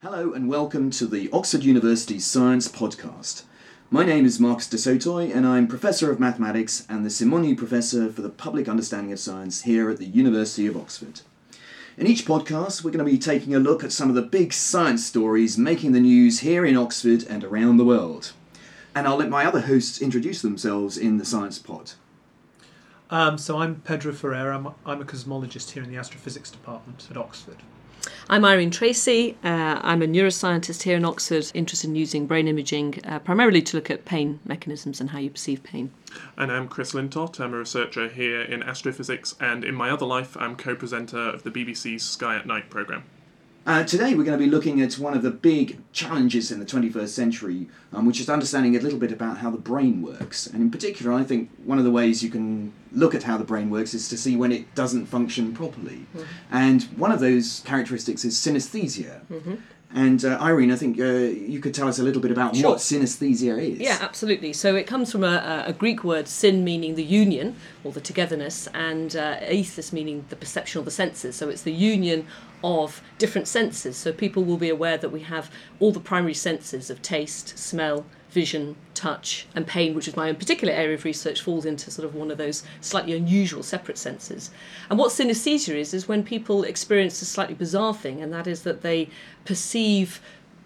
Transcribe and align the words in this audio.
Hello 0.00 0.32
and 0.32 0.48
welcome 0.48 0.90
to 0.92 1.08
the 1.08 1.28
Oxford 1.32 1.64
University 1.64 2.20
Science 2.20 2.68
Podcast. 2.68 3.42
My 3.90 4.04
name 4.04 4.24
is 4.24 4.38
Marcus 4.38 4.68
du 4.68 4.76
Sautoy 4.76 5.34
and 5.34 5.44
I'm 5.44 5.66
Professor 5.66 6.12
of 6.12 6.20
Mathematics 6.20 6.86
and 6.88 7.04
the 7.04 7.08
Simonyi 7.08 7.58
Professor 7.58 8.08
for 8.08 8.22
the 8.22 8.28
Public 8.28 8.68
Understanding 8.68 9.12
of 9.12 9.18
Science 9.18 9.62
here 9.62 9.90
at 9.90 9.98
the 9.98 10.06
University 10.06 10.68
of 10.68 10.76
Oxford. 10.76 11.22
In 11.96 12.06
each 12.06 12.24
podcast, 12.24 12.84
we're 12.84 12.92
going 12.92 13.04
to 13.04 13.10
be 13.10 13.18
taking 13.18 13.56
a 13.56 13.58
look 13.58 13.82
at 13.82 13.90
some 13.90 14.08
of 14.08 14.14
the 14.14 14.22
big 14.22 14.52
science 14.52 15.04
stories 15.04 15.58
making 15.58 15.90
the 15.90 15.98
news 15.98 16.38
here 16.38 16.64
in 16.64 16.76
Oxford 16.76 17.24
and 17.28 17.42
around 17.42 17.76
the 17.76 17.84
world. 17.84 18.30
And 18.94 19.04
I'll 19.04 19.16
let 19.16 19.28
my 19.28 19.44
other 19.44 19.62
hosts 19.62 20.00
introduce 20.00 20.42
themselves 20.42 20.96
in 20.96 21.18
the 21.18 21.24
Science 21.24 21.58
Pod. 21.58 21.94
Um, 23.10 23.36
so 23.36 23.58
I'm 23.58 23.80
Pedro 23.80 24.12
Ferreira. 24.12 24.56
I'm, 24.56 24.68
I'm 24.86 25.02
a 25.02 25.04
cosmologist 25.04 25.72
here 25.72 25.82
in 25.82 25.90
the 25.90 25.98
astrophysics 25.98 26.52
department 26.52 27.08
at 27.10 27.16
Oxford. 27.16 27.64
I'm 28.30 28.44
Irene 28.44 28.70
Tracey. 28.70 29.36
Uh, 29.42 29.80
I'm 29.82 30.02
a 30.02 30.06
neuroscientist 30.06 30.82
here 30.82 30.96
in 30.96 31.04
Oxford, 31.04 31.50
interested 31.54 31.88
in 31.88 31.96
using 31.96 32.26
brain 32.26 32.46
imaging 32.46 33.00
uh, 33.04 33.18
primarily 33.18 33.62
to 33.62 33.76
look 33.76 33.90
at 33.90 34.04
pain 34.04 34.40
mechanisms 34.44 35.00
and 35.00 35.10
how 35.10 35.18
you 35.18 35.30
perceive 35.30 35.62
pain. 35.62 35.92
And 36.36 36.52
I'm 36.52 36.68
Chris 36.68 36.92
Lintott. 36.92 37.40
I'm 37.40 37.54
a 37.54 37.58
researcher 37.58 38.08
here 38.08 38.42
in 38.42 38.62
astrophysics, 38.62 39.34
and 39.40 39.64
in 39.64 39.74
my 39.74 39.90
other 39.90 40.06
life, 40.06 40.36
I'm 40.38 40.56
co 40.56 40.74
presenter 40.74 41.18
of 41.18 41.42
the 41.42 41.50
BBC's 41.50 42.02
Sky 42.02 42.36
at 42.36 42.46
Night 42.46 42.70
programme. 42.70 43.04
Uh, 43.68 43.84
today, 43.84 44.14
we're 44.14 44.24
going 44.24 44.38
to 44.38 44.42
be 44.42 44.50
looking 44.50 44.80
at 44.80 44.94
one 44.94 45.12
of 45.12 45.20
the 45.20 45.30
big 45.30 45.78
challenges 45.92 46.50
in 46.50 46.58
the 46.58 46.64
21st 46.64 47.08
century, 47.08 47.68
um, 47.92 48.06
which 48.06 48.18
is 48.18 48.30
understanding 48.30 48.74
a 48.74 48.80
little 48.80 48.98
bit 48.98 49.12
about 49.12 49.36
how 49.36 49.50
the 49.50 49.58
brain 49.58 50.00
works. 50.00 50.46
And 50.46 50.62
in 50.62 50.70
particular, 50.70 51.12
I 51.12 51.22
think 51.22 51.50
one 51.66 51.76
of 51.76 51.84
the 51.84 51.90
ways 51.90 52.22
you 52.24 52.30
can 52.30 52.72
look 52.92 53.14
at 53.14 53.24
how 53.24 53.36
the 53.36 53.44
brain 53.44 53.68
works 53.68 53.92
is 53.92 54.08
to 54.08 54.16
see 54.16 54.36
when 54.36 54.52
it 54.52 54.74
doesn't 54.74 55.04
function 55.04 55.52
properly. 55.52 56.06
Mm-hmm. 56.16 56.22
And 56.50 56.82
one 56.96 57.12
of 57.12 57.20
those 57.20 57.60
characteristics 57.66 58.24
is 58.24 58.36
synesthesia. 58.36 59.20
Mm-hmm. 59.26 59.56
And 59.94 60.24
uh, 60.24 60.38
Irene, 60.40 60.70
I 60.70 60.76
think 60.76 61.00
uh, 61.00 61.04
you 61.04 61.60
could 61.60 61.74
tell 61.74 61.88
us 61.88 61.98
a 61.98 62.02
little 62.02 62.20
bit 62.20 62.30
about 62.30 62.56
sure. 62.56 62.70
what 62.70 62.78
synesthesia 62.78 63.58
is. 63.58 63.78
Yeah, 63.78 63.98
absolutely. 64.00 64.52
So 64.52 64.76
it 64.76 64.86
comes 64.86 65.10
from 65.10 65.24
a, 65.24 65.64
a 65.66 65.72
Greek 65.72 66.04
word, 66.04 66.28
syn, 66.28 66.62
meaning 66.62 66.94
the 66.94 67.04
union 67.04 67.56
or 67.84 67.92
the 67.92 68.00
togetherness, 68.00 68.66
and 68.74 69.16
uh, 69.16 69.40
aesthis, 69.40 69.92
meaning 69.92 70.26
the 70.28 70.36
perception 70.36 70.80
or 70.80 70.84
the 70.84 70.90
senses. 70.90 71.36
So 71.36 71.48
it's 71.48 71.62
the 71.62 71.72
union 71.72 72.26
of 72.62 73.02
different 73.18 73.48
senses. 73.48 73.96
So 73.96 74.12
people 74.12 74.44
will 74.44 74.56
be 74.56 74.68
aware 74.68 74.98
that 74.98 75.10
we 75.10 75.20
have 75.20 75.50
all 75.80 75.92
the 75.92 76.00
primary 76.00 76.34
senses 76.34 76.90
of 76.90 77.02
taste, 77.02 77.58
smell, 77.58 78.04
vision, 78.30 78.76
touch, 78.94 79.46
and 79.54 79.66
pain, 79.66 79.94
which 79.94 80.06
is 80.06 80.16
my 80.16 80.28
own 80.28 80.36
particular 80.36 80.72
area 80.72 80.94
of 80.94 81.04
research, 81.04 81.40
falls 81.40 81.64
into 81.64 81.90
sort 81.90 82.06
of 82.06 82.14
one 82.14 82.30
of 82.30 82.38
those 82.38 82.62
slightly 82.80 83.16
unusual 83.16 83.62
separate 83.62 83.98
senses. 83.98 84.50
And 84.90 84.98
what 84.98 85.12
synesthesia 85.12 85.74
is, 85.74 85.94
is 85.94 86.08
when 86.08 86.22
people 86.22 86.62
experience 86.64 87.22
a 87.22 87.24
slightly 87.24 87.54
bizarre 87.54 87.94
thing, 87.94 88.20
and 88.20 88.32
that 88.32 88.46
is 88.46 88.62
that 88.62 88.82
they 88.82 89.08
perceive 89.44 90.20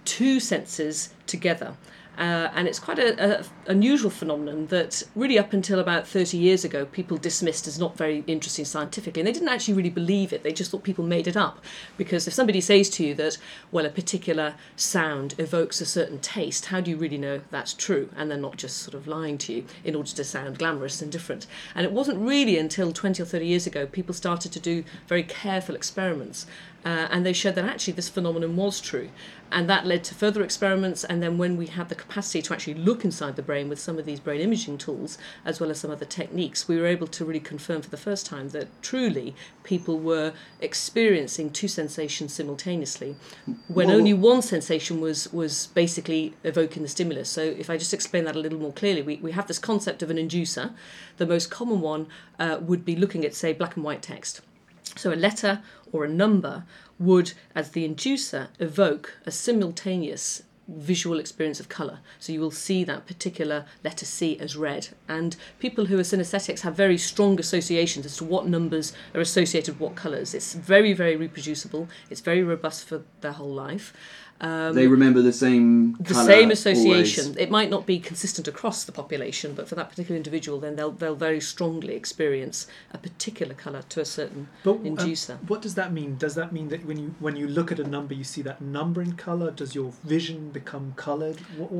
two 0.04 0.40
senses 0.40 1.10
together. 1.26 1.76
Uh, 2.18 2.50
and 2.54 2.68
it's 2.68 2.78
quite 2.78 2.98
an 2.98 3.44
unusual 3.66 4.10
phenomenon 4.10 4.66
that 4.66 5.02
really 5.14 5.38
up 5.38 5.52
until 5.52 5.78
about 5.78 6.06
30 6.06 6.36
years 6.36 6.64
ago 6.64 6.84
people 6.84 7.16
dismissed 7.16 7.66
as 7.66 7.78
not 7.78 7.96
very 7.96 8.22
interesting 8.26 8.66
scientifically 8.66 9.20
and 9.20 9.26
they 9.26 9.32
didn't 9.32 9.48
actually 9.48 9.74
really 9.74 9.90
believe 9.90 10.32
it. 10.32 10.42
They 10.42 10.52
just 10.52 10.70
thought 10.70 10.82
people 10.82 11.04
made 11.04 11.26
it 11.26 11.36
up. 11.36 11.64
Because 11.96 12.28
if 12.28 12.34
somebody 12.34 12.60
says 12.60 12.90
to 12.90 13.06
you 13.06 13.14
that 13.14 13.38
well 13.70 13.86
a 13.86 13.90
particular 13.90 14.54
sound 14.76 15.34
evokes 15.38 15.80
a 15.80 15.86
certain 15.86 16.18
taste 16.18 16.66
how 16.66 16.80
do 16.80 16.90
you 16.90 16.96
really 16.96 17.18
know 17.18 17.40
that's 17.50 17.72
true? 17.72 18.10
And 18.14 18.30
they're 18.30 18.38
not 18.38 18.56
just 18.56 18.78
sort 18.78 18.94
of 18.94 19.08
lying 19.08 19.38
to 19.38 19.52
you 19.54 19.64
in 19.82 19.94
order 19.94 20.10
to 20.10 20.24
sound 20.24 20.58
glamorous 20.58 21.00
and 21.00 21.10
different. 21.10 21.46
And 21.74 21.86
it 21.86 21.92
wasn't 21.92 22.18
really 22.18 22.58
until 22.58 22.92
20 22.92 23.22
or 23.22 23.26
30 23.26 23.46
years 23.46 23.66
ago 23.66 23.86
people 23.86 24.14
started 24.14 24.52
to 24.52 24.60
do 24.60 24.84
very 25.06 25.22
careful 25.22 25.74
experiments 25.74 26.46
uh, 26.84 27.06
and 27.10 27.24
they 27.24 27.32
showed 27.32 27.54
that 27.54 27.64
actually 27.64 27.92
this 27.92 28.08
phenomenon 28.08 28.56
was 28.56 28.80
true. 28.80 29.08
And 29.52 29.68
that 29.68 29.86
led 29.86 30.02
to 30.04 30.14
further 30.14 30.42
experiments. 30.42 31.04
And 31.04 31.22
then, 31.22 31.36
when 31.36 31.56
we 31.56 31.66
had 31.66 31.90
the 31.90 31.94
capacity 31.94 32.40
to 32.42 32.54
actually 32.54 32.74
look 32.74 33.04
inside 33.04 33.36
the 33.36 33.42
brain 33.42 33.68
with 33.68 33.78
some 33.78 33.98
of 33.98 34.06
these 34.06 34.18
brain 34.18 34.40
imaging 34.40 34.78
tools, 34.78 35.18
as 35.44 35.60
well 35.60 35.70
as 35.70 35.78
some 35.78 35.90
other 35.90 36.06
techniques, 36.06 36.66
we 36.66 36.78
were 36.78 36.86
able 36.86 37.06
to 37.08 37.24
really 37.24 37.38
confirm 37.38 37.82
for 37.82 37.90
the 37.90 37.98
first 37.98 38.24
time 38.24 38.48
that 38.48 38.68
truly 38.82 39.34
people 39.62 39.98
were 39.98 40.32
experiencing 40.60 41.50
two 41.50 41.68
sensations 41.68 42.32
simultaneously, 42.32 43.14
when 43.68 43.88
well, 43.88 43.96
only 43.96 44.14
one 44.14 44.40
sensation 44.40 45.00
was, 45.00 45.30
was 45.32 45.66
basically 45.68 46.34
evoking 46.44 46.82
the 46.82 46.88
stimulus. 46.88 47.28
So, 47.28 47.42
if 47.42 47.68
I 47.68 47.76
just 47.76 47.92
explain 47.92 48.24
that 48.24 48.34
a 48.34 48.40
little 48.40 48.58
more 48.58 48.72
clearly, 48.72 49.02
we, 49.02 49.16
we 49.16 49.32
have 49.32 49.48
this 49.48 49.58
concept 49.58 50.02
of 50.02 50.10
an 50.10 50.16
inducer. 50.16 50.72
The 51.18 51.26
most 51.26 51.50
common 51.50 51.82
one 51.82 52.06
uh, 52.38 52.58
would 52.62 52.86
be 52.86 52.96
looking 52.96 53.24
at, 53.24 53.34
say, 53.34 53.52
black 53.52 53.76
and 53.76 53.84
white 53.84 54.02
text. 54.02 54.40
So 54.96 55.12
a 55.12 55.16
letter 55.16 55.62
or 55.92 56.04
a 56.04 56.08
number 56.08 56.64
would, 56.98 57.32
as 57.54 57.70
the 57.70 57.88
inducer, 57.88 58.48
evoke 58.58 59.18
a 59.26 59.30
simultaneous 59.30 60.42
visual 60.76 61.18
experience 61.18 61.60
of 61.60 61.68
colour. 61.68 62.00
So 62.18 62.32
you 62.32 62.40
will 62.40 62.50
see 62.50 62.84
that 62.84 63.06
particular 63.06 63.66
letter 63.84 64.04
C 64.04 64.38
as 64.38 64.56
red. 64.56 64.88
And 65.08 65.36
people 65.58 65.86
who 65.86 65.98
are 65.98 66.02
synesthetics 66.02 66.60
have 66.60 66.74
very 66.74 66.98
strong 66.98 67.38
associations 67.38 68.06
as 68.06 68.16
to 68.18 68.24
what 68.24 68.46
numbers 68.46 68.92
are 69.14 69.20
associated 69.20 69.74
with 69.74 69.80
what 69.80 69.94
colours. 69.96 70.34
It's 70.34 70.54
very, 70.54 70.92
very 70.92 71.16
reproducible, 71.16 71.88
it's 72.10 72.20
very 72.20 72.42
robust 72.42 72.86
for 72.86 73.02
their 73.20 73.32
whole 73.32 73.52
life. 73.52 73.92
Um, 74.42 74.74
they 74.74 74.88
remember 74.88 75.22
the 75.22 75.32
same 75.32 75.94
the 76.00 76.14
same 76.14 76.50
association. 76.50 77.26
Always. 77.26 77.36
It 77.36 77.48
might 77.48 77.70
not 77.70 77.86
be 77.86 78.00
consistent 78.00 78.48
across 78.48 78.82
the 78.82 78.90
population, 78.90 79.54
but 79.54 79.68
for 79.68 79.76
that 79.76 79.88
particular 79.88 80.16
individual, 80.16 80.58
then 80.58 80.74
they'll 80.74 80.90
they'll 80.90 81.14
very 81.14 81.40
strongly 81.40 81.94
experience 81.94 82.66
a 82.92 82.98
particular 82.98 83.54
colour 83.54 83.82
to 83.90 84.00
a 84.00 84.04
certain 84.04 84.48
but, 84.64 84.72
um, 84.72 84.84
inducer. 84.84 85.38
what 85.48 85.62
does 85.62 85.76
that 85.76 85.92
mean? 85.92 86.16
Does 86.16 86.34
that 86.34 86.52
mean 86.52 86.68
that 86.70 86.84
when 86.84 86.98
you 86.98 87.14
when 87.20 87.36
you 87.36 87.46
look 87.46 87.70
at 87.70 87.78
a 87.78 87.86
number, 87.86 88.14
you 88.14 88.24
see 88.24 88.42
that 88.42 88.60
number 88.60 89.00
in 89.00 89.12
colour? 89.12 89.52
Does 89.52 89.76
your 89.76 89.92
vision 90.02 90.50
become 90.64 90.92
coloured? 90.96 91.38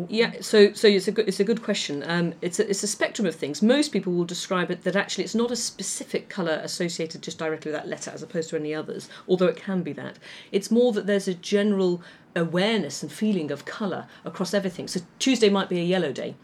Yeah, 0.09 0.33
so 0.41 0.73
so 0.73 0.89
it's 0.89 1.09
a 1.09 1.13
good 1.13 1.29
it's 1.29 1.41
a 1.41 1.45
good 1.45 1.63
question. 1.63 2.03
Um, 2.07 2.35
it's 2.41 2.59
a, 2.59 2.69
it's 2.69 2.83
a 2.83 2.87
spectrum 2.87 3.27
of 3.27 3.35
things. 3.35 3.63
Most 3.63 3.93
people 3.93 4.13
will 4.13 4.25
describe 4.25 4.71
it 4.71 4.83
that 4.85 4.97
actually 4.97 5.25
it's 5.25 5.35
not 5.35 5.51
a 5.51 5.57
specific 5.57 6.29
colour 6.29 6.61
associated 6.63 7.23
just 7.23 7.39
directly 7.39 7.71
with 7.71 7.81
that 7.81 7.89
letter, 7.89 8.11
as 8.11 8.23
opposed 8.23 8.51
to 8.51 8.57
any 8.57 8.75
others. 8.75 9.09
Although 9.29 9.47
it 9.47 9.57
can 9.57 9.83
be 9.83 9.93
that. 9.95 10.19
It's 10.51 10.71
more 10.71 10.93
that 10.93 11.07
there's 11.07 11.29
a 11.29 11.35
general 11.35 12.03
awareness 12.35 13.03
and 13.03 13.13
feeling 13.13 13.51
of 13.51 13.65
colour 13.65 14.07
across 14.25 14.55
everything. 14.55 14.89
So 14.89 15.01
Tuesday 15.19 15.51
might 15.51 15.69
be 15.69 15.79
a 15.81 15.85
yellow 15.85 16.13
day. 16.13 16.35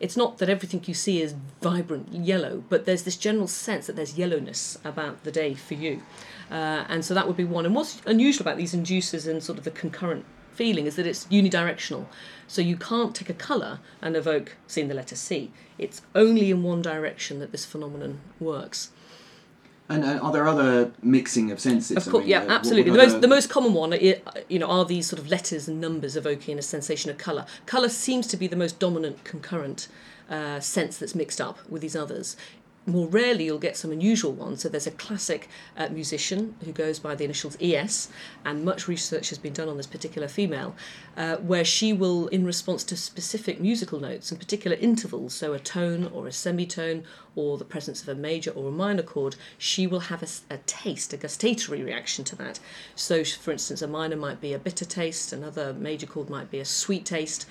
It's 0.00 0.16
not 0.16 0.38
that 0.38 0.48
everything 0.48 0.84
you 0.86 0.94
see 0.94 1.20
is 1.20 1.34
vibrant 1.60 2.12
yellow, 2.12 2.62
but 2.68 2.84
there's 2.84 3.02
this 3.02 3.16
general 3.16 3.48
sense 3.48 3.88
that 3.88 3.96
there's 3.96 4.16
yellowness 4.16 4.78
about 4.84 5.24
the 5.24 5.32
day 5.32 5.54
for 5.54 5.74
you. 5.74 6.02
Uh, 6.50 6.84
and 6.88 7.04
so 7.04 7.14
that 7.14 7.26
would 7.26 7.36
be 7.36 7.44
one. 7.44 7.66
And 7.66 7.74
what's 7.74 8.00
unusual 8.06 8.42
about 8.42 8.58
these 8.58 8.74
inducers 8.74 9.28
and 9.28 9.42
sort 9.42 9.58
of 9.58 9.64
the 9.64 9.72
concurrent 9.72 10.24
feeling 10.58 10.86
is 10.86 10.96
that 10.96 11.06
it's 11.06 11.24
unidirectional. 11.26 12.06
So 12.48 12.60
you 12.60 12.76
can't 12.76 13.14
take 13.14 13.30
a 13.30 13.34
colour 13.48 13.78
and 14.02 14.16
evoke 14.16 14.56
seeing 14.66 14.88
the 14.88 14.94
letter 14.94 15.14
C. 15.14 15.52
It's 15.78 16.02
only 16.16 16.50
in 16.50 16.64
one 16.64 16.82
direction 16.82 17.38
that 17.38 17.52
this 17.52 17.64
phenomenon 17.64 18.18
works. 18.40 18.90
And 19.88 20.04
uh, 20.04 20.18
are 20.18 20.32
there 20.32 20.48
other 20.48 20.90
mixing 21.00 21.52
of 21.52 21.60
senses? 21.60 21.96
Of 21.96 22.10
course, 22.10 22.22
I 22.22 22.26
mean, 22.26 22.28
yeah, 22.28 22.42
uh, 22.42 22.56
absolutely. 22.58 22.90
The 22.90 22.98
most, 22.98 23.20
the 23.20 23.28
most 23.28 23.48
common 23.48 23.72
one, 23.72 23.92
you 24.48 24.58
know, 24.58 24.66
are 24.66 24.84
these 24.84 25.06
sort 25.06 25.20
of 25.22 25.28
letters 25.28 25.68
and 25.68 25.80
numbers 25.80 26.16
evoking 26.16 26.58
a 26.58 26.62
sensation 26.62 27.10
of 27.10 27.16
colour. 27.18 27.46
Colour 27.64 27.88
seems 27.88 28.26
to 28.26 28.36
be 28.36 28.48
the 28.48 28.56
most 28.56 28.78
dominant 28.80 29.22
concurrent 29.24 29.86
uh, 30.28 30.60
sense 30.60 30.98
that's 30.98 31.14
mixed 31.14 31.40
up 31.40 31.58
with 31.70 31.80
these 31.80 31.96
others 31.96 32.36
more 32.88 33.06
rarely 33.06 33.44
you'll 33.44 33.58
get 33.58 33.76
some 33.76 33.92
unusual 33.92 34.32
ones. 34.32 34.62
So 34.62 34.68
there's 34.68 34.86
a 34.86 34.92
classic 34.92 35.48
uh, 35.76 35.88
musician 35.90 36.56
who 36.64 36.72
goes 36.72 36.98
by 36.98 37.14
the 37.14 37.24
initials 37.24 37.56
ES, 37.60 38.08
and 38.44 38.64
much 38.64 38.88
research 38.88 39.28
has 39.28 39.38
been 39.38 39.52
done 39.52 39.68
on 39.68 39.76
this 39.76 39.86
particular 39.86 40.28
female, 40.28 40.74
uh, 41.16 41.36
where 41.36 41.64
she 41.64 41.92
will, 41.92 42.28
in 42.28 42.44
response 42.44 42.84
to 42.84 42.96
specific 42.96 43.60
musical 43.60 44.00
notes 44.00 44.30
and 44.30 44.40
particular 44.40 44.76
intervals, 44.76 45.34
so 45.34 45.52
a 45.52 45.58
tone 45.58 46.10
or 46.12 46.26
a 46.26 46.32
semitone 46.32 47.04
or 47.36 47.56
the 47.56 47.64
presence 47.64 48.02
of 48.02 48.08
a 48.08 48.14
major 48.14 48.50
or 48.50 48.68
a 48.68 48.72
minor 48.72 49.02
chord, 49.02 49.36
she 49.58 49.86
will 49.86 50.00
have 50.00 50.22
a, 50.22 50.54
a 50.54 50.58
taste, 50.66 51.12
a 51.12 51.16
gustatory 51.16 51.82
reaction 51.82 52.24
to 52.24 52.34
that. 52.34 52.58
So, 52.96 53.22
for 53.22 53.52
instance, 53.52 53.80
a 53.80 53.86
minor 53.86 54.16
might 54.16 54.40
be 54.40 54.52
a 54.52 54.58
bitter 54.58 54.84
taste, 54.84 55.32
another 55.32 55.72
major 55.72 56.06
chord 56.06 56.28
might 56.28 56.50
be 56.50 56.58
a 56.58 56.64
sweet 56.64 57.04
taste. 57.04 57.46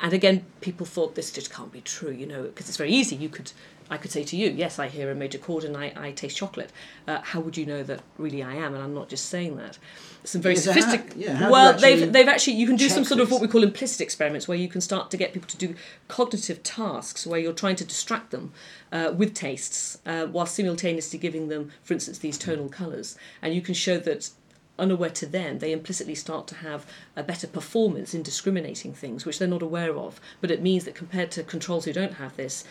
And 0.00 0.12
again, 0.12 0.46
people 0.60 0.86
thought 0.86 1.16
this 1.16 1.32
just 1.32 1.52
can't 1.52 1.72
be 1.72 1.80
true, 1.80 2.12
you 2.12 2.26
know, 2.26 2.44
because 2.44 2.68
it's 2.68 2.76
very 2.76 2.92
easy. 2.92 3.16
You 3.16 3.28
could 3.28 3.50
I 3.90 3.96
could 3.96 4.10
say 4.10 4.24
to 4.24 4.36
you, 4.36 4.50
yes, 4.50 4.78
I 4.78 4.88
hear 4.88 5.10
a 5.10 5.14
major 5.14 5.38
chord 5.38 5.64
and 5.64 5.76
I, 5.76 5.92
I 5.96 6.12
taste 6.12 6.36
chocolate. 6.36 6.70
Uh, 7.06 7.20
how 7.20 7.40
would 7.40 7.56
you 7.56 7.66
know 7.66 7.82
that 7.82 8.00
really 8.18 8.42
I 8.42 8.54
am? 8.54 8.74
And 8.74 8.82
I'm 8.82 8.94
not 8.94 9.08
just 9.08 9.26
saying 9.26 9.56
that. 9.56 9.78
Some 10.24 10.40
very 10.40 10.54
yeah, 10.54 10.60
sophisticated. 10.60 11.16
Yeah, 11.16 11.50
well, 11.50 11.76
they've 11.76 12.12
they've 12.12 12.28
actually 12.28 12.54
you 12.54 12.66
can 12.66 12.76
do 12.76 12.88
some 12.88 13.04
sort 13.04 13.20
of 13.20 13.30
what 13.30 13.40
we 13.40 13.48
call 13.48 13.62
implicit 13.62 14.00
experiments 14.00 14.46
where 14.46 14.56
you 14.56 14.68
can 14.68 14.80
start 14.80 15.10
to 15.10 15.16
get 15.16 15.32
people 15.32 15.48
to 15.48 15.56
do 15.56 15.74
cognitive 16.08 16.62
tasks 16.62 17.26
where 17.26 17.40
you're 17.40 17.52
trying 17.52 17.76
to 17.76 17.84
distract 17.84 18.30
them 18.30 18.52
uh, 18.92 19.12
with 19.16 19.34
tastes 19.34 19.98
uh, 20.06 20.26
while 20.26 20.46
simultaneously 20.46 21.18
giving 21.18 21.48
them, 21.48 21.72
for 21.82 21.94
instance, 21.94 22.18
these 22.18 22.38
tonal 22.38 22.68
colours, 22.68 23.16
and 23.40 23.52
you 23.54 23.60
can 23.60 23.74
show 23.74 23.98
that 23.98 24.30
unaware 24.78 25.10
to 25.10 25.26
them, 25.26 25.58
they 25.58 25.72
implicitly 25.72 26.14
start 26.14 26.46
to 26.48 26.56
have 26.56 26.86
a 27.14 27.22
better 27.22 27.46
performance 27.46 28.14
in 28.14 28.22
discriminating 28.22 28.92
things, 28.92 29.24
which 29.24 29.38
they're 29.38 29.48
not 29.48 29.62
aware 29.62 29.94
of. 29.94 30.20
But 30.40 30.50
it 30.50 30.62
means 30.62 30.84
that 30.84 30.94
compared 30.94 31.30
to 31.32 31.42
controls 31.42 31.84
who 31.84 31.92
don't 31.92 32.14
have 32.14 32.36
this, 32.36 32.64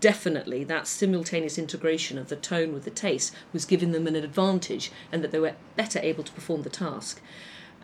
definitely 0.00 0.64
that 0.64 0.86
simultaneous 0.86 1.58
integration 1.58 2.18
of 2.18 2.28
the 2.28 2.36
tone 2.36 2.72
with 2.72 2.84
the 2.84 2.90
taste 2.90 3.34
was 3.52 3.64
giving 3.64 3.92
them 3.92 4.06
an 4.06 4.16
advantage 4.16 4.90
and 5.10 5.24
that 5.24 5.32
they 5.32 5.38
were 5.38 5.54
better 5.76 5.98
able 6.02 6.24
to 6.24 6.32
perform 6.32 6.62
the 6.62 6.70
task. 6.70 7.20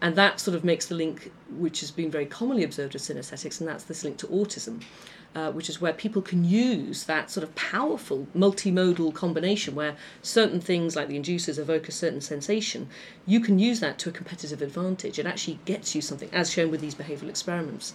And 0.03 0.17
that 0.17 0.41
sort 0.41 0.57
of 0.57 0.65
makes 0.65 0.87
the 0.87 0.95
link, 0.95 1.33
which 1.51 1.81
has 1.81 1.91
been 1.91 2.11
very 2.11 2.27
commonly 2.27 2.65
observed 2.65 2.93
with 2.93 3.03
synesthetics, 3.03 3.61
and 3.61 3.69
that's 3.69 3.85
this 3.85 4.05
link 4.05 4.19
to 4.19 4.27
autism. 4.27 4.83
Uh, 5.35 5.51
which 5.51 5.69
is 5.69 5.81
where 5.81 5.93
people 5.93 6.23
can 6.23 6.45
use 6.45 7.07
that 7.07 7.29
sort 7.29 7.43
of 7.43 7.53
powerful 7.57 8.29
multimodal 8.37 9.13
combination 9.13 9.75
where 9.75 9.97
certain 10.23 10.61
things 10.61 10.95
like 10.95 11.09
the 11.09 11.19
inducers 11.19 11.59
evoke 11.59 11.89
a 11.89 11.93
certain 11.93 12.21
sensation. 12.21 12.89
You 13.27 13.41
can 13.41 13.59
use 13.59 13.81
that 13.81 13.99
to 13.99 14.11
a 14.11 14.13
competitive 14.13 14.63
advantage. 14.63 15.19
It 15.19 15.27
actually 15.27 15.59
gets 15.65 15.93
you 15.93 16.01
something, 16.01 16.29
as 16.33 16.53
shown 16.53 16.71
with 16.71 16.81
these 16.81 16.95
behavioural 16.95 17.31
experiments. 17.31 17.95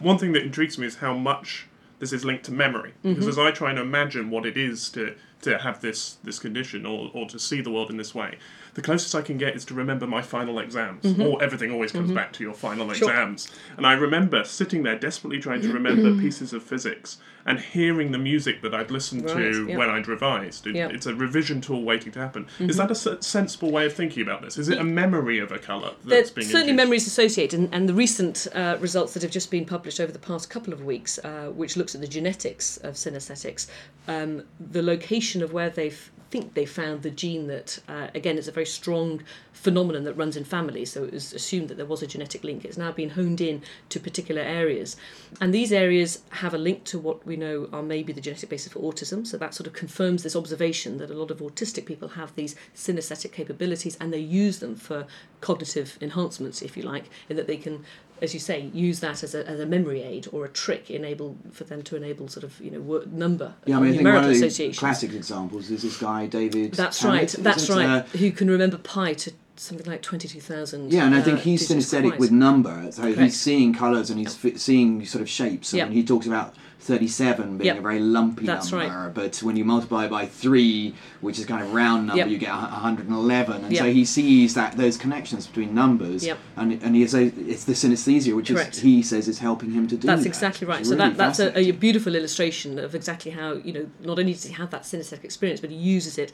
One 0.00 0.18
thing 0.18 0.32
that 0.32 0.42
intrigues 0.42 0.76
me 0.76 0.86
is 0.86 0.96
how 0.96 1.14
much 1.14 1.66
this 2.00 2.12
is 2.12 2.24
linked 2.24 2.44
to 2.46 2.52
memory. 2.52 2.94
Because 3.02 3.18
mm-hmm. 3.18 3.28
as 3.28 3.38
I 3.38 3.52
try 3.52 3.70
and 3.70 3.78
imagine 3.78 4.30
what 4.30 4.44
it 4.44 4.56
is 4.56 4.88
to, 4.90 5.14
to 5.42 5.58
have 5.58 5.80
this, 5.80 6.16
this 6.24 6.40
condition 6.40 6.84
or, 6.84 7.10
or 7.14 7.28
to 7.28 7.38
see 7.38 7.60
the 7.60 7.70
world 7.70 7.90
in 7.90 7.96
this 7.96 8.14
way, 8.14 8.38
the 8.80 8.86
closest 8.86 9.14
I 9.14 9.20
can 9.20 9.36
get 9.36 9.54
is 9.54 9.64
to 9.66 9.74
remember 9.74 10.06
my 10.06 10.22
final 10.22 10.58
exams. 10.58 11.04
Or 11.20 11.42
everything 11.42 11.70
always 11.70 11.92
comes 11.92 12.10
back 12.12 12.32
to 12.34 12.42
your 12.42 12.54
final 12.54 12.90
Sure. 12.92 13.10
exams. 13.10 13.48
And 13.76 13.86
I 13.86 13.92
remember 13.92 14.42
sitting 14.44 14.82
there 14.84 14.98
desperately 14.98 15.38
trying 15.38 15.60
to 15.62 15.72
remember 15.72 16.18
pieces 16.20 16.52
of 16.54 16.62
physics 16.62 17.18
and 17.46 17.58
hearing 17.58 18.12
the 18.12 18.18
music 18.18 18.60
that 18.62 18.74
I'd 18.74 18.90
listened 18.90 19.26
to 19.28 19.34
Right, 19.34 19.68
yeah. 19.70 19.76
when 19.78 19.88
I'd 19.90 20.06
revised. 20.08 20.66
It- 20.66 20.76
Yeah. 20.76 20.88
It's 20.88 21.06
a 21.06 21.14
revision 21.14 21.60
tool 21.60 21.82
waiting 21.84 22.12
to 22.12 22.18
happen. 22.18 22.46
Is 22.58 22.76
that 22.76 22.90
a 22.90 22.94
sensible 23.22 23.70
way 23.70 23.84
of 23.86 23.92
thinking 23.92 24.22
about 24.22 24.42
this? 24.42 24.56
Is 24.58 24.68
it 24.68 24.78
a 24.78 24.84
memory 24.84 25.38
of 25.38 25.50
a 25.52 25.58
colour 25.58 25.92
that's 26.04 26.30
being 26.30 26.46
certainly 26.46 26.70
induced? 26.70 26.76
memories 26.84 27.06
associated, 27.06 27.58
and, 27.58 27.68
and 27.74 27.88
the 27.88 27.94
recent 27.94 28.46
uh, 28.54 28.76
results 28.80 29.12
that 29.14 29.22
have 29.22 29.30
just 29.32 29.50
been 29.50 29.64
published 29.66 30.00
over 30.00 30.12
the 30.12 30.18
past 30.18 30.48
couple 30.50 30.72
of 30.72 30.84
weeks, 30.84 31.18
uh, 31.18 31.50
which 31.54 31.76
looks 31.76 31.94
at 31.94 32.00
the 32.00 32.06
genetics 32.08 32.76
of 32.78 32.94
synesthetics, 32.94 33.66
um, 34.08 34.42
the 34.58 34.82
location 34.82 35.42
of 35.42 35.52
where 35.52 35.70
they 35.70 35.92
think 36.30 36.54
they 36.54 36.64
found 36.64 37.02
the 37.02 37.10
gene 37.10 37.46
that, 37.48 37.78
uh, 37.88 38.08
again, 38.14 38.38
it's 38.38 38.48
a 38.48 38.52
very 38.52 38.66
strong 38.66 39.22
phenomenon 39.52 40.04
that 40.04 40.14
runs 40.14 40.36
in 40.36 40.44
families. 40.44 40.92
So 40.92 41.04
it 41.04 41.12
was 41.12 41.32
assumed 41.32 41.68
that 41.68 41.76
there 41.76 41.86
was 41.86 42.02
a 42.02 42.06
genetic 42.06 42.44
link. 42.44 42.64
It's 42.64 42.78
now 42.78 42.92
been 42.92 43.10
honed 43.10 43.40
in 43.40 43.62
to 43.88 44.00
particular 44.00 44.40
areas, 44.40 44.96
and 45.40 45.52
these 45.52 45.72
areas 45.72 46.22
have 46.30 46.54
a 46.54 46.58
link 46.58 46.84
to 46.84 46.98
what 46.98 47.26
we 47.26 47.36
know 47.36 47.68
are 47.72 47.82
maybe 47.82 48.12
the 48.12 48.20
genetic 48.20 48.48
basis 48.48 48.72
for 48.72 48.80
autism. 48.80 49.26
So 49.26 49.36
that 49.38 49.54
sort 49.54 49.66
of 49.66 49.72
confirms 49.72 50.22
this 50.22 50.36
observation 50.36 50.98
that 50.98 51.10
a 51.10 51.14
lot 51.14 51.30
of 51.30 51.38
autistic 51.38 51.84
people 51.86 52.08
have 52.08 52.34
these 52.34 52.54
synesthetic 52.74 53.32
capabilities, 53.32 53.96
and 54.00 54.12
they 54.12 54.18
use 54.18 54.60
them 54.60 54.76
for 54.76 55.06
cognitive 55.40 55.98
enhancements, 56.00 56.62
if 56.62 56.76
you 56.76 56.82
like, 56.82 57.06
in 57.28 57.36
that 57.36 57.46
they 57.46 57.56
can, 57.56 57.84
as 58.22 58.34
you 58.34 58.40
say, 58.40 58.70
use 58.74 59.00
that 59.00 59.22
as 59.22 59.34
a, 59.34 59.46
as 59.48 59.60
a 59.60 59.66
memory 59.66 60.02
aid 60.02 60.28
or 60.32 60.44
a 60.44 60.48
trick, 60.48 60.90
enable 60.90 61.36
for 61.52 61.64
them 61.64 61.82
to 61.82 61.96
enable 61.96 62.28
sort 62.28 62.44
of 62.44 62.60
you 62.60 62.70
know 62.70 62.80
word, 62.80 63.12
number 63.12 63.54
Yeah, 63.66 63.78
I 63.78 63.80
mean, 63.80 63.92
I 63.92 63.96
think 63.96 64.04
one 64.06 64.24
of 64.24 64.56
the 64.56 64.72
classic 64.72 65.12
examples 65.12 65.70
is 65.70 65.82
this 65.82 65.96
guy 65.98 66.26
David. 66.26 66.72
That's 66.74 67.00
Tammet, 67.00 67.20
right. 67.20 67.44
That's 67.44 67.70
right. 67.70 67.86
Uh, 67.86 68.02
Who 68.18 68.30
can 68.32 68.50
remember 68.50 68.78
pi 68.78 69.14
to 69.14 69.32
something 69.56 69.86
like 69.86 70.02
twenty-two 70.02 70.40
thousand? 70.40 70.92
yeah, 70.92 71.06
and 71.06 71.14
I 71.14 71.22
think 71.22 71.40
he's 71.40 71.66
digits 71.66 71.92
synesthetic 71.92 72.18
with 72.18 72.30
number, 72.30 72.90
so 72.92 73.02
Correct. 73.02 73.18
he's 73.18 73.40
seeing 73.40 73.74
colours 73.74 74.10
and 74.10 74.18
he's 74.18 74.34
fi- 74.34 74.56
seeing 74.56 75.04
sort 75.06 75.22
of 75.22 75.28
shapes. 75.28 75.72
I 75.74 75.78
Yep. 75.78 75.90
he 75.90 76.04
talks 76.04 76.26
about 76.26 76.54
37 76.80 77.58
being 77.58 77.66
Yep. 77.66 77.78
a 77.78 77.80
very 77.82 78.00
lumpy 78.00 78.46
That's 78.46 78.72
number, 78.72 78.86
right. 78.88 79.14
but 79.14 79.36
when 79.42 79.56
you 79.56 79.64
multiply 79.64 80.08
by 80.08 80.26
three, 80.26 80.94
which 81.20 81.38
is 81.38 81.44
kind 81.44 81.62
of 81.62 81.72
round 81.72 82.06
number, 82.06 82.18
Yep. 82.22 82.28
you 82.30 82.38
get 82.38 82.52
111, 82.52 83.64
and 83.64 83.76
so 83.76 83.84
he 83.92 84.04
sees 84.04 84.54
that 84.54 84.76
those 84.76 84.96
connections 84.96 85.46
between 85.46 85.74
numbers, 85.74 86.24
Yep. 86.24 86.38
and 86.56 86.82
and 86.82 86.96
he 86.96 87.06
says 87.06 87.32
it's 87.46 87.64
the 87.64 87.74
synesthesia, 87.74 88.34
which 88.34 88.48
Correct. 88.48 88.76
is, 88.76 88.82
he 88.82 89.02
says 89.02 89.28
is 89.28 89.38
helping 89.38 89.72
him 89.72 89.86
to 89.88 89.96
do 89.96 90.06
that. 90.06 90.06
That's 90.06 90.22
that, 90.22 90.28
exactly 90.28 90.66
right. 90.66 90.84
So 90.84 90.96
really 90.96 91.10
that 91.10 91.16
that's 91.16 91.38
a, 91.38 91.56
a 91.58 91.70
beautiful 91.72 92.14
illustration 92.14 92.78
of 92.78 92.94
exactly 92.94 93.30
how 93.32 93.52
you 93.54 93.72
know 93.72 93.86
not 94.02 94.18
only 94.18 94.32
does 94.32 94.44
he 94.44 94.54
have 94.54 94.70
that 94.70 94.82
synesthetic 94.82 95.24
experience, 95.24 95.60
but 95.60 95.70
he 95.70 95.76
uses 95.76 96.16
it 96.18 96.32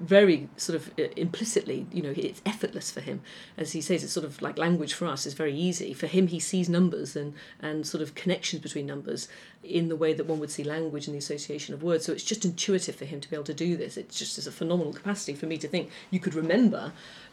very 0.00 0.48
sort 0.56 0.76
of 0.76 0.90
uh, 0.98 1.04
implicitly. 1.16 1.86
You 1.92 2.02
know, 2.02 2.14
it's 2.16 2.42
effortless 2.44 2.90
for 2.90 3.00
him, 3.00 3.20
as 3.56 3.72
he 3.72 3.80
says. 3.80 4.02
It's 4.02 4.12
sort 4.12 4.26
of 4.26 4.40
like 4.42 4.58
language 4.58 4.94
for 4.94 5.06
us 5.06 5.26
is 5.26 5.34
very 5.34 5.54
easy. 5.54 5.92
For 5.92 6.06
him, 6.06 6.28
he 6.28 6.40
sees 6.40 6.68
numbers 6.68 7.14
and 7.14 7.34
and 7.60 7.86
sort 7.86 8.02
of 8.02 8.14
connections 8.14 8.62
between 8.62 8.86
numbers 8.86 9.28
in 9.62 9.88
the 9.88 9.96
way 9.96 10.14
that 10.14 10.26
one 10.26 10.40
would 10.40 10.50
see 10.50 10.64
language 10.64 11.06
and 11.06 11.14
the 11.14 11.18
association 11.18 11.74
of 11.74 11.82
words. 11.82 12.06
So 12.06 12.12
it's 12.12 12.24
just 12.24 12.44
intuitive 12.44 12.96
for 12.96 13.04
him 13.04 13.20
to 13.20 13.28
be 13.28 13.36
able 13.36 13.44
to 13.44 13.54
do 13.54 13.76
this. 13.76 13.96
It 13.96 14.10
just 14.10 14.38
is 14.38 14.46
a 14.46 14.52
phenomenal 14.52 14.92
capacity 14.92 15.34
for 15.34 15.46
me 15.46 15.58
to 15.58 15.68
think 15.68 15.90
you 16.10 16.18
could 16.18 16.34
remember 16.34 16.92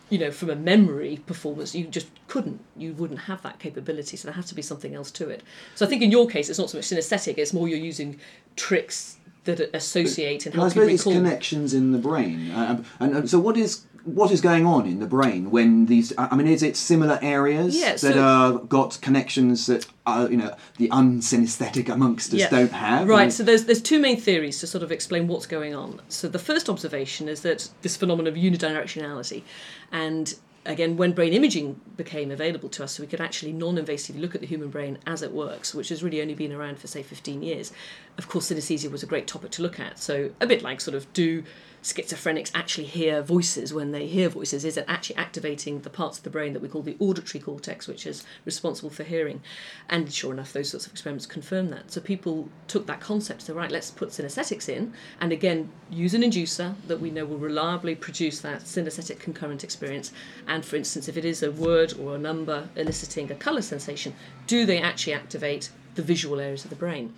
you 0.10 0.18
know, 0.18 0.32
from 0.32 0.50
a 0.50 0.56
memory 0.56 1.18
performance, 1.26 1.76
you 1.76 1.86
just 1.86 2.08
couldn't, 2.28 2.62
you 2.78 2.94
wouldn't 2.94 3.20
have 3.22 3.42
that 3.42 3.60
capability. 3.60 4.16
So 4.16 4.28
there 4.28 4.36
has 4.36 4.46
to 4.46 4.56
be 4.56 4.62
something 4.62 4.96
else 4.96 5.12
to 5.12 5.30
it. 5.30 5.44
So 5.76 5.86
I 5.86 5.90
think 5.90 6.02
in 6.02 6.12
your 6.12 6.28
case, 6.28 6.50
it's 6.50 6.60
not 6.60 6.70
so 6.70 6.78
much 6.78 6.86
synesthetic; 6.86 7.38
it's 7.38 7.54
more 7.54 7.68
you're 7.68 7.78
using 7.78 8.20
tricks 8.56 9.17
that 9.48 9.76
associate 9.76 10.46
and 10.46 10.56
Well, 10.56 10.66
I 10.66 10.70
help 10.70 10.76
you 10.90 10.98
suppose 10.98 11.14
it's 11.14 11.18
connections 11.18 11.74
in 11.74 11.92
the 11.92 11.98
brain. 11.98 12.52
Uh, 12.52 12.84
and, 13.00 13.16
and 13.16 13.30
so, 13.30 13.40
what 13.40 13.58
is 13.58 13.84
what 14.06 14.32
is 14.32 14.40
going 14.40 14.66
on 14.66 14.86
in 14.88 15.00
the 15.02 15.06
brain 15.06 15.52
when 15.52 15.86
these? 15.88 16.14
I 16.18 16.34
mean, 16.38 16.48
is 16.48 16.64
it 16.64 16.78
similar 16.78 17.20
areas 17.22 17.76
Yeah, 17.78 17.92
that 17.92 18.00
so- 18.00 18.20
are 18.22 18.54
got 18.60 19.00
connections 19.02 19.66
that 19.66 19.86
are, 20.06 20.30
you 20.32 20.38
know 20.38 20.56
the 20.78 20.88
unsynesthetic 20.90 21.90
amongst 21.90 22.34
us 22.34 22.40
Yeah. 22.40 22.50
don't 22.50 22.72
have? 22.72 23.08
Right, 23.10 23.34
so 23.34 23.44
there's 23.44 23.66
there's 23.66 23.82
two 23.82 24.00
main 24.00 24.16
theories 24.18 24.60
to 24.62 24.68
sort 24.68 24.84
of 24.84 24.92
explain 24.92 25.28
what's 25.28 25.46
going 25.46 25.76
on. 25.76 26.00
So 26.08 26.28
the 26.30 26.40
first 26.40 26.70
observation 26.70 27.28
is 27.28 27.42
that 27.42 27.70
this 27.82 27.98
phenomenon 27.98 28.32
of 28.32 28.40
unidirectionality, 28.40 29.44
and 29.92 30.36
again, 30.68 30.98
when 30.98 31.14
brain 31.14 31.34
imaging 31.34 31.80
became 31.96 32.30
available 32.30 32.70
to 32.70 32.84
us, 32.84 32.94
so 32.94 33.04
we 33.04 33.08
could 33.08 33.22
actually 33.22 33.54
non-invasively 33.54 34.20
look 34.20 34.36
at 34.36 34.42
the 34.42 34.48
human 34.48 34.70
brain 34.70 35.00
as 35.08 35.22
it 35.22 35.32
works, 35.32 35.74
which 35.74 35.90
has 35.90 36.04
really 36.04 36.22
only 36.22 36.36
been 36.36 36.52
around 36.52 36.78
for 36.78 36.88
say 36.88 37.02
15 37.02 37.42
years. 37.42 37.72
Of 38.18 38.28
course, 38.28 38.52
synesthesia 38.52 38.92
was 38.92 39.02
a 39.02 39.08
great 39.08 39.28
topic 39.28 39.52
to 39.52 39.62
look 39.62 39.80
at. 39.80 39.98
So 39.98 40.32
a 40.42 40.46
bit 40.46 40.62
like 40.62 40.82
sort 40.82 40.96
of 40.96 41.12
do 41.14 41.44
schizophrenics 41.84 42.52
actually 42.54 42.86
hear 42.86 43.22
voices 43.22 43.74
when 43.74 43.92
they 43.92 44.08
hear 44.08 44.30
voices? 44.30 44.66
Is 44.66 44.78
it 44.78 44.86
actually 44.88 45.16
activating 45.16 45.82
the 45.82 45.90
parts 45.90 46.18
of 46.18 46.24
the 46.24 46.30
brain 46.30 46.54
that 46.54 46.62
we 46.62 46.68
call 46.68 46.82
the 46.82 46.98
auditory 47.00 47.42
cortex, 47.42 47.88
which 47.88 48.06
is 48.06 48.24
responsible 48.46 48.90
for 48.90 49.04
hearing? 49.04 49.42
And 49.90 50.12
sure 50.12 50.34
enough, 50.34 50.54
those 50.54 50.70
sorts 50.70 50.86
of 50.86 50.92
experiments 50.92 51.26
confirm 51.26 51.70
that. 51.70 51.92
So 51.92 52.02
people 52.02 52.50
took 52.68 52.88
that 52.88 53.00
concept, 53.00 53.44
so 53.44 53.54
right, 53.54 53.72
let's 53.72 53.92
put 53.92 54.10
synesthetics 54.10 54.70
in, 54.70 54.94
and 55.22 55.32
again, 55.32 55.72
use 55.90 56.14
an 56.14 56.22
inducer 56.22 56.76
that 56.88 57.00
we 57.00 57.10
know 57.10 57.26
will 57.26 57.38
reliably 57.38 57.96
produce 57.96 58.40
that 58.42 58.62
synesthetic 58.62 59.20
concurrent 59.20 59.64
experience. 59.64 60.12
And 60.48 60.66
for 60.66 60.76
instance, 60.76 61.08
if 61.08 61.18
it 61.18 61.26
is 61.26 61.44
a 61.44 61.52
word 61.52 61.94
or 62.00 62.16
a 62.16 62.20
number 62.20 62.70
eliciting 62.76 63.32
a 63.32 63.36
colour 63.36 63.62
sensation, 63.62 64.14
do 64.48 64.66
they 64.66 64.80
actually 64.82 65.14
activate 65.14 65.70
the 65.96 66.02
visual 66.02 66.40
areas 66.40 66.64
of 66.64 66.70
the 66.70 66.76
brain? 66.76 67.14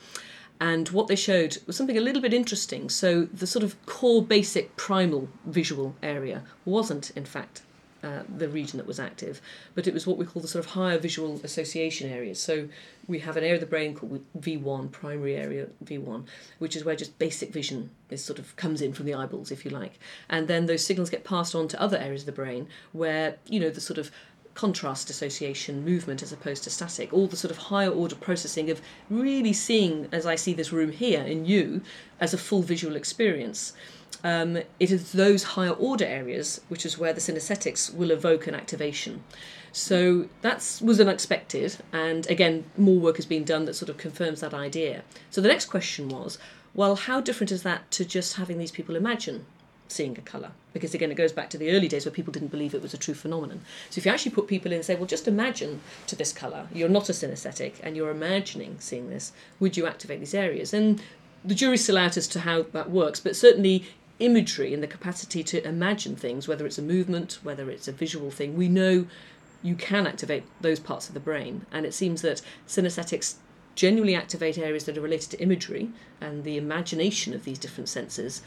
And 0.59 0.89
what 0.89 1.07
they 1.07 1.15
showed 1.15 1.57
was 1.65 1.77
something 1.77 1.97
a 1.97 2.01
little 2.01 2.21
bit 2.21 2.33
interesting. 2.33 2.89
So 2.89 3.25
the 3.25 3.47
sort 3.47 3.63
of 3.63 3.83
core 3.85 4.21
basic 4.21 4.75
primal 4.75 5.29
visual 5.45 5.95
area 6.03 6.43
wasn't, 6.65 7.11
in 7.11 7.25
fact, 7.25 7.61
uh, 8.01 8.23
the 8.37 8.47
region 8.47 8.77
that 8.77 8.87
was 8.87 8.97
active, 8.97 9.41
but 9.75 9.85
it 9.85 9.93
was 9.93 10.07
what 10.07 10.17
we 10.17 10.25
call 10.25 10.41
the 10.41 10.47
sort 10.47 10.63
of 10.63 10.71
higher 10.71 10.97
visual 10.97 11.41
association 11.43 12.09
areas. 12.09 12.41
So 12.41 12.69
we 13.09 13.19
have 13.19 13.35
an 13.35 13.43
area 13.43 13.55
of 13.55 13.59
the 13.59 13.65
brain 13.65 13.93
called 13.93 14.23
V1, 14.39 14.91
primary 14.91 15.35
area 15.35 15.67
V1, 15.83 16.25
which 16.59 16.77
is 16.77 16.85
where 16.85 16.95
just 16.95 17.19
basic 17.19 17.51
vision 17.51 17.89
is 18.09 18.23
sort 18.23 18.39
of 18.39 18.55
comes 18.55 18.81
in 18.81 18.93
from 18.93 19.05
the 19.05 19.13
eyeballs, 19.13 19.51
if 19.51 19.65
you 19.65 19.71
like. 19.71 19.99
And 20.29 20.47
then 20.47 20.65
those 20.65 20.85
signals 20.85 21.09
get 21.09 21.25
passed 21.25 21.53
on 21.53 21.67
to 21.69 21.81
other 21.81 21.97
areas 21.97 22.21
of 22.21 22.27
the 22.27 22.31
brain 22.31 22.69
where, 22.93 23.35
you 23.47 23.59
know, 23.59 23.69
the 23.69 23.81
sort 23.81 23.97
of 23.97 24.11
contrast 24.59 25.09
association 25.09 25.85
movement 25.85 26.21
as 26.21 26.33
opposed 26.33 26.65
to 26.65 26.69
static. 26.69 27.13
All 27.13 27.27
the 27.27 27.37
sort 27.37 27.49
of 27.49 27.57
higher 27.71 27.89
order 27.89 28.15
processing 28.15 28.69
of 28.69 28.81
really 29.09 29.53
seeing 29.53 30.09
as 30.11 30.25
i 30.25 30.35
see 30.35 30.53
this 30.53 30.73
room 30.73 30.91
here 30.91 31.21
in 31.21 31.45
you 31.45 31.81
as 32.19 32.33
a 32.33 32.37
full 32.37 32.61
visual 32.61 32.97
experience. 32.97 33.71
Um, 34.21 34.57
it 34.57 34.91
is 34.91 35.13
those 35.13 35.43
higher 35.55 35.77
order 35.89 36.03
areas 36.03 36.59
which 36.67 36.85
is 36.85 36.97
where 36.97 37.13
the 37.13 37.21
synesthetics 37.21 37.95
will 37.95 38.11
evoke 38.11 38.47
an 38.47 38.55
activation. 38.61 39.23
So 39.71 40.27
that 40.41 40.59
was 40.83 40.99
unexpected 40.99 41.77
and 41.93 42.29
again 42.29 42.65
more 42.75 42.99
work 42.99 43.15
has 43.15 43.25
been 43.25 43.45
done 43.45 43.63
that 43.63 43.75
sort 43.75 43.87
of 43.87 43.95
confirms 43.95 44.41
that 44.41 44.53
idea. 44.53 45.03
So 45.29 45.39
the 45.39 45.53
next 45.53 45.67
question 45.67 46.09
was 46.09 46.37
well 46.73 46.97
how 46.97 47.21
different 47.21 47.53
is 47.53 47.63
that 47.63 47.89
to 47.91 48.03
just 48.03 48.35
having 48.35 48.57
these 48.57 48.73
people 48.77 48.97
imagine 48.97 49.45
seeing 49.87 50.17
a 50.17 50.21
colour. 50.33 50.51
Because 50.73 50.93
again, 50.93 51.11
it 51.11 51.15
goes 51.15 51.31
back 51.31 51.49
to 51.49 51.57
the 51.57 51.71
early 51.71 51.87
days 51.87 52.05
where 52.05 52.11
people 52.11 52.31
didn't 52.31 52.51
believe 52.51 52.73
it 52.73 52.81
was 52.81 52.93
a 52.93 52.97
true 52.97 53.13
phenomenon. 53.13 53.61
So 53.89 53.99
if 53.99 54.05
you 54.05 54.11
actually 54.11 54.31
put 54.31 54.47
people 54.47 54.71
in 54.71 54.77
and 54.77 54.85
say, 54.85 54.95
well, 54.95 55.05
just 55.05 55.27
imagine 55.27 55.81
to 56.07 56.15
this 56.15 56.31
colour, 56.31 56.67
you're 56.73 56.89
not 56.89 57.09
a 57.09 57.13
synesthetic 57.13 57.75
and 57.81 57.95
you're 57.95 58.11
imagining 58.11 58.77
seeing 58.79 59.09
this, 59.09 59.31
would 59.59 59.77
you 59.77 59.87
activate 59.87 60.19
these 60.19 60.35
areas? 60.35 60.73
And 60.73 61.01
the 61.43 61.55
jury's 61.55 61.83
still 61.83 61.97
out 61.97 62.17
as 62.17 62.27
to 62.27 62.41
how 62.41 62.63
that 62.73 62.91
works, 62.91 63.19
but 63.19 63.35
certainly 63.35 63.85
imagery 64.19 64.73
and 64.73 64.83
the 64.83 64.87
capacity 64.87 65.43
to 65.43 65.65
imagine 65.67 66.15
things, 66.15 66.47
whether 66.47 66.65
it's 66.65 66.77
a 66.77 66.83
movement, 66.83 67.39
whether 67.41 67.69
it's 67.69 67.87
a 67.87 67.91
visual 67.91 68.29
thing, 68.29 68.55
we 68.55 68.67
know 68.67 69.07
you 69.63 69.75
can 69.75 70.05
activate 70.05 70.43
those 70.61 70.79
parts 70.79 71.07
of 71.07 71.13
the 71.13 71.19
brain. 71.19 71.65
And 71.71 71.85
it 71.85 71.93
seems 71.93 72.21
that 72.21 72.41
synesthetics 72.67 73.35
genuinely 73.79 74.13
activate 74.13 74.57
areas 74.57 74.83
that 74.83 74.97
are 74.97 75.01
related 75.01 75.31
to 75.31 75.39
imagery 75.39 75.89
and 76.19 76.43
the 76.43 76.57
imagination 76.57 77.33
of 77.33 77.45
these 77.45 77.57
different 77.57 77.87
senses, 77.87 78.41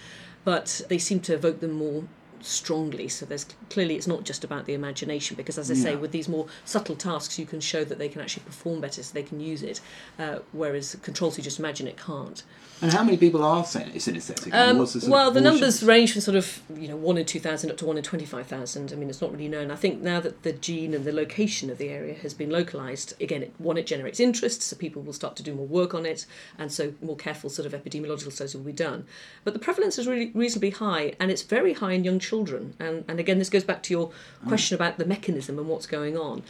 but 0.44 0.82
they 0.90 0.98
seem 0.98 1.20
to 1.20 1.32
evoke 1.32 1.60
them 1.60 1.72
more 1.72 2.04
strongly. 2.42 3.08
So 3.08 3.26
there's 3.26 3.46
clearly 3.70 3.96
it's 3.96 4.06
not 4.06 4.24
just 4.24 4.44
about 4.44 4.66
the 4.66 4.74
imagination 4.74 5.36
because, 5.36 5.58
as 5.58 5.70
I 5.70 5.74
say, 5.74 5.96
with 5.96 6.12
these 6.12 6.28
more 6.28 6.46
subtle 6.64 6.96
tasks, 6.96 7.38
you 7.38 7.46
can 7.46 7.60
show 7.60 7.84
that 7.84 7.98
they 7.98 8.08
can 8.08 8.20
actually 8.20 8.44
perform 8.44 8.80
better, 8.80 9.02
so 9.02 9.14
they 9.14 9.22
can 9.22 9.40
use 9.40 9.62
it. 9.62 9.80
Uh, 10.18 10.38
whereas 10.52 10.96
controls 11.02 11.36
who 11.36 11.42
just 11.42 11.58
imagine 11.58 11.86
it 11.86 11.96
can't. 11.96 12.42
And 12.82 12.92
how 12.92 13.04
many 13.04 13.16
people 13.16 13.44
are 13.44 13.64
syn- 13.64 13.92
synesthetic? 13.92 14.52
Um, 14.52 14.78
the 14.78 15.06
well, 15.08 15.30
the 15.30 15.40
numbers 15.40 15.84
range 15.84 16.12
from 16.12 16.20
sort 16.20 16.36
of 16.36 16.60
you 16.76 16.88
know 16.88 16.96
one 16.96 17.16
in 17.16 17.24
two 17.24 17.38
thousand 17.38 17.70
up 17.70 17.76
to 17.76 17.86
one 17.86 17.96
in 17.96 18.02
twenty 18.02 18.26
five 18.26 18.48
thousand. 18.48 18.92
I 18.92 18.96
mean, 18.96 19.08
it's 19.08 19.20
not 19.20 19.30
really 19.30 19.46
known. 19.46 19.70
I 19.70 19.76
think 19.76 20.02
now 20.02 20.18
that 20.18 20.42
the 20.42 20.52
gene 20.52 20.92
and 20.92 21.04
the 21.04 21.12
location 21.12 21.70
of 21.70 21.78
the 21.78 21.90
area 21.90 22.14
has 22.14 22.34
been 22.34 22.50
localized, 22.50 23.14
again, 23.22 23.44
it, 23.44 23.54
one 23.58 23.78
it 23.78 23.86
generates 23.86 24.18
interest, 24.18 24.62
so 24.62 24.74
people 24.74 25.00
will 25.00 25.12
start 25.12 25.36
to 25.36 25.44
do 25.44 25.54
more 25.54 25.66
work 25.66 25.94
on 25.94 26.04
it, 26.04 26.26
and 26.58 26.72
so 26.72 26.92
more 27.00 27.14
careful 27.14 27.48
sort 27.50 27.66
of 27.66 27.72
epidemiological 27.72 28.32
studies 28.32 28.56
will 28.56 28.64
be 28.64 28.72
done. 28.72 29.06
But 29.44 29.54
the 29.54 29.60
prevalence 29.60 29.96
is 29.96 30.08
really 30.08 30.32
reasonably 30.34 30.70
high, 30.70 31.14
and 31.20 31.30
it's 31.30 31.42
very 31.42 31.74
high 31.74 31.92
in 31.92 32.02
young 32.02 32.18
children. 32.18 32.31
And 32.78 33.04
and 33.08 33.20
again, 33.20 33.38
this 33.38 33.50
goes 33.50 33.64
back 33.64 33.82
to 33.84 33.94
your 33.94 34.10
question 34.46 34.74
about 34.74 34.98
the 34.98 35.04
mechanism 35.04 35.58
and 35.58 35.68
what's 35.68 35.86
going 35.86 36.16
on. 36.16 36.42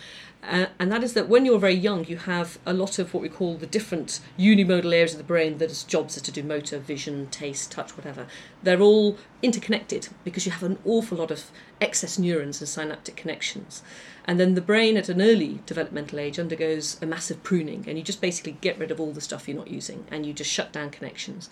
Uh, 0.42 0.66
and 0.78 0.90
that 0.90 1.04
is 1.04 1.12
that 1.12 1.28
when 1.28 1.44
you're 1.44 1.58
very 1.58 1.74
young, 1.74 2.04
you 2.06 2.16
have 2.16 2.58
a 2.66 2.72
lot 2.72 2.98
of 2.98 3.14
what 3.14 3.22
we 3.22 3.28
call 3.28 3.56
the 3.56 3.66
different 3.66 4.20
unimodal 4.36 4.92
areas 4.92 5.12
of 5.12 5.18
the 5.18 5.24
brain 5.24 5.58
that 5.58 5.70
its 5.70 5.84
jobs 5.84 6.16
are 6.16 6.20
to 6.20 6.32
do 6.32 6.42
motor, 6.42 6.78
vision, 6.78 7.28
taste, 7.28 7.70
touch, 7.70 7.96
whatever. 7.96 8.26
They're 8.60 8.80
all 8.80 9.18
interconnected 9.40 10.08
because 10.24 10.44
you 10.44 10.50
have 10.50 10.64
an 10.64 10.78
awful 10.84 11.18
lot 11.18 11.30
of 11.30 11.50
excess 11.80 12.18
neurons 12.18 12.60
and 12.60 12.68
synaptic 12.68 13.14
connections. 13.14 13.82
And 14.24 14.40
then 14.40 14.54
the 14.54 14.60
brain 14.60 14.96
at 14.96 15.08
an 15.08 15.22
early 15.22 15.60
developmental 15.66 16.18
age 16.18 16.38
undergoes 16.38 17.00
a 17.00 17.06
massive 17.06 17.42
pruning, 17.42 17.84
and 17.86 17.96
you 17.96 18.04
just 18.04 18.20
basically 18.20 18.56
get 18.60 18.78
rid 18.78 18.90
of 18.90 19.00
all 19.00 19.12
the 19.12 19.20
stuff 19.20 19.46
you're 19.46 19.56
not 19.56 19.68
using 19.68 20.04
and 20.10 20.26
you 20.26 20.32
just 20.32 20.50
shut 20.50 20.72
down 20.72 20.90
connections. 20.90 21.50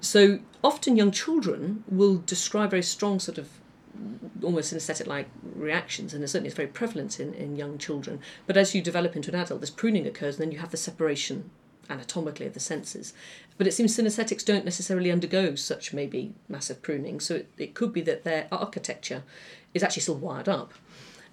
So 0.00 0.38
often 0.64 0.96
young 0.96 1.10
children 1.10 1.84
will 1.88 2.18
describe 2.18 2.70
very 2.70 2.82
strong 2.82 3.20
sort 3.20 3.38
of 3.38 3.48
almost 4.42 4.72
synesthetic 4.72 5.06
like 5.06 5.28
reactions 5.54 6.14
and 6.14 6.28
certainly 6.28 6.48
is 6.48 6.54
very 6.54 6.68
prevalent 6.68 7.20
in, 7.20 7.34
in 7.34 7.56
young 7.56 7.78
children. 7.78 8.20
But 8.46 8.56
as 8.56 8.74
you 8.74 8.82
develop 8.82 9.16
into 9.16 9.30
an 9.30 9.40
adult 9.40 9.60
this 9.60 9.70
pruning 9.70 10.06
occurs 10.06 10.36
and 10.36 10.44
then 10.44 10.52
you 10.52 10.58
have 10.58 10.70
the 10.70 10.76
separation 10.76 11.50
anatomically 11.88 12.46
of 12.46 12.54
the 12.54 12.60
senses. 12.60 13.12
But 13.58 13.66
it 13.66 13.72
seems 13.72 13.96
synesthetics 13.96 14.44
don't 14.44 14.64
necessarily 14.64 15.10
undergo 15.10 15.54
such 15.54 15.92
maybe 15.92 16.32
massive 16.48 16.82
pruning. 16.82 17.20
So 17.20 17.36
it, 17.36 17.50
it 17.58 17.74
could 17.74 17.92
be 17.92 18.00
that 18.02 18.24
their 18.24 18.46
architecture 18.50 19.24
is 19.74 19.82
actually 19.82 20.02
still 20.02 20.16
wired 20.16 20.48
up 20.48 20.72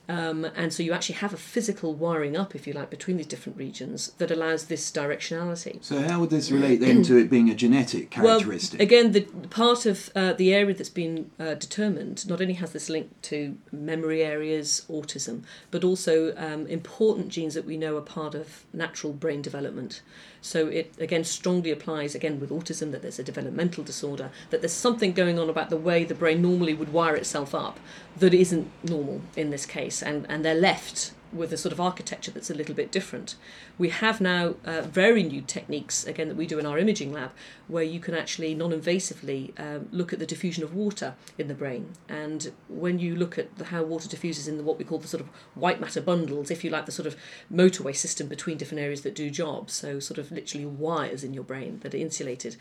um, 0.10 0.46
and 0.56 0.72
so 0.72 0.84
you 0.84 0.94
actually 0.94 1.16
have 1.16 1.34
a 1.34 1.38
physical 1.38 1.94
wiring 1.94 2.38
up, 2.38 2.56
if 2.56 2.66
you 2.66 2.74
like, 2.74 2.90
between 2.90 3.18
these 3.18 3.26
different 3.26 3.58
regions 3.58 4.12
that 4.18 4.32
allows 4.32 4.66
this 4.66 4.90
directionality. 4.90 5.84
So 5.84 6.02
how 6.02 6.22
would 6.22 6.30
this 6.30 6.50
relate 6.50 6.80
then 6.80 7.04
to 7.04 7.18
it 7.18 7.30
being 7.30 7.50
a 7.50 7.56
genetic 7.56 8.10
characteristic? 8.12 8.80
Well, 8.80 8.86
again, 8.86 9.12
the 9.12 9.22
part 9.50 9.86
of 9.86 10.10
uh, 10.16 10.34
the 10.34 10.54
area 10.54 10.74
that's 10.74 10.90
been 10.90 11.32
uh, 11.40 11.56
determined 11.56 12.28
not 12.30 12.40
only 12.40 12.54
has 12.54 12.72
this 12.72 12.90
link 12.90 13.10
to 13.24 13.58
memory 13.72 14.24
areas, 14.24 14.86
autism, 14.90 15.44
but 15.72 15.84
also 15.84 16.36
um, 16.38 16.68
important 16.68 17.30
genes 17.30 17.54
that 17.54 17.66
we 17.66 17.76
know 17.76 17.98
are 17.98 18.02
part 18.02 18.34
of 18.34 18.66
natural 18.74 19.12
brain 19.12 19.42
development. 19.42 20.02
So 20.42 20.68
it 20.68 20.94
again 21.00 21.24
strongly 21.26 21.72
applies 21.72 22.16
again 22.16 22.40
with 22.40 22.50
autism 22.50 22.92
that 22.92 23.02
there's 23.02 23.20
a 23.20 23.24
developmental 23.24 23.84
disorder, 23.84 24.32
that 24.50 24.62
there's 24.62 24.72
something 24.72 25.12
going 25.12 25.38
on 25.38 25.50
about 25.50 25.70
the 25.70 25.78
way 25.78 26.06
the 26.06 26.16
brain 26.16 26.42
normally 26.42 26.74
would 26.74 26.94
wire 26.94 27.16
itself 27.16 27.54
up 27.54 27.80
that 28.20 28.34
isn't 28.34 28.70
normal 28.84 29.22
in 29.36 29.50
this 29.50 29.66
case, 29.66 29.97
and, 30.02 30.26
and 30.30 30.44
they're 30.44 30.56
left 30.56 31.12
with 31.32 31.52
a 31.54 31.58
sort 31.58 31.74
of 31.74 31.80
architecture 31.80 32.32
that's 32.32 32.50
a 32.50 32.54
little 32.54 32.76
bit 32.76 32.92
different. 32.92 33.36
We 33.78 33.90
have 33.90 34.22
now 34.22 34.56
uh, 34.66 34.82
very 34.82 35.24
new 35.24 35.42
techniques, 35.42 36.06
again, 36.06 36.28
that 36.30 36.38
we 36.38 36.48
do 36.48 36.60
in 36.60 36.66
our 36.66 36.78
imaging 36.78 37.14
lab, 37.14 37.32
where 37.68 37.84
you 37.84 38.00
can 38.00 38.16
actually 38.16 38.56
non 38.56 38.72
invasively 38.72 39.58
um, 39.60 39.90
look 39.92 40.14
at 40.14 40.20
the 40.20 40.26
diffusion 40.26 40.64
of 40.64 40.74
water 40.74 41.16
in 41.38 41.48
the 41.48 41.54
brain. 41.54 41.94
And 42.08 42.52
when 42.68 43.00
you 43.00 43.16
look 43.16 43.38
at 43.38 43.56
the, 43.58 43.66
how 43.66 43.84
water 43.84 44.08
diffuses 44.08 44.48
in 44.48 44.58
the, 44.58 44.64
what 44.64 44.78
we 44.78 44.86
call 44.86 45.00
the 45.00 45.08
sort 45.08 45.22
of 45.22 45.28
white 45.56 45.80
matter 45.80 46.02
bundles, 46.02 46.52
if 46.52 46.64
you 46.64 46.70
like, 46.70 46.86
the 46.86 46.92
sort 46.92 47.08
of 47.08 47.16
motorway 47.54 47.96
system 47.96 48.28
between 48.28 48.58
different 48.58 48.82
areas 48.82 49.02
that 49.02 49.16
do 49.16 49.30
jobs, 49.30 49.74
so 49.74 50.00
sort 50.00 50.18
of 50.18 50.32
literally 50.32 50.66
wires 50.66 51.24
in 51.24 51.34
your 51.34 51.44
brain 51.44 51.80
that 51.82 51.94
are 51.94 51.98
insulated, 51.98 52.56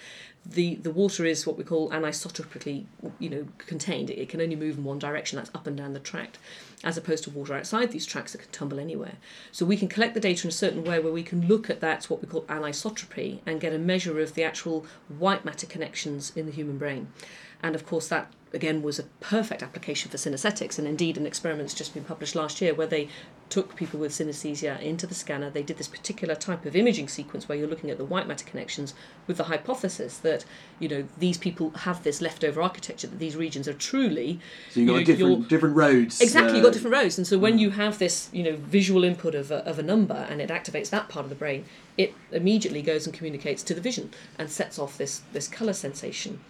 the, 0.44 0.76
the 0.76 0.90
water 0.90 1.24
is 1.24 1.46
what 1.46 1.56
we 1.56 1.64
call 1.64 1.90
anisotropically 1.90 2.86
you 3.18 3.30
know, 3.30 3.46
contained. 3.58 4.10
It 4.10 4.28
can 4.28 4.40
only 4.40 4.56
move 4.56 4.78
in 4.78 4.84
one 4.84 4.98
direction, 4.98 5.36
that's 5.36 5.50
up 5.54 5.66
and 5.66 5.76
down 5.76 5.92
the 5.92 6.00
tract 6.00 6.38
as 6.84 6.96
opposed 6.96 7.24
to 7.24 7.30
water 7.30 7.54
outside 7.54 7.90
these 7.90 8.06
tracks 8.06 8.32
that 8.32 8.42
can 8.42 8.50
tumble 8.56 8.80
anywhere. 8.80 9.16
So 9.52 9.66
we 9.66 9.76
can 9.76 9.88
collect 9.88 10.14
the 10.14 10.20
data 10.20 10.46
in 10.46 10.48
a 10.48 10.52
certain 10.52 10.84
way 10.84 10.98
where 10.98 11.12
we 11.12 11.22
can 11.22 11.46
look 11.46 11.68
at 11.68 11.80
that, 11.80 12.04
what 12.10 12.20
we 12.20 12.28
call 12.28 12.42
anisotropy, 12.42 13.40
and 13.46 13.60
get 13.60 13.72
a 13.72 13.78
measure 13.78 14.20
of 14.20 14.34
the 14.34 14.44
actual 14.44 14.86
white 15.18 15.44
matter 15.44 15.66
connections 15.66 16.32
in 16.34 16.46
the 16.46 16.52
human 16.52 16.78
brain. 16.78 17.08
And 17.62 17.74
of 17.74 17.86
course, 17.86 18.08
that 18.08 18.30
again 18.52 18.82
was 18.82 18.98
a 18.98 19.04
perfect 19.20 19.62
application 19.62 20.10
for 20.10 20.16
synesthetics, 20.16 20.78
and 20.78 20.86
indeed, 20.86 21.16
an 21.16 21.26
experiment's 21.26 21.74
just 21.74 21.94
been 21.94 22.04
published 22.04 22.34
last 22.34 22.60
year 22.60 22.74
where 22.74 22.86
they 22.86 23.08
took 23.48 23.76
people 23.76 24.00
with 24.00 24.12
synesthesia 24.12 24.80
into 24.80 25.06
the 25.06 25.14
scanner. 25.14 25.50
They 25.50 25.62
did 25.62 25.78
this 25.78 25.88
particular 25.88 26.34
type 26.34 26.64
of 26.64 26.74
imaging 26.74 27.08
sequence 27.08 27.48
where 27.48 27.56
you're 27.56 27.68
looking 27.68 27.90
at 27.90 27.98
the 27.98 28.04
white 28.04 28.26
matter 28.26 28.44
connections 28.44 28.94
with 29.26 29.36
the 29.36 29.44
hypothesis 29.44 30.18
that 30.18 30.44
you 30.80 30.88
know 30.88 31.04
these 31.18 31.38
people 31.38 31.70
have 31.70 32.02
this 32.02 32.20
leftover 32.20 32.60
architecture 32.60 33.06
that 33.06 33.18
these 33.18 33.36
regions 33.36 33.68
are 33.68 33.74
truly 33.74 34.40
so 34.70 34.80
you've 34.80 34.88
got 34.88 34.94
you 34.94 35.00
know, 35.00 35.04
different 35.04 35.48
different 35.48 35.76
roads. 35.76 36.20
Exactly, 36.20 36.52
uh, 36.52 36.54
you've 36.56 36.64
got 36.64 36.72
different 36.72 36.96
roads, 36.96 37.18
and 37.18 37.26
so 37.26 37.38
when 37.38 37.58
you 37.58 37.70
have 37.70 37.98
this, 37.98 38.28
you 38.32 38.42
know, 38.42 38.56
visual 38.56 39.04
input 39.04 39.34
of 39.34 39.50
a, 39.50 39.64
of 39.68 39.78
a 39.78 39.82
number 39.82 40.26
and 40.28 40.40
it 40.40 40.50
activates 40.50 40.90
that 40.90 41.08
part 41.08 41.24
of 41.24 41.30
the 41.30 41.36
brain, 41.36 41.64
it 41.96 42.14
immediately 42.32 42.82
goes 42.82 43.06
and 43.06 43.14
communicates 43.14 43.62
to 43.62 43.74
the 43.74 43.80
vision 43.80 44.10
and 44.38 44.50
sets 44.50 44.78
off 44.78 44.98
this 44.98 45.22
this 45.32 45.48
color 45.48 45.72
sensation. 45.72 46.40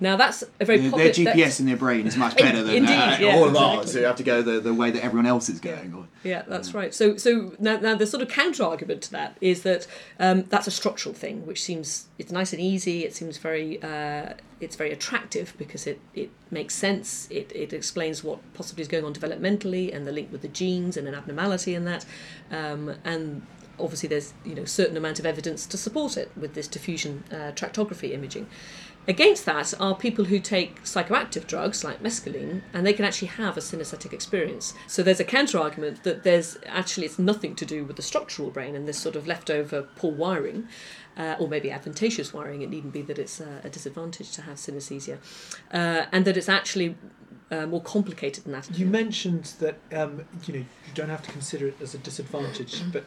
Now 0.00 0.16
that's 0.16 0.42
a 0.60 0.64
very 0.64 0.80
Their, 0.80 0.90
popular. 0.90 1.12
their 1.12 1.44
GPS 1.44 1.60
in 1.60 1.66
their 1.66 1.76
brain 1.76 2.06
is 2.06 2.16
much 2.16 2.36
better 2.38 2.62
than 2.62 2.76
Indeed, 2.76 2.92
uh, 2.92 3.16
yeah, 3.20 3.36
all 3.36 3.44
of 3.44 3.50
exactly. 3.50 3.78
ours. 3.78 3.94
who 3.94 4.00
have 4.02 4.16
to 4.16 4.22
go 4.22 4.42
the, 4.42 4.60
the 4.60 4.74
way 4.74 4.90
that 4.90 5.04
everyone 5.04 5.26
else 5.26 5.48
is 5.48 5.60
going. 5.60 5.94
Or, 5.94 6.06
Yeah, 6.24 6.42
that's 6.46 6.74
right. 6.74 6.92
So, 6.92 7.16
so 7.16 7.54
now, 7.58 7.78
now 7.78 7.94
the 7.94 8.06
sort 8.06 8.22
of 8.22 8.28
counter 8.28 8.64
argument 8.64 9.02
to 9.02 9.12
that 9.12 9.36
is 9.40 9.62
that 9.62 9.86
um, 10.18 10.44
that's 10.48 10.66
a 10.66 10.72
structural 10.72 11.14
thing, 11.14 11.46
which 11.46 11.62
seems 11.62 12.06
it's 12.18 12.32
nice 12.32 12.52
and 12.52 12.60
easy. 12.60 13.04
It 13.04 13.14
seems 13.14 13.38
very 13.38 13.82
uh, 13.82 14.34
it's 14.60 14.76
very 14.76 14.92
attractive 14.92 15.54
because 15.58 15.86
it, 15.86 16.00
it 16.14 16.30
makes 16.50 16.74
sense. 16.74 17.28
It, 17.30 17.52
it 17.54 17.72
explains 17.72 18.24
what 18.24 18.40
possibly 18.54 18.82
is 18.82 18.88
going 18.88 19.04
on 19.04 19.14
developmentally 19.14 19.94
and 19.94 20.06
the 20.06 20.12
link 20.12 20.32
with 20.32 20.42
the 20.42 20.48
genes 20.48 20.96
and 20.96 21.06
an 21.06 21.14
abnormality 21.14 21.74
in 21.74 21.84
that, 21.84 22.04
um, 22.50 22.94
and 23.04 23.46
obviously 23.78 24.08
there's 24.08 24.32
you 24.44 24.54
know 24.54 24.64
certain 24.64 24.96
amount 24.96 25.18
of 25.18 25.26
evidence 25.26 25.66
to 25.66 25.76
support 25.76 26.16
it 26.16 26.30
with 26.36 26.54
this 26.54 26.68
diffusion 26.68 27.24
uh, 27.30 27.52
tractography 27.52 28.12
imaging. 28.12 28.46
Against 29.06 29.44
that 29.44 29.78
are 29.78 29.94
people 29.94 30.24
who 30.26 30.38
take 30.38 30.82
psychoactive 30.84 31.46
drugs 31.46 31.84
like 31.84 32.02
mescaline 32.02 32.62
and 32.72 32.86
they 32.86 32.94
can 32.94 33.04
actually 33.04 33.28
have 33.28 33.56
a 33.56 33.60
synesthetic 33.60 34.12
experience. 34.12 34.72
So 34.86 35.02
there's 35.02 35.20
a 35.20 35.24
counter 35.24 35.58
argument 35.58 36.04
that 36.04 36.22
there's 36.22 36.56
actually 36.66 37.06
it's 37.06 37.18
nothing 37.18 37.54
to 37.56 37.66
do 37.66 37.84
with 37.84 37.96
the 37.96 38.02
structural 38.02 38.50
brain 38.50 38.74
and 38.74 38.88
this 38.88 38.98
sort 38.98 39.16
of 39.16 39.26
leftover 39.26 39.82
poor 39.96 40.12
wiring. 40.12 40.68
Uh, 41.16 41.36
or 41.38 41.46
maybe 41.46 41.70
advantageous 41.70 42.34
wiring, 42.34 42.62
it 42.62 42.68
needn't 42.68 42.92
be 42.92 43.00
that 43.00 43.20
it's 43.20 43.40
uh, 43.40 43.60
a 43.62 43.70
disadvantage 43.70 44.32
to 44.32 44.42
have 44.42 44.56
synesthesia, 44.56 45.16
uh, 45.72 46.06
and 46.10 46.24
that 46.24 46.36
it's 46.36 46.48
actually 46.48 46.96
uh, 47.52 47.66
more 47.66 47.80
complicated 47.80 48.42
than 48.42 48.52
that. 48.52 48.68
You 48.76 48.86
mentioned 48.86 49.52
that 49.60 49.76
um, 49.92 50.24
you 50.44 50.54
know 50.54 50.58
you 50.60 50.92
don't 50.94 51.10
have 51.10 51.22
to 51.22 51.30
consider 51.30 51.68
it 51.68 51.76
as 51.80 51.94
a 51.94 51.98
disadvantage, 51.98 52.82
but 52.92 53.04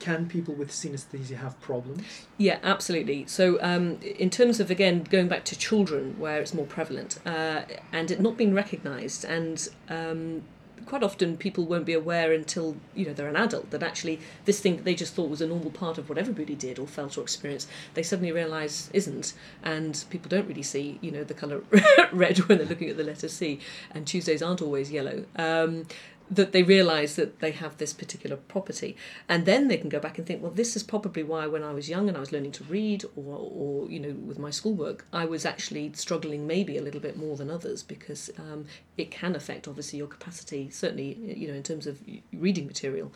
can 0.00 0.26
people 0.26 0.54
with 0.54 0.70
synesthesia 0.70 1.36
have 1.36 1.60
problems? 1.60 2.26
Yeah, 2.38 2.58
absolutely. 2.62 3.26
So, 3.26 3.58
um, 3.62 4.00
in 4.00 4.30
terms 4.30 4.58
of 4.58 4.70
again 4.70 5.04
going 5.04 5.28
back 5.28 5.44
to 5.44 5.58
children, 5.58 6.16
where 6.18 6.40
it's 6.40 6.54
more 6.54 6.66
prevalent, 6.66 7.18
uh, 7.24 7.62
and 7.92 8.10
it 8.10 8.20
not 8.20 8.36
being 8.36 8.54
recognised, 8.54 9.24
and 9.24 9.68
um, 9.88 10.42
quite 10.86 11.02
often 11.02 11.36
people 11.36 11.66
won't 11.66 11.84
be 11.84 11.92
aware 11.92 12.32
until 12.32 12.76
you 12.94 13.06
know 13.06 13.12
they're 13.12 13.28
an 13.28 13.36
adult 13.36 13.70
that 13.70 13.82
actually 13.82 14.18
this 14.46 14.58
thing 14.58 14.76
that 14.76 14.84
they 14.84 14.94
just 14.94 15.14
thought 15.14 15.30
was 15.30 15.40
a 15.40 15.46
normal 15.46 15.70
part 15.70 15.98
of 15.98 16.08
what 16.08 16.18
everybody 16.18 16.54
did 16.54 16.78
or 16.78 16.86
felt 16.86 17.16
or 17.16 17.22
experienced, 17.22 17.68
they 17.94 18.02
suddenly 18.02 18.32
realise 18.32 18.90
isn't, 18.92 19.34
and 19.62 20.04
people 20.10 20.28
don't 20.28 20.48
really 20.48 20.62
see 20.62 20.98
you 21.00 21.10
know 21.10 21.22
the 21.22 21.34
colour 21.34 21.62
red 22.12 22.38
when 22.48 22.58
they're 22.58 22.66
looking 22.66 22.88
at 22.88 22.96
the 22.96 23.04
letter 23.04 23.28
C, 23.28 23.60
and 23.92 24.06
Tuesdays 24.06 24.42
aren't 24.42 24.62
always 24.62 24.90
yellow. 24.90 25.24
Um, 25.36 25.86
that 26.30 26.52
they 26.52 26.62
realise 26.62 27.16
that 27.16 27.40
they 27.40 27.50
have 27.50 27.76
this 27.78 27.92
particular 27.92 28.36
property, 28.36 28.96
and 29.28 29.46
then 29.46 29.68
they 29.68 29.76
can 29.76 29.88
go 29.88 29.98
back 29.98 30.16
and 30.16 30.26
think, 30.26 30.42
well, 30.42 30.52
this 30.52 30.76
is 30.76 30.82
probably 30.82 31.22
why 31.22 31.46
when 31.46 31.64
I 31.64 31.72
was 31.72 31.88
young 31.88 32.08
and 32.08 32.16
I 32.16 32.20
was 32.20 32.32
learning 32.32 32.52
to 32.52 32.64
read, 32.64 33.04
or, 33.16 33.36
or 33.38 33.90
you 33.90 33.98
know, 33.98 34.12
with 34.12 34.38
my 34.38 34.50
schoolwork, 34.50 35.04
I 35.12 35.24
was 35.24 35.44
actually 35.44 35.92
struggling 35.94 36.46
maybe 36.46 36.78
a 36.78 36.82
little 36.82 37.00
bit 37.00 37.16
more 37.16 37.36
than 37.36 37.50
others 37.50 37.82
because 37.82 38.30
um, 38.38 38.66
it 38.96 39.10
can 39.10 39.34
affect 39.34 39.66
obviously 39.66 39.98
your 39.98 40.08
capacity, 40.08 40.70
certainly 40.70 41.14
you 41.36 41.48
know 41.48 41.54
in 41.54 41.62
terms 41.62 41.86
of 41.86 42.00
reading 42.32 42.66
material. 42.66 43.12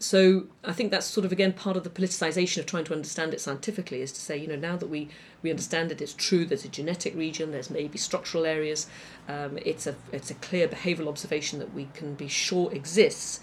So 0.00 0.46
I 0.64 0.72
think 0.72 0.92
that's 0.92 1.06
sort 1.06 1.24
of 1.24 1.32
again 1.32 1.52
part 1.52 1.76
of 1.76 1.82
the 1.82 1.90
politicization 1.90 2.58
of 2.58 2.66
trying 2.66 2.84
to 2.84 2.92
understand 2.92 3.34
it 3.34 3.40
scientifically 3.40 4.00
is 4.00 4.12
to 4.12 4.20
say, 4.20 4.36
you 4.36 4.46
know, 4.46 4.56
now 4.56 4.76
that 4.76 4.88
we 4.88 5.08
we 5.42 5.50
understand 5.50 5.90
it, 5.90 6.00
it's 6.00 6.14
true. 6.14 6.44
There's 6.44 6.64
a 6.64 6.68
genetic 6.68 7.16
region. 7.16 7.50
There's 7.50 7.70
maybe 7.70 7.98
structural 7.98 8.46
areas. 8.46 8.86
Um, 9.28 9.58
it's 9.64 9.86
a 9.86 9.96
it's 10.12 10.30
a 10.30 10.34
clear 10.34 10.68
behavioural 10.68 11.08
observation 11.08 11.58
that 11.58 11.74
we 11.74 11.88
can 11.94 12.14
be 12.14 12.28
sure 12.28 12.72
exists. 12.72 13.40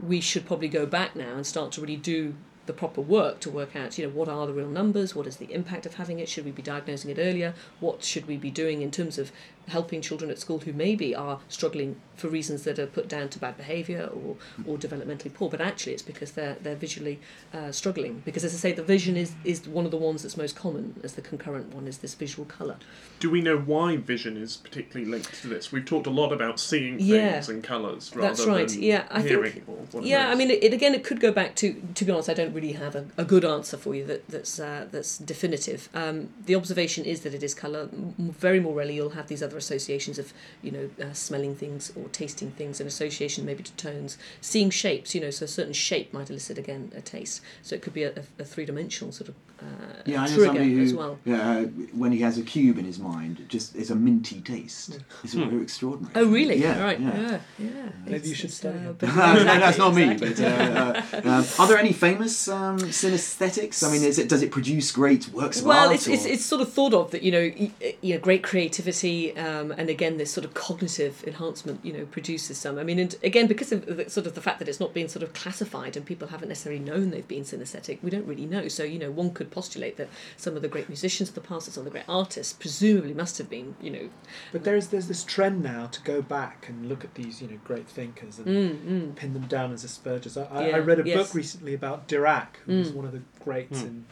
We 0.00 0.20
should 0.20 0.46
probably 0.46 0.68
go 0.68 0.86
back 0.86 1.16
now 1.16 1.34
and 1.34 1.46
start 1.46 1.72
to 1.72 1.80
really 1.80 1.96
do 1.96 2.34
the 2.66 2.72
proper 2.72 3.00
work 3.00 3.40
to 3.40 3.50
work 3.50 3.74
out, 3.74 3.96
you 3.96 4.06
know, 4.06 4.12
what 4.12 4.28
are 4.28 4.46
the 4.46 4.52
real 4.52 4.68
numbers? 4.68 5.14
What 5.14 5.26
is 5.26 5.36
the 5.36 5.52
impact 5.52 5.86
of 5.86 5.94
having 5.94 6.18
it? 6.18 6.28
Should 6.28 6.44
we 6.44 6.50
be 6.50 6.62
diagnosing 6.62 7.10
it 7.10 7.18
earlier? 7.18 7.54
What 7.80 8.02
should 8.04 8.26
we 8.26 8.36
be 8.36 8.50
doing 8.50 8.82
in 8.82 8.90
terms 8.90 9.18
of 9.18 9.32
helping 9.68 10.00
children 10.00 10.30
at 10.30 10.38
school 10.38 10.60
who 10.60 10.72
maybe 10.72 11.14
are 11.14 11.40
struggling 11.48 11.96
for 12.14 12.28
reasons 12.28 12.62
that 12.64 12.78
are 12.78 12.86
put 12.86 13.08
down 13.08 13.28
to 13.28 13.38
bad 13.38 13.56
behaviour 13.58 14.04
or, 14.06 14.36
or 14.66 14.78
developmentally 14.78 15.32
poor, 15.32 15.50
but 15.50 15.60
actually 15.60 15.92
it's 15.92 16.02
because 16.02 16.32
they're 16.32 16.56
they're 16.62 16.74
visually 16.76 17.18
uh, 17.52 17.70
struggling. 17.72 18.22
Because 18.24 18.44
as 18.44 18.54
I 18.54 18.58
say, 18.58 18.72
the 18.72 18.82
vision 18.82 19.16
is 19.16 19.34
is 19.44 19.66
one 19.68 19.84
of 19.84 19.90
the 19.90 19.96
ones 19.98 20.22
that's 20.22 20.36
most 20.36 20.56
common 20.56 20.98
as 21.04 21.14
the 21.14 21.20
concurrent 21.22 21.74
one 21.74 21.86
is 21.86 21.98
this 21.98 22.14
visual 22.14 22.46
colour. 22.46 22.76
Do 23.20 23.30
we 23.30 23.40
know 23.40 23.58
why 23.58 23.96
vision 23.96 24.36
is 24.36 24.56
particularly 24.56 25.10
linked 25.10 25.34
to 25.42 25.48
this? 25.48 25.72
We've 25.72 25.84
talked 25.84 26.06
a 26.06 26.10
lot 26.10 26.32
about 26.32 26.58
seeing 26.60 26.96
things 26.98 27.08
Yeah. 27.08 27.42
and 27.48 27.62
colours 27.62 28.14
rather 28.14 28.28
That's 28.28 28.46
right, 28.46 28.68
than 28.68 28.82
yeah, 28.82 29.04
I 29.10 29.18
think- 29.18 29.28
hearing 29.30 29.62
or 29.66 29.76
whatever 29.76 30.06
Yeah, 30.06 30.30
I 30.30 30.34
mean, 30.34 30.50
it, 30.50 30.62
it 30.62 30.72
again, 30.72 30.94
it 30.94 31.04
could 31.04 31.20
go 31.20 31.32
back 31.32 31.54
to. 31.56 31.74
To 31.94 32.04
be 32.04 32.12
honest, 32.12 32.28
I 32.30 32.34
don't 32.34 32.54
really 32.54 32.72
have 32.72 32.94
a, 32.94 33.06
a 33.16 33.24
good 33.24 33.44
answer 33.44 33.76
for 33.76 33.94
you 33.94 34.04
that 34.06 34.26
that's 34.28 34.58
uh, 34.60 34.86
that's 34.90 35.18
definitive. 35.18 35.88
Um, 35.94 36.30
the 36.46 36.54
observation 36.54 37.04
is 37.04 37.20
that 37.22 37.34
it 37.34 37.42
is 37.42 37.52
colour. 37.54 37.88
Very 38.18 38.60
more 38.60 38.74
rarely, 38.74 38.94
you'll 38.94 39.10
have 39.10 39.26
these 39.28 39.42
other 39.42 39.55
associations 39.58 40.18
of 40.18 40.32
you 40.62 40.70
know 40.70 40.90
uh, 41.04 41.12
smelling 41.12 41.54
things 41.54 41.92
or 41.96 42.08
tasting 42.08 42.50
things, 42.52 42.80
an 42.80 42.86
association 42.86 43.44
maybe 43.44 43.62
to 43.62 43.72
tones, 43.72 44.18
seeing 44.40 44.70
shapes. 44.70 45.14
You 45.14 45.20
know, 45.20 45.30
so 45.30 45.44
a 45.44 45.48
certain 45.48 45.72
shape 45.72 46.12
might 46.12 46.30
elicit 46.30 46.58
again 46.58 46.92
a 46.94 47.00
taste. 47.00 47.40
So 47.62 47.74
it 47.74 47.82
could 47.82 47.94
be 47.94 48.04
a, 48.04 48.10
a, 48.10 48.42
a 48.42 48.44
three 48.44 48.64
dimensional 48.64 49.12
sort 49.12 49.28
of 49.28 49.34
uh, 49.60 49.64
Yeah, 50.04 50.22
I 50.22 50.26
know 50.26 50.34
trigger 50.34 50.44
somebody 50.46 50.74
who, 50.74 50.82
as 50.82 50.94
well. 50.94 51.18
uh, 51.26 51.62
when 51.94 52.12
he 52.12 52.20
has 52.20 52.36
a 52.38 52.42
cube 52.42 52.78
in 52.78 52.84
his 52.84 52.98
mind, 52.98 53.44
just 53.48 53.74
it's 53.74 53.90
a 53.90 53.94
minty 53.96 54.40
taste. 54.40 54.98
It's 55.24 55.34
very 55.34 55.62
extraordinary. 55.62 56.12
Oh 56.14 56.26
really? 56.26 56.56
Yeah, 56.56 56.82
right. 56.82 57.00
yeah. 57.00 57.20
Yeah. 57.20 57.38
Yeah. 57.58 57.68
Maybe 58.04 58.16
It's- 58.16 58.28
you 58.28 58.34
should 58.34 58.50
it's, 58.50 58.54
study 58.58 58.78
uh, 58.78 58.90
it. 58.90 58.98
but- 58.98 59.08
no, 59.16 59.34
no, 59.34 59.44
that's 59.44 59.78
not 59.78 59.96
Exactly, 59.96 60.28
me. 60.28 60.34
But 60.34 60.40
uh, 60.40 61.28
uh, 61.28 61.30
um, 61.38 61.44
are 61.58 61.68
there 61.68 61.78
any 61.78 61.92
famous 61.92 62.48
um, 62.48 62.78
synesthetics? 62.78 63.86
I 63.86 63.90
mean, 63.92 64.02
is 64.02 64.18
it 64.18 64.28
does 64.28 64.42
it 64.42 64.50
produce 64.50 64.92
great 64.92 65.28
works 65.32 65.60
of 65.60 65.66
well, 65.66 65.86
art? 65.88 65.94
it's, 65.94 66.06
it's 66.06 66.24
it's 66.24 66.44
sort 66.44 66.60
of 66.60 66.72
thought 66.72 66.92
of 66.94 67.10
that 67.12 67.22
you 67.22 67.32
know 67.32 67.50
y- 67.58 67.72
you 68.02 68.14
know 68.14 68.20
great 68.20 68.42
creativity 68.42 69.36
um, 69.36 69.72
and 69.72 69.88
again 69.88 70.16
this 70.18 70.30
sort 70.32 70.44
of 70.44 70.54
cognitive 70.54 71.24
enhancement 71.26 71.80
you 71.84 71.92
know 71.92 72.04
produces 72.06 72.58
some. 72.58 72.78
I 72.78 72.82
mean, 72.84 72.98
and 72.98 73.14
again 73.22 73.46
because 73.46 73.72
of 73.72 73.86
the, 73.86 74.08
sort 74.10 74.26
of 74.26 74.34
the 74.34 74.40
fact 74.42 74.58
that 74.58 74.68
it's 74.68 74.80
not 74.80 74.92
being 74.92 75.08
sort 75.08 75.22
of 75.22 75.32
classified 75.32 75.96
and 75.96 76.04
people 76.04 76.28
haven't 76.28 76.48
necessarily 76.48 76.80
known 76.82 77.10
they've 77.10 77.26
been 77.26 77.44
synesthetic, 77.44 78.02
we 78.02 78.10
don't 78.10 78.26
really 78.26 78.46
know. 78.46 78.68
So 78.68 78.82
you 78.84 78.98
know 78.98 79.10
one 79.10 79.30
could 79.32 79.45
postulate 79.46 79.96
that 79.96 80.08
some 80.36 80.56
of 80.56 80.62
the 80.62 80.68
great 80.68 80.88
musicians 80.88 81.28
of 81.28 81.34
the 81.34 81.40
past, 81.40 81.66
and 81.66 81.74
some 81.74 81.82
of 81.82 81.84
the 81.86 81.90
great 81.90 82.08
artists, 82.08 82.52
presumably 82.52 83.14
must 83.14 83.38
have 83.38 83.48
been 83.50 83.74
you 83.80 83.90
know 83.90 84.08
But 84.52 84.64
there's 84.64 84.88
there's 84.88 85.08
this 85.08 85.24
trend 85.24 85.62
now 85.62 85.86
to 85.86 86.00
go 86.02 86.22
back 86.22 86.66
and 86.68 86.88
look 86.88 87.04
at 87.04 87.14
these 87.14 87.40
you 87.42 87.48
know 87.48 87.58
great 87.64 87.88
thinkers 87.88 88.38
and 88.38 88.46
mm, 88.46 88.76
mm, 89.10 89.14
pin 89.16 89.32
them 89.34 89.46
down 89.46 89.72
as 89.72 89.84
Asperger's. 89.84 90.36
I, 90.36 90.44
I, 90.44 90.68
Yeah, 90.68 90.76
I 90.76 90.78
read 90.80 91.00
a 91.00 91.04
yes. 91.06 91.16
book 91.16 91.34
recently 91.34 91.74
about 91.74 92.08
Dirac, 92.08 92.56
who 92.66 92.78
was 92.78 92.90
Mm. 92.90 92.94
one 92.94 93.04
of 93.04 93.12
the 93.12 93.22
greats 93.44 93.80
Mm. 93.82 93.86
in, 93.86 94.04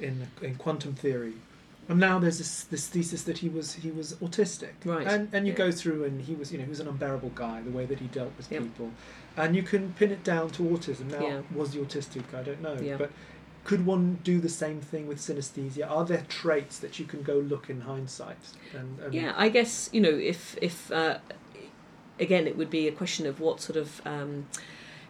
in 0.00 0.26
in 0.42 0.54
quantum 0.56 0.94
theory. 0.94 1.34
And 1.88 1.98
now 1.98 2.20
there's 2.20 2.38
this, 2.38 2.62
this 2.64 2.86
thesis 2.86 3.24
that 3.24 3.38
he 3.38 3.48
was 3.48 3.74
he 3.74 3.90
was 3.90 4.14
autistic, 4.14 4.74
Right, 4.84 5.06
And 5.06 5.28
and 5.34 5.44
you 5.46 5.52
yeah. 5.52 5.58
go 5.58 5.72
through 5.72 6.04
and 6.04 6.22
he 6.22 6.34
was 6.36 6.52
you 6.52 6.58
know 6.58 6.64
he 6.64 6.70
was 6.70 6.78
an 6.80 6.86
unbearable 6.88 7.32
guy. 7.34 7.60
The 7.62 7.70
way 7.78 7.84
that 7.86 7.98
he 7.98 8.06
dealt 8.06 8.32
with 8.36 8.50
Yep. 8.52 8.62
people, 8.62 8.90
and 9.36 9.56
you 9.56 9.64
can 9.64 9.92
pin 9.94 10.12
it 10.12 10.22
down 10.22 10.50
to 10.50 10.62
autism. 10.62 11.06
Now 11.10 11.20
Yeah. 11.26 11.40
was 11.52 11.72
he 11.72 11.80
autistic? 11.80 12.22
I 12.32 12.42
don't 12.44 12.62
know, 12.62 12.76
Yeah. 12.80 12.96
but 12.96 13.10
could 13.70 13.86
one 13.86 14.18
do 14.24 14.40
the 14.40 14.48
same 14.48 14.80
thing 14.80 15.06
with 15.06 15.18
synesthesia? 15.18 15.88
Are 15.88 16.04
there 16.04 16.24
traits 16.28 16.80
that 16.80 16.98
you 16.98 17.04
can 17.04 17.22
go 17.22 17.34
look 17.34 17.70
in 17.70 17.82
hindsight? 17.82 18.44
And, 18.74 18.98
and 18.98 19.14
Yeah, 19.14 19.32
I 19.36 19.48
guess 19.48 19.88
you 19.92 20.00
know 20.00 20.10
if 20.10 20.58
if 20.60 20.90
uh, 20.90 21.18
again 22.18 22.48
it 22.48 22.56
would 22.58 22.68
be 22.68 22.88
a 22.88 22.90
question 22.90 23.26
of 23.26 23.38
what 23.38 23.60
sort 23.60 23.76
of 23.76 24.04
um, 24.04 24.48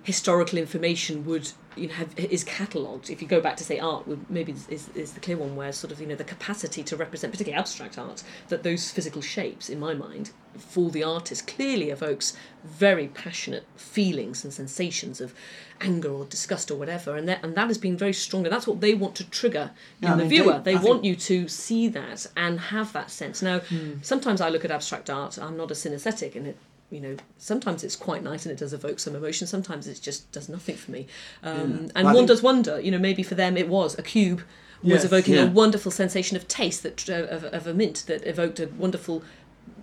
historical 0.02 0.58
information 0.58 1.24
would 1.26 1.52
you 1.76 1.86
know 1.88 1.94
have 1.94 2.18
is 2.18 2.42
catalogued. 2.42 3.10
If 3.10 3.20
you 3.22 3.28
go 3.28 3.40
back 3.40 3.56
to 3.58 3.64
say 3.64 3.78
art, 3.78 4.08
would 4.08 4.28
maybe 4.30 4.52
is, 4.68 4.88
is 4.94 5.12
the 5.12 5.20
clear 5.20 5.36
one 5.36 5.56
where 5.56 5.72
sort 5.72 5.92
of 5.92 6.00
you 6.00 6.06
know 6.06 6.14
the 6.16 6.24
capacity 6.24 6.82
to 6.84 6.96
represent 6.96 7.32
particularly 7.32 7.60
abstract 7.60 7.98
art 7.98 8.22
that 8.48 8.62
those 8.62 8.90
physical 8.90 9.22
shapes 9.22 9.68
in 9.68 9.78
my 9.78 9.94
mind 9.94 10.30
for 10.58 10.90
the 10.90 11.04
artist 11.04 11.46
clearly 11.46 11.90
evokes 11.90 12.36
very 12.64 13.06
passionate 13.08 13.64
feelings 13.76 14.42
and 14.42 14.52
sensations 14.52 15.20
of 15.20 15.32
anger 15.80 16.10
or 16.10 16.24
disgust 16.24 16.70
or 16.70 16.74
whatever. 16.76 17.14
And 17.16 17.28
that 17.28 17.44
and 17.44 17.54
that 17.54 17.68
has 17.68 17.78
been 17.78 17.96
very 17.96 18.12
strong. 18.14 18.44
And 18.46 18.52
that's 18.52 18.66
what 18.66 18.80
they 18.80 18.94
want 18.94 19.14
to 19.16 19.24
trigger 19.30 19.70
in 20.02 20.08
I 20.08 20.12
the 20.12 20.22
mean, 20.22 20.28
viewer. 20.28 20.52
They- 20.64 20.72
they 20.72 20.74
I 20.74 20.78
think- 20.78 20.88
want 20.88 21.04
you 21.04 21.14
to 21.16 21.46
see 21.46 21.88
that 21.88 22.26
and 22.36 22.58
have 22.58 22.92
that 22.94 23.10
sense. 23.10 23.42
Now 23.42 23.60
Hmm. 23.60 23.92
sometimes 24.02 24.40
i 24.40 24.48
look 24.48 24.64
at 24.64 24.70
abstract 24.70 25.08
art. 25.10 25.38
I'm 25.38 25.56
not 25.56 25.70
a 25.70 25.74
synesthetic 25.74 26.34
and 26.34 26.46
it 26.48 26.56
you 26.90 27.00
know 27.00 27.16
sometimes 27.38 27.84
it's 27.84 27.96
quite 27.96 28.22
nice 28.22 28.44
and 28.44 28.52
it 28.52 28.58
does 28.58 28.72
evoke 28.72 28.98
some 28.98 29.14
emotion 29.14 29.46
sometimes 29.46 29.86
it 29.86 30.00
just 30.02 30.30
does 30.32 30.48
nothing 30.48 30.76
for 30.76 30.90
me 30.90 31.06
um, 31.42 31.54
Yeah. 31.84 31.88
and 31.96 32.08
I 32.08 32.12
one 32.14 32.26
does 32.26 32.42
wonder 32.42 32.80
you 32.80 32.90
know 32.90 32.98
maybe 32.98 33.22
for 33.22 33.34
them 33.36 33.56
it 33.56 33.68
was 33.68 33.98
a 33.98 34.02
cube 34.02 34.42
was 34.82 34.92
Yes. 34.92 35.04
evoking 35.04 35.34
Yeah. 35.34 35.42
a 35.44 35.50
wonderful 35.50 35.92
sensation 35.92 36.36
of 36.36 36.48
taste 36.48 36.82
that 36.82 37.08
uh, 37.08 37.26
of, 37.36 37.44
of 37.44 37.66
a 37.66 37.74
mint 37.74 38.04
that 38.06 38.26
evoked 38.26 38.58
a 38.60 38.66
wonderful 38.78 39.22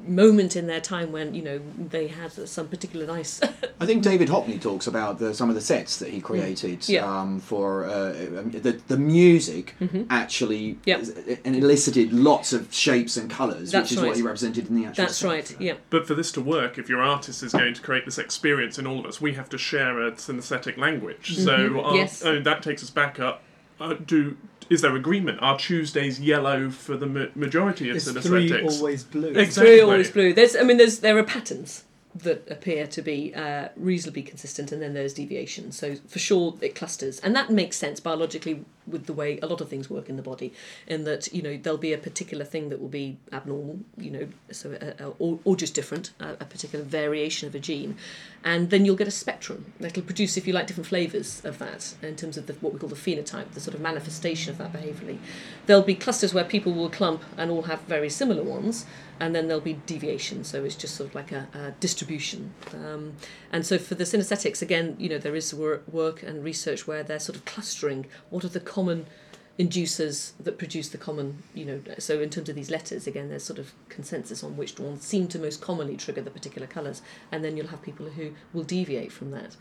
moment 0.08 0.56
in 0.56 0.68
their 0.68 0.82
time 0.82 1.12
when 1.12 1.34
you 1.34 1.42
know 1.42 1.60
they 1.78 2.08
had 2.08 2.32
some 2.32 2.68
particular 2.68 3.06
nice 3.06 3.42
I 3.80 3.86
think 3.86 4.04
David 4.04 4.28
Hockney 4.30 4.60
talks 4.62 4.88
about 4.88 5.20
the, 5.20 5.34
some 5.34 5.50
of 5.50 5.56
the 5.56 5.62
sets 5.62 5.98
that 6.00 6.10
he 6.10 6.22
created 6.22 6.80
Mm. 6.82 6.90
Yeah. 6.90 7.06
um, 7.20 7.40
for 7.40 7.86
uh, 7.86 8.10
um, 8.40 8.52
the 8.52 8.80
the 8.88 8.98
music 8.98 9.76
actually 10.10 10.76
Mm-hmm. 10.86 11.30
Yep. 11.30 11.40
and 11.46 11.56
elicited 11.56 12.14
lots 12.14 12.54
of 12.54 12.74
shapes 12.74 13.18
and 13.18 13.30
colours, 13.30 13.72
That's 13.72 13.86
which 13.90 13.92
is 13.94 13.98
right. 14.02 14.08
what 14.08 14.16
he 14.18 14.24
represented 14.24 14.68
in 14.70 14.76
the 14.76 14.86
actual. 14.86 15.06
that's 15.06 15.18
set. 15.18 15.28
right 15.30 15.56
yeah 15.60 15.74
But 15.90 16.08
for 16.08 16.14
this 16.16 16.32
to 16.34 16.42
work, 16.42 16.78
if 16.78 16.90
your 16.90 17.02
artist 17.02 17.44
is 17.44 17.52
going 17.54 17.74
to 17.74 17.82
create 17.82 18.06
this 18.06 18.18
experience 18.18 18.80
in 18.80 18.88
all 18.88 19.00
of 19.00 19.06
us, 19.06 19.20
we 19.22 19.34
have 19.34 19.50
to 19.50 19.58
share 19.58 20.02
a 20.02 20.12
synesthetic 20.14 20.78
language. 20.78 21.36
So 21.38 21.58
Mhm, 21.58 21.84
our, 21.84 21.96
yes. 21.96 22.24
oh, 22.26 22.40
that 22.42 22.62
takes 22.64 22.84
us 22.84 22.90
back 22.90 23.20
up. 23.20 23.42
Uh, 23.80 23.94
do 24.06 24.36
is 24.70 24.82
there 24.82 24.96
agreement? 24.96 25.40
Are 25.42 25.58
Tuesdays 25.58 26.20
yellow 26.20 26.70
for 26.70 26.98
the 26.98 27.06
ma- 27.06 27.26
majority 27.36 27.90
of 27.90 27.98
is 27.98 28.12
three 28.12 28.50
synesthetics? 28.50 28.78
always 28.78 29.04
blue? 29.04 29.30
Exactly. 29.30 29.76
Three 29.76 29.82
always 29.82 30.12
blue. 30.12 30.34
There's, 30.34 30.56
I 30.56 30.64
mean, 30.64 30.78
there's 30.78 31.00
there 31.00 31.18
are 31.18 31.24
patterns 31.24 31.84
that 32.16 32.50
appear 32.50 32.88
to 32.88 33.02
be 33.02 33.34
uh, 33.36 33.70
reasonably 33.76 34.24
consistent, 34.24 34.72
and 34.72 34.82
then 34.82 34.94
there's 34.94 35.14
deviations. 35.14 35.78
So 35.78 35.96
for 36.08 36.20
sure, 36.20 36.56
it 36.62 36.74
clusters, 36.74 37.20
and 37.20 37.36
that 37.36 37.50
makes 37.50 37.78
sense 37.78 38.00
biologically 38.00 38.66
with 38.88 39.06
the 39.06 39.14
way 39.14 39.38
a 39.42 39.46
lot 39.46 39.60
of 39.60 39.68
things 39.70 39.90
work 39.90 40.10
in 40.10 40.16
the 40.16 40.22
body. 40.22 40.54
In 40.88 41.04
that 41.04 41.32
you 41.34 41.42
know 41.42 41.58
there'll 41.58 41.78
be 41.78 41.94
a 41.94 41.98
particular 41.98 42.46
thing 42.46 42.70
that 42.70 42.82
will 42.82 42.88
be 42.88 43.18
abnormal, 43.32 43.80
you 43.98 44.10
know, 44.10 44.28
so 44.52 44.72
uh, 44.72 45.04
uh, 45.04 45.12
or, 45.20 45.40
or 45.44 45.56
just 45.56 45.76
different, 45.76 46.12
uh, 46.20 46.36
a 46.40 46.46
particular 46.46 46.84
variation 46.84 47.48
of 47.48 47.54
a 47.54 47.60
gene, 47.60 47.98
and 48.44 48.70
then 48.70 48.86
you'll 48.86 48.96
get 48.96 49.08
a 49.08 49.12
spectrum 49.12 49.74
that'll 49.80 50.04
produce, 50.04 50.38
if 50.38 50.48
you 50.48 50.54
like, 50.54 50.68
different 50.68 50.88
flavours 50.88 51.44
of 51.46 51.60
that 51.60 51.94
in 52.02 52.16
terms 52.16 52.38
of 52.38 52.48
the, 52.48 52.54
what 52.54 52.74
we 52.74 52.80
call 52.80 52.90
the 52.90 52.96
phenotype, 52.96 53.52
the 53.52 53.60
sort 53.60 53.76
of 53.76 53.82
manifestation 53.82 54.52
of 54.52 54.58
that 54.58 54.74
behaviourally. 54.74 55.18
There'll 55.66 55.84
be 55.84 55.96
clusters 55.96 56.34
where 56.34 56.46
people 56.46 56.74
will 56.74 56.90
clump 56.90 57.24
and 57.38 57.52
all 57.52 57.64
have 57.64 57.82
very 57.82 58.10
similar 58.10 58.44
ones, 58.44 58.86
and 59.20 59.36
then 59.36 59.48
there'll 59.48 59.62
be 59.62 59.74
deviations. 59.74 60.48
So 60.48 60.64
it's 60.64 60.76
just 60.76 60.96
sort 60.96 61.10
of 61.10 61.16
like 61.16 61.32
a, 61.32 61.48
a 61.54 61.72
distribution. 61.80 61.97
Um, 62.74 63.14
and 63.52 63.66
so 63.66 63.78
for 63.78 63.96
the 63.96 64.04
synesthetics, 64.04 64.62
again, 64.62 64.96
you 65.00 65.10
know, 65.10 65.18
there 65.18 65.36
is 65.36 65.54
wor- 65.54 65.82
work 65.92 66.24
and 66.24 66.44
research 66.44 66.88
where 66.88 67.04
they're 67.04 67.20
sort 67.20 67.36
of 67.36 67.46
clustering 67.46 68.06
what 68.30 68.44
are 68.44 68.50
the 68.50 68.60
common 68.60 69.06
inducers 69.60 70.34
that 70.40 70.58
produce 70.58 70.90
the 70.90 70.98
common, 70.98 71.42
you 71.54 71.66
know, 71.66 71.82
so 71.98 72.20
in 72.22 72.30
terms 72.30 72.48
of 72.48 72.56
these 72.56 72.70
letters, 72.70 73.08
again, 73.08 73.30
there's 73.30 73.44
sort 73.44 73.58
of 73.58 73.74
consensus 73.90 74.44
on 74.44 74.56
which 74.56 74.78
ones 74.80 75.04
seem 75.04 75.28
to 75.28 75.40
most 75.40 75.62
commonly 75.62 75.98
trigger 75.98 76.22
the 76.22 76.30
particular 76.30 76.68
colours, 76.68 77.02
and 77.32 77.44
then 77.44 77.58
you'll 77.58 77.68
have 77.68 77.82
people 77.82 78.06
who 78.06 78.32
will 78.54 78.64
deviate 78.64 79.12
from 79.12 79.32
that. 79.32 79.56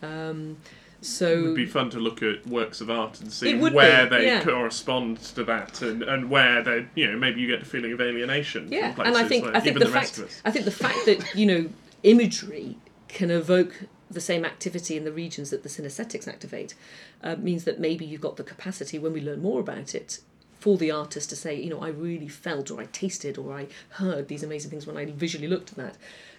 Um, 0.00 0.58
so 1.02 1.26
It 1.26 1.42
would 1.42 1.56
be 1.56 1.66
fun 1.66 1.90
to 1.90 1.98
look 1.98 2.22
at 2.22 2.46
works 2.46 2.80
of 2.80 2.88
art 2.88 3.20
and 3.20 3.32
see 3.32 3.54
where 3.54 4.06
be, 4.06 4.16
they 4.16 4.26
yeah. 4.26 4.42
correspond 4.42 5.18
to 5.18 5.44
that, 5.44 5.82
and, 5.82 6.02
and 6.02 6.30
where 6.30 6.62
they, 6.62 6.86
you 6.94 7.10
know, 7.10 7.18
maybe 7.18 7.40
you 7.40 7.48
get 7.48 7.62
a 7.62 7.64
feeling 7.64 7.92
of 7.92 8.00
alienation. 8.00 8.68
yeah, 8.70 8.94
and 8.98 9.16
I 9.16 9.24
think 9.24 9.44
where 9.44 9.56
I 9.56 9.60
think 9.60 9.78
the, 9.78 9.86
the, 9.86 9.90
fact. 9.90 10.22
I 10.44 10.50
think 10.50 10.64
the 10.64 10.70
fact 10.70 11.04
that 11.06 11.34
you 11.34 11.46
know 11.46 11.68
imagery 12.02 12.76
can 13.08 13.30
evoke 13.30 13.84
the 14.10 14.20
same 14.20 14.44
activity 14.44 14.96
in 14.96 15.04
the 15.04 15.12
regions 15.12 15.50
that 15.50 15.62
the 15.62 15.68
synesthetics 15.68 16.28
activate 16.28 16.74
uh, 17.22 17.36
means 17.36 17.64
that 17.64 17.80
maybe 17.80 18.04
you've 18.04 18.20
got 18.20 18.36
the 18.36 18.44
capacity 18.44 18.98
when 18.98 19.12
we 19.12 19.20
learn 19.20 19.42
more 19.42 19.60
about 19.60 19.94
it 19.94 20.20
for 20.60 20.76
the 20.76 20.90
artist 20.90 21.28
to 21.30 21.36
say 21.36 21.60
you 21.60 21.70
know 21.70 21.80
I 21.80 21.88
really 21.88 22.28
felt 22.28 22.70
or 22.70 22.80
I 22.80 22.84
tasted 22.86 23.38
or 23.38 23.52
I 23.52 23.66
heard 23.90 24.28
these 24.28 24.44
amazing 24.44 24.70
things 24.70 24.86
when 24.86 24.96
I 24.96 25.06
visually 25.06 25.48
looked 25.48 25.70
at 25.70 25.76
that. 25.76 25.96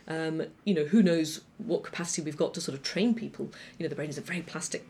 Um, 0.07 0.43
you 0.65 0.73
know 0.73 0.85
who 0.85 1.01
knows 1.01 1.41
what 1.57 1.83
capacity 1.83 2.21
we've 2.21 2.37
got 2.37 2.53
to 2.55 2.61
sort 2.61 2.77
of 2.77 2.83
train 2.83 3.13
people. 3.13 3.51
You 3.77 3.85
know 3.85 3.89
the 3.89 3.95
brain 3.95 4.09
is 4.09 4.17
a 4.17 4.21
very 4.21 4.41
plastic 4.41 4.85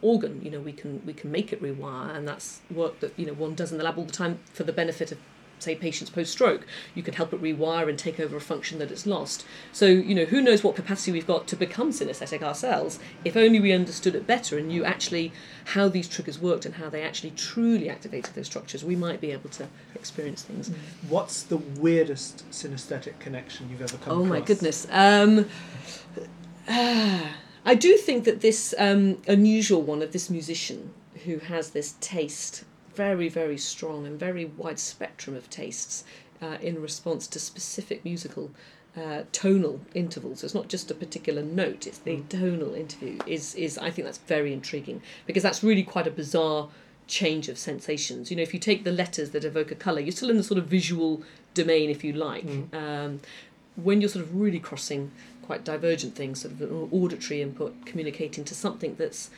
organ 0.00 0.40
you 0.44 0.50
know 0.50 0.60
we 0.60 0.72
can 0.72 1.02
we 1.04 1.12
can 1.12 1.30
make 1.30 1.52
it 1.52 1.60
rewire 1.60 2.14
and 2.14 2.26
that's 2.26 2.60
work 2.70 3.00
that 3.00 3.12
you 3.18 3.26
know 3.26 3.32
one 3.32 3.54
does 3.54 3.72
in 3.72 3.78
the 3.78 3.84
lab 3.84 3.98
all 3.98 4.04
the 4.04 4.12
time 4.12 4.38
for 4.52 4.62
the 4.62 4.72
benefit 4.72 5.10
of 5.10 5.18
say 5.62 5.74
patients 5.74 6.10
post 6.10 6.32
stroke 6.32 6.66
you 6.94 7.02
can 7.02 7.14
help 7.14 7.32
it 7.32 7.42
rewire 7.42 7.88
and 7.88 7.98
take 7.98 8.20
over 8.20 8.36
a 8.36 8.40
function 8.40 8.78
that 8.78 8.90
it's 8.90 9.06
lost 9.06 9.44
so 9.72 9.86
you 9.86 10.14
know 10.14 10.24
who 10.24 10.40
knows 10.40 10.62
what 10.62 10.76
capacity 10.76 11.12
we've 11.12 11.26
got 11.26 11.46
to 11.46 11.56
become 11.56 11.90
synesthetic 11.90 12.42
ourselves 12.42 12.98
if 13.24 13.36
only 13.36 13.60
we 13.60 13.72
understood 13.72 14.14
it 14.14 14.26
better 14.26 14.58
and 14.58 14.68
knew 14.68 14.84
actually 14.84 15.32
how 15.66 15.88
these 15.88 16.08
triggers 16.08 16.38
worked 16.38 16.66
and 16.66 16.74
how 16.76 16.88
they 16.90 17.02
actually 17.02 17.30
truly 17.30 17.88
activated 17.88 18.34
those 18.34 18.46
structures 18.46 18.84
we 18.84 18.96
might 18.96 19.20
be 19.20 19.30
able 19.30 19.50
to 19.50 19.66
experience 19.94 20.42
things 20.42 20.70
What's 21.08 21.42
the 21.42 21.56
weirdest 21.56 22.48
synesthetic 22.50 23.18
connection 23.18 23.68
you've 23.70 23.82
ever 23.82 23.96
come 23.98 24.12
Oh 24.12 24.24
across? 24.24 24.26
Oh, 24.26 24.28
my 24.28 24.40
goodness. 24.40 24.86
Um, 24.90 25.46
I 27.64 27.74
do 27.74 27.96
think 27.96 28.24
that 28.24 28.40
this 28.40 28.74
um, 28.78 29.20
unusual 29.28 29.82
one 29.82 30.02
of 30.02 30.12
this 30.12 30.30
musician 30.30 30.92
who 31.24 31.38
has 31.38 31.70
this 31.70 31.94
taste, 32.00 32.64
very, 32.94 33.28
very 33.28 33.58
strong 33.58 34.06
and 34.06 34.18
very 34.18 34.44
wide 34.44 34.78
spectrum 34.78 35.36
of 35.36 35.48
tastes, 35.50 36.04
uh, 36.42 36.58
in 36.60 36.82
response 36.82 37.26
to 37.28 37.38
specific 37.38 38.04
musical 38.04 38.50
uh, 38.96 39.22
tonal 39.32 39.80
intervals. 39.94 40.40
So 40.40 40.46
it's 40.46 40.54
not 40.54 40.68
just 40.68 40.90
a 40.90 40.94
particular 40.94 41.42
note; 41.42 41.86
it's 41.86 41.98
the 41.98 42.22
tonal 42.28 42.74
interview. 42.74 43.18
Is 43.26 43.54
is 43.54 43.78
I 43.78 43.90
think 43.90 44.06
that's 44.06 44.18
very 44.18 44.52
intriguing 44.52 45.02
because 45.26 45.42
that's 45.42 45.62
really 45.62 45.82
quite 45.82 46.06
a 46.06 46.10
bizarre 46.10 46.68
change 47.06 47.48
of 47.48 47.58
sensations. 47.58 48.30
You 48.30 48.36
know, 48.36 48.42
if 48.42 48.52
you 48.52 48.60
take 48.60 48.84
the 48.84 48.92
letters 48.92 49.30
that 49.30 49.44
evoke 49.44 49.70
a 49.70 49.74
colour, 49.74 50.00
you're 50.00 50.12
still 50.12 50.30
in 50.30 50.36
the 50.36 50.42
sort 50.42 50.58
of 50.58 50.66
visual 50.66 51.22
domain, 51.54 51.90
if 51.90 52.04
you 52.04 52.12
like. 52.12 52.44
Um, 52.72 53.20
when 53.76 54.00
you're 54.00 54.10
sort 54.10 54.24
of 54.24 54.36
really 54.36 54.58
crossing 54.58 55.10
quite 55.42 55.64
divergent 55.64 56.14
things, 56.14 56.42
sort 56.42 56.54
of 56.54 56.60
an 56.60 56.88
auditory 56.92 57.40
input 57.40 57.86
communicating 57.86 58.44
to 58.44 58.54
something 58.54 58.94
that's 58.96 59.30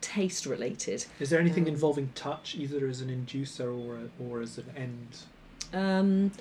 taste 0.00 0.46
related. 0.46 1.04
Is 1.18 1.30
there 1.30 1.40
anything 1.40 1.64
Um, 1.64 1.68
involving 1.74 2.10
touch, 2.14 2.54
either 2.56 2.86
as 2.88 3.00
an 3.00 3.08
inducer 3.08 3.66
or 3.72 3.96
a, 3.96 4.08
or 4.22 4.40
as 4.40 4.58
an 4.58 4.66
end? 4.76 5.18
Um, 5.72 6.32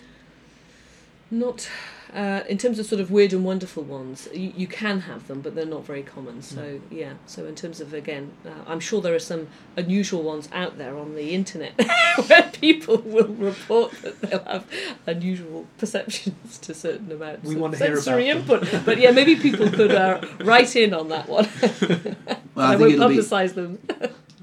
not 1.32 1.70
uh, 2.14 2.42
in 2.50 2.58
terms 2.58 2.80
of 2.80 2.88
sort 2.88 3.00
of 3.00 3.12
weird 3.12 3.34
and 3.34 3.46
wonderful 3.46 3.84
ones. 3.84 4.28
You, 4.34 4.52
you 4.58 4.66
can 4.68 5.02
have 5.02 5.28
them, 5.28 5.42
but 5.42 5.54
they're 5.54 5.66
not 5.66 5.86
very 5.86 6.02
common. 6.02 6.42
So 6.42 6.80
yeah. 6.90 7.14
So 7.28 7.46
in 7.46 7.54
terms 7.56 7.80
of 7.82 7.94
again, 7.94 8.32
uh, 8.46 8.50
I'm 8.68 8.80
sure 8.80 9.00
there 9.00 9.14
are 9.14 9.20
some 9.20 9.48
unusual 9.78 10.24
ones 10.24 10.50
out 10.52 10.78
there 10.80 10.98
on 10.98 11.14
the 11.16 11.36
internet 11.36 11.74
where 12.28 12.50
people 12.52 12.98
will 12.98 13.28
report 13.28 13.92
that 14.02 14.20
they'll 14.22 14.44
have 14.46 14.66
unusual 15.06 15.68
perceptions 15.78 16.58
to 16.60 16.74
certain 16.74 17.12
amounts 17.12 17.48
We 17.48 17.56
of 17.56 17.62
wanna 17.62 17.78
hear 17.78 17.94
about 17.94 18.04
sensory 18.04 18.28
them. 18.28 18.38
input. 18.40 18.86
But 18.86 18.98
yeah, 18.98 19.12
maybe 19.12 19.36
people 19.36 19.70
could 19.70 19.92
uh, 19.92 20.22
write 20.40 20.76
in 20.76 20.94
on 20.96 21.10
that 21.10 21.30
one. 21.30 21.48
Well, 22.56 22.68
I, 22.68 22.74
I 22.74 22.78
think 22.78 22.82
won't 22.82 22.94
it'll 22.94 23.10
be. 23.10 23.18
publicise 23.18 23.54
them. 23.54 23.80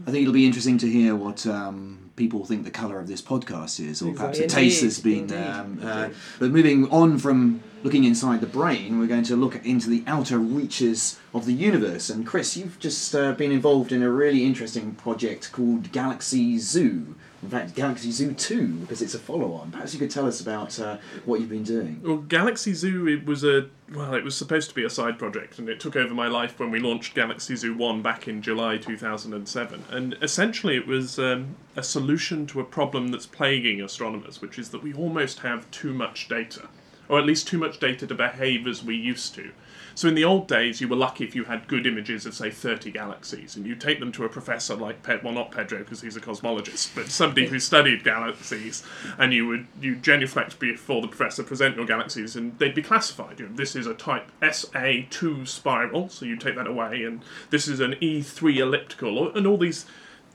I 0.07 0.11
think 0.11 0.23
it'll 0.23 0.33
be 0.33 0.47
interesting 0.47 0.79
to 0.79 0.89
hear 0.89 1.15
what 1.17 1.45
um, 1.47 2.06
people 2.17 2.45
think 2.45 2.65
the 2.65 2.71
colour 2.71 2.99
of 2.99 3.07
this 3.09 3.23
podcast 3.23 3.79
is, 3.79 4.03
or 4.03 4.13
perhaps 4.13 4.39
Exactly. 4.39 4.65
the 4.65 4.69
taste 4.71 4.83
has 4.83 4.99
been. 5.01 5.33
Um, 5.33 5.81
uh, 5.83 6.09
but 6.39 6.51
moving 6.51 6.89
on 6.91 7.19
from 7.19 7.63
looking 7.83 8.05
inside 8.05 8.41
the 8.41 8.47
brain, 8.47 8.99
we're 8.99 9.07
going 9.07 9.23
to 9.25 9.37
look 9.37 9.65
into 9.65 9.89
the 9.89 10.03
outer 10.07 10.39
reaches 10.39 11.19
of 11.35 11.47
the 11.47 11.53
universe. 11.53 12.09
And 12.11 12.27
Chris, 12.27 12.57
you've 12.57 12.79
just 12.81 13.15
uh, 13.15 13.33
been 13.33 13.53
involved 13.53 13.93
in 13.93 14.03
a 14.03 14.11
really 14.11 14.45
interesting 14.45 14.95
project 14.95 15.53
called 15.53 15.93
Galaxy 15.93 16.59
Zoo. 16.59 17.15
In 17.43 17.51
fact, 17.51 17.75
Galaxy 17.75 18.11
Zoo 18.11 18.33
2, 18.33 18.67
because 18.77 19.03
it's 19.03 19.15
a 19.15 19.19
follow 19.19 19.53
on. 19.53 19.71
Perhaps 19.71 19.93
you 19.93 19.99
could 19.99 20.11
tell 20.11 20.27
us 20.27 20.41
about 20.41 20.81
uh, 20.81 20.97
what 21.25 21.41
you've 21.41 21.51
been 21.51 21.63
doing. 21.63 22.01
Well, 22.03 22.17
Galaxy 22.17 22.73
Zoo 22.73 23.07
it 23.07 23.27
was 23.27 23.45
a 23.45 23.69
well, 23.95 24.15
it 24.15 24.25
was 24.25 24.37
supposed 24.37 24.69
to 24.71 24.75
be 24.75 24.85
a 24.85 24.91
side 24.91 25.19
project, 25.19 25.59
and 25.59 25.69
it 25.69 25.79
took 25.79 25.95
over 25.95 26.13
my 26.13 26.27
life 26.27 26.59
when 26.59 26.71
we 26.71 26.81
launched 26.81 27.15
Galaxy 27.15 27.55
Zoo 27.55 27.77
One 27.77 28.03
back 28.03 28.27
in 28.27 28.43
July 28.43 28.79
two 28.79 28.97
thousand 28.97 29.35
and 29.35 29.49
seven. 29.49 29.85
And 29.91 30.17
essentially, 30.23 30.77
it 30.77 30.87
was 30.87 31.19
um, 31.19 31.57
a 31.77 31.83
solution 31.83 32.47
to 32.49 32.61
a 32.61 32.65
problem 32.65 33.09
that's 33.09 33.27
plaguing 33.27 33.81
astronomers, 33.81 34.41
which 34.41 34.59
is 34.59 34.71
that 34.71 34.83
we 34.83 34.93
almost 34.95 35.41
have 35.41 35.71
too 35.71 35.93
much 35.93 36.29
data, 36.29 36.69
or 37.09 37.19
at 37.19 37.27
least 37.27 37.47
too 37.47 37.59
much 37.59 37.79
data 37.79 38.07
to 38.07 38.15
behave 38.15 38.67
as 38.67 38.83
we 38.83 38.97
used 38.97 39.35
to. 39.35 39.53
So 39.97 40.09
in 40.09 40.15
the 40.15 40.25
old 40.25 40.47
days, 40.47 40.83
you 40.83 40.89
were 40.89 40.97
lucky 40.97 41.25
if 41.25 41.35
you 41.35 41.45
had 41.45 41.67
good 41.69 41.87
images 41.87 42.27
of, 42.27 42.35
say, 42.35 42.51
30 42.51 42.91
galaxies, 42.91 43.57
and 43.57 43.65
you 43.65 43.75
take 43.75 43.99
them 43.99 44.13
to 44.13 44.27
a 44.27 44.29
professor 44.29 44.77
like, 44.77 45.03
Pe- 45.03 45.23
well, 45.23 45.33
not 45.33 45.51
Pedro 45.51 45.79
because 45.79 46.03
he's 46.03 46.17
a 46.17 46.21
cosmologist, 46.21 46.95
but 46.95 47.09
somebody 47.09 47.47
who 47.47 47.59
studied 47.59 48.05
galaxies, 48.05 48.83
and 49.17 49.33
you 49.33 49.47
would 49.47 49.67
you 49.81 49.97
genuflect 49.97 50.59
before 50.59 51.01
the 51.01 51.09
professor, 51.09 51.43
present 51.43 51.77
your 51.77 51.87
galaxies, 51.87 52.37
and 52.37 52.59
they'd 52.59 52.75
be 52.75 52.83
classified. 52.83 53.41
You 53.41 53.49
know, 53.49 53.57
this 53.57 53.75
is 53.75 53.87
a 53.87 53.95
type 53.95 54.31
SA2 54.43 55.49
spiral, 55.49 56.11
so 56.11 56.27
you 56.27 56.37
take 56.37 56.57
that 56.57 56.67
away, 56.67 57.03
and 57.03 57.23
this 57.49 57.67
is 57.67 57.81
an 57.81 57.95
E3 57.95 58.59
elliptical, 58.59 59.35
and 59.35 59.47
all 59.47 59.57
these 59.57 59.87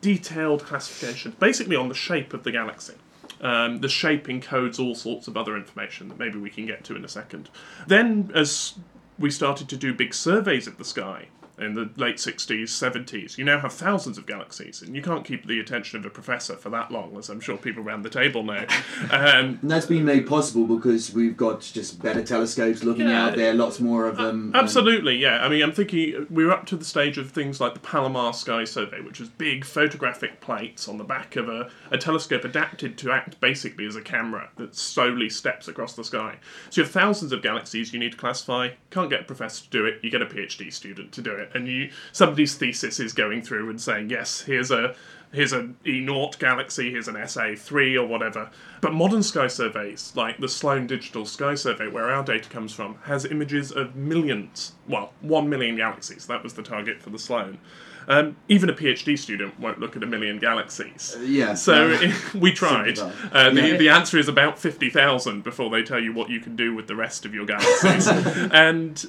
detailed 0.02 0.64
classifications, 0.64 1.36
basically 1.36 1.76
on 1.76 1.88
the 1.88 1.94
shape 1.94 2.34
of 2.34 2.44
the 2.44 2.52
galaxy. 2.52 2.96
Um, 3.42 3.82
the 3.82 3.90
shape 3.90 4.26
encodes 4.28 4.80
all 4.80 4.94
sorts 4.94 5.28
of 5.28 5.36
other 5.36 5.56
information 5.56 6.10
that 6.10 6.20
maybe 6.20 6.38
we 6.38 6.50
can 6.50 6.66
get 6.66 6.84
to 6.86 6.96
in 6.96 7.04
a 7.04 7.08
second. 7.08 7.50
Then, 7.88 8.32
as 8.36 8.76
we 9.22 9.30
started 9.30 9.70
to 9.70 9.78
do 9.78 9.94
big 9.94 10.14
surveys 10.14 10.68
of 10.68 10.78
the 10.78 10.84
sky 10.84 11.28
in 11.64 11.74
the 11.76 11.90
late 11.98 12.18
60s, 12.18 12.64
70s, 12.64 13.38
you 13.38 13.44
now 13.46 13.60
have 13.60 13.74
thousands 13.74 14.18
of 14.18 14.26
galaxies, 14.26 14.82
and 14.82 14.96
you 14.96 15.02
can't 15.02 15.24
keep 15.26 15.46
the 15.48 15.60
attention 15.60 16.00
of 16.00 16.06
a 16.06 16.10
professor 16.10 16.56
for 16.56 16.70
that 16.70 16.92
long, 16.92 17.16
as 17.18 17.30
I'm 17.30 17.40
sure 17.40 17.58
people 17.58 17.84
around 17.84 18.04
the 18.04 18.10
table 18.10 18.44
know. 18.44 18.66
Um, 19.12 19.60
And 19.62 19.72
that's 19.72 19.86
been 19.86 20.06
made 20.06 20.28
possible 20.28 20.66
because 20.76 21.14
we've 21.14 21.36
got 21.38 21.62
just 21.62 22.02
better 22.02 22.24
telescopes 22.24 22.84
looking 22.84 23.08
Yeah. 23.10 23.26
out 23.28 23.36
there, 23.36 23.54
lots 23.54 23.80
more 23.80 24.06
of 24.08 24.18
them. 24.18 24.46
and- 24.48 24.56
Absolutely, 24.56 25.16
yeah. 25.18 25.44
I 25.44 25.50
mean, 25.50 25.62
I'm 25.64 25.72
thinking 25.72 26.28
we're 26.30 26.52
up 26.52 26.66
to 26.68 26.76
the 26.78 26.86
stage 26.86 27.18
of 27.18 27.32
things 27.32 27.60
like 27.60 27.74
the 27.74 27.80
Palomar 27.80 28.34
Sky 28.34 28.64
Survey, 28.64 29.02
which 29.02 29.20
is 29.20 29.30
big 29.30 29.66
photographic 29.66 30.40
plates 30.42 30.88
on 30.88 30.98
the 30.98 31.04
back 31.04 31.36
of 31.36 31.50
a, 31.50 31.70
a 31.92 31.98
telescope 31.98 32.44
adapted 32.46 32.98
to 33.00 33.12
act 33.12 33.40
basically 33.42 33.86
as 33.86 33.96
a 33.96 34.02
camera 34.02 34.50
that 34.58 34.76
slowly 34.76 35.30
steps 35.30 35.68
across 35.68 35.94
the 35.94 36.04
sky. 36.04 36.36
So 36.70 36.82
you 36.82 36.86
have 36.86 36.94
thousands 36.94 37.32
of 37.32 37.42
galaxies 37.42 37.92
you 37.94 38.00
need 38.00 38.12
to 38.14 38.18
classify. 38.18 38.70
Can't 38.92 39.10
get 39.10 39.22
a 39.22 39.24
professor 39.26 39.64
to 39.66 39.70
do 39.70 39.86
it. 39.86 40.00
You 40.02 40.10
get 40.10 40.22
a 40.22 40.26
PhD 40.26 40.72
student 40.72 41.12
to 41.14 41.22
do 41.22 41.32
it, 41.32 41.51
and 41.54 41.68
you 41.68 41.92
somebody's 42.12 42.56
thesis 42.56 43.00
is 43.00 43.14
going 43.14 43.42
through 43.42 43.70
and 43.70 43.80
saying, 43.82 44.10
yes, 44.10 44.42
here's 44.42 44.72
a 44.72 44.96
here's 45.34 45.54
an 45.54 45.78
E 45.88 46.02
naught 46.02 46.38
galaxy, 46.40 46.92
here's 46.92 47.08
an 47.08 47.16
SA3 47.16 47.96
or 48.02 48.06
whatever. 48.06 48.50
But 48.82 48.94
modern 48.94 49.24
sky 49.24 49.48
surveys, 49.48 50.12
like 50.16 50.38
the 50.40 50.50
Sloan 50.50 50.88
Digital 50.88 51.26
Sky 51.26 51.56
Survey, 51.56 51.88
where 51.88 52.10
our 52.12 52.24
data 52.24 52.50
comes 52.50 52.74
from, 52.74 52.96
has 53.04 53.24
images 53.26 53.72
of 53.72 53.96
millions, 53.96 54.74
well, 54.90 55.14
one 55.22 55.48
million 55.50 55.78
galaxies. 55.78 56.26
That 56.28 56.44
was 56.44 56.54
the 56.56 56.64
target 56.64 57.02
for 57.02 57.12
the 57.12 57.20
Sloan. 57.20 57.60
Um, 58.08 58.36
even 58.50 58.68
a 58.70 58.74
PhD 58.74 59.18
student 59.18 59.58
won't 59.60 59.80
look 59.80 59.96
at 59.96 60.02
a 60.04 60.08
million 60.08 60.40
galaxies. 60.40 61.16
yeah. 61.22 61.54
So 61.54 61.92
uh, 61.92 62.12
we 62.38 62.52
tried. 62.52 62.98
Uh, 63.00 63.52
the, 63.52 63.62
Yeah. 63.70 63.78
the 63.78 63.90
answer 63.90 64.18
is 64.18 64.28
about 64.28 64.58
50,000 64.60 65.44
before 65.44 65.70
they 65.70 65.84
tell 65.84 66.00
you 66.00 66.12
what 66.12 66.30
you 66.30 66.40
can 66.40 66.56
do 66.56 66.74
with 66.76 66.88
the 66.88 66.96
rest 66.96 67.26
of 67.26 67.34
your 67.36 67.46
galaxies. 67.46 68.08
and 68.52 69.06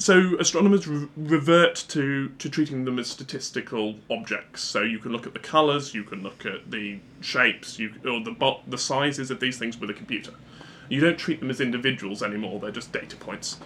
so 0.00 0.34
astronomers 0.38 0.88
re- 0.88 1.08
revert 1.14 1.84
to, 1.88 2.30
to 2.30 2.48
treating 2.48 2.86
them 2.86 2.98
as 2.98 3.08
statistical 3.08 3.96
objects. 4.10 4.62
So 4.62 4.80
you 4.80 4.98
can 4.98 5.12
look 5.12 5.26
at 5.26 5.34
the 5.34 5.38
colours, 5.38 5.92
you 5.92 6.04
can 6.04 6.22
look 6.22 6.46
at 6.46 6.70
the 6.70 6.98
shapes, 7.20 7.78
you, 7.78 7.92
or 8.06 8.24
the, 8.24 8.30
bo- 8.32 8.62
the 8.66 8.78
sizes 8.78 9.30
of 9.30 9.40
these 9.40 9.58
things 9.58 9.78
with 9.78 9.90
a 9.90 9.94
computer. 9.94 10.32
You 10.88 11.00
don't 11.00 11.18
treat 11.18 11.38
them 11.40 11.50
as 11.50 11.60
individuals 11.60 12.22
anymore, 12.22 12.58
they're 12.60 12.70
just 12.70 12.92
data 12.92 13.14
points. 13.14 13.58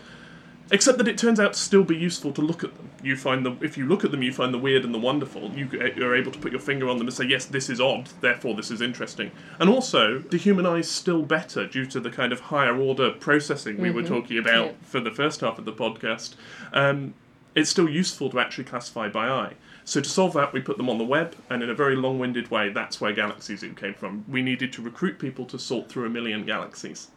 Except 0.71 0.97
that 0.99 1.07
it 1.09 1.19
turns 1.19 1.39
out 1.39 1.53
to 1.53 1.59
still 1.59 1.85
be 1.85 1.95
useful 1.95 2.33
to 2.33 2.41
look 2.41 2.65
at 2.65 2.75
them. 2.77 2.89
You 3.03 3.17
find 3.17 3.45
the 3.45 3.55
if 3.61 3.77
you 3.77 3.87
look 3.87 4.03
at 4.03 4.11
them, 4.11 4.23
you 4.23 4.33
find 4.33 4.53
the 4.53 4.59
weird 4.59 4.83
and 4.85 4.95
the 4.95 4.99
wonderful. 4.99 5.51
You 5.51 5.69
are 6.03 6.15
able 6.17 6.33
to 6.33 6.39
put 6.39 6.53
your 6.53 6.61
finger 6.61 6.89
on 6.89 6.97
them 6.97 7.07
and 7.07 7.15
say, 7.15 7.27
"Yes, 7.27 7.45
this 7.45 7.69
is 7.69 7.81
odd. 7.83 8.09
Therefore, 8.23 8.55
this 8.55 8.71
is 8.71 8.81
interesting." 8.81 9.31
And 9.61 9.69
also, 9.69 10.21
the 10.21 10.39
human 10.39 10.65
eye 10.65 10.79
is 10.79 10.91
still 10.91 11.23
better 11.23 11.67
due 11.67 11.85
to 11.87 12.01
the 12.01 12.09
kind 12.11 12.33
of 12.33 12.41
higher 12.41 12.75
order 12.77 13.11
processing 13.11 13.77
we 13.79 13.91
were 13.91 14.03
talking 14.03 14.39
about 14.39 14.67
Yeah. 14.67 14.73
for 14.83 15.01
the 15.01 15.11
first 15.11 15.43
half 15.43 15.59
of 15.59 15.67
the 15.67 15.73
podcast. 15.73 16.35
Um, 16.73 17.13
it's 17.55 17.69
still 17.69 17.89
useful 17.89 18.31
to 18.31 18.41
actually 18.41 18.65
classify 18.65 19.09
by 19.09 19.29
eye. 19.29 19.53
So 19.85 20.01
to 20.01 20.09
solve 20.09 20.33
that, 20.33 20.55
we 20.55 20.61
put 20.61 20.79
them 20.79 20.89
on 20.89 20.97
the 20.97 21.05
web, 21.05 21.37
and 21.51 21.63
in 21.63 21.69
a 21.69 21.75
very 21.75 21.95
long-winded 21.95 22.51
way, 22.51 22.71
that's 22.71 23.03
where 23.03 23.13
Galaxy 23.13 23.55
Zoo 23.55 23.75
came 23.75 23.93
from. 23.93 24.25
We 24.27 24.41
needed 24.41 24.73
to 24.73 24.83
recruit 24.83 25.19
people 25.19 25.45
to 25.47 25.59
sort 25.59 25.91
through 25.91 26.07
a 26.07 26.11
million 26.11 26.45
galaxies. 26.47 27.09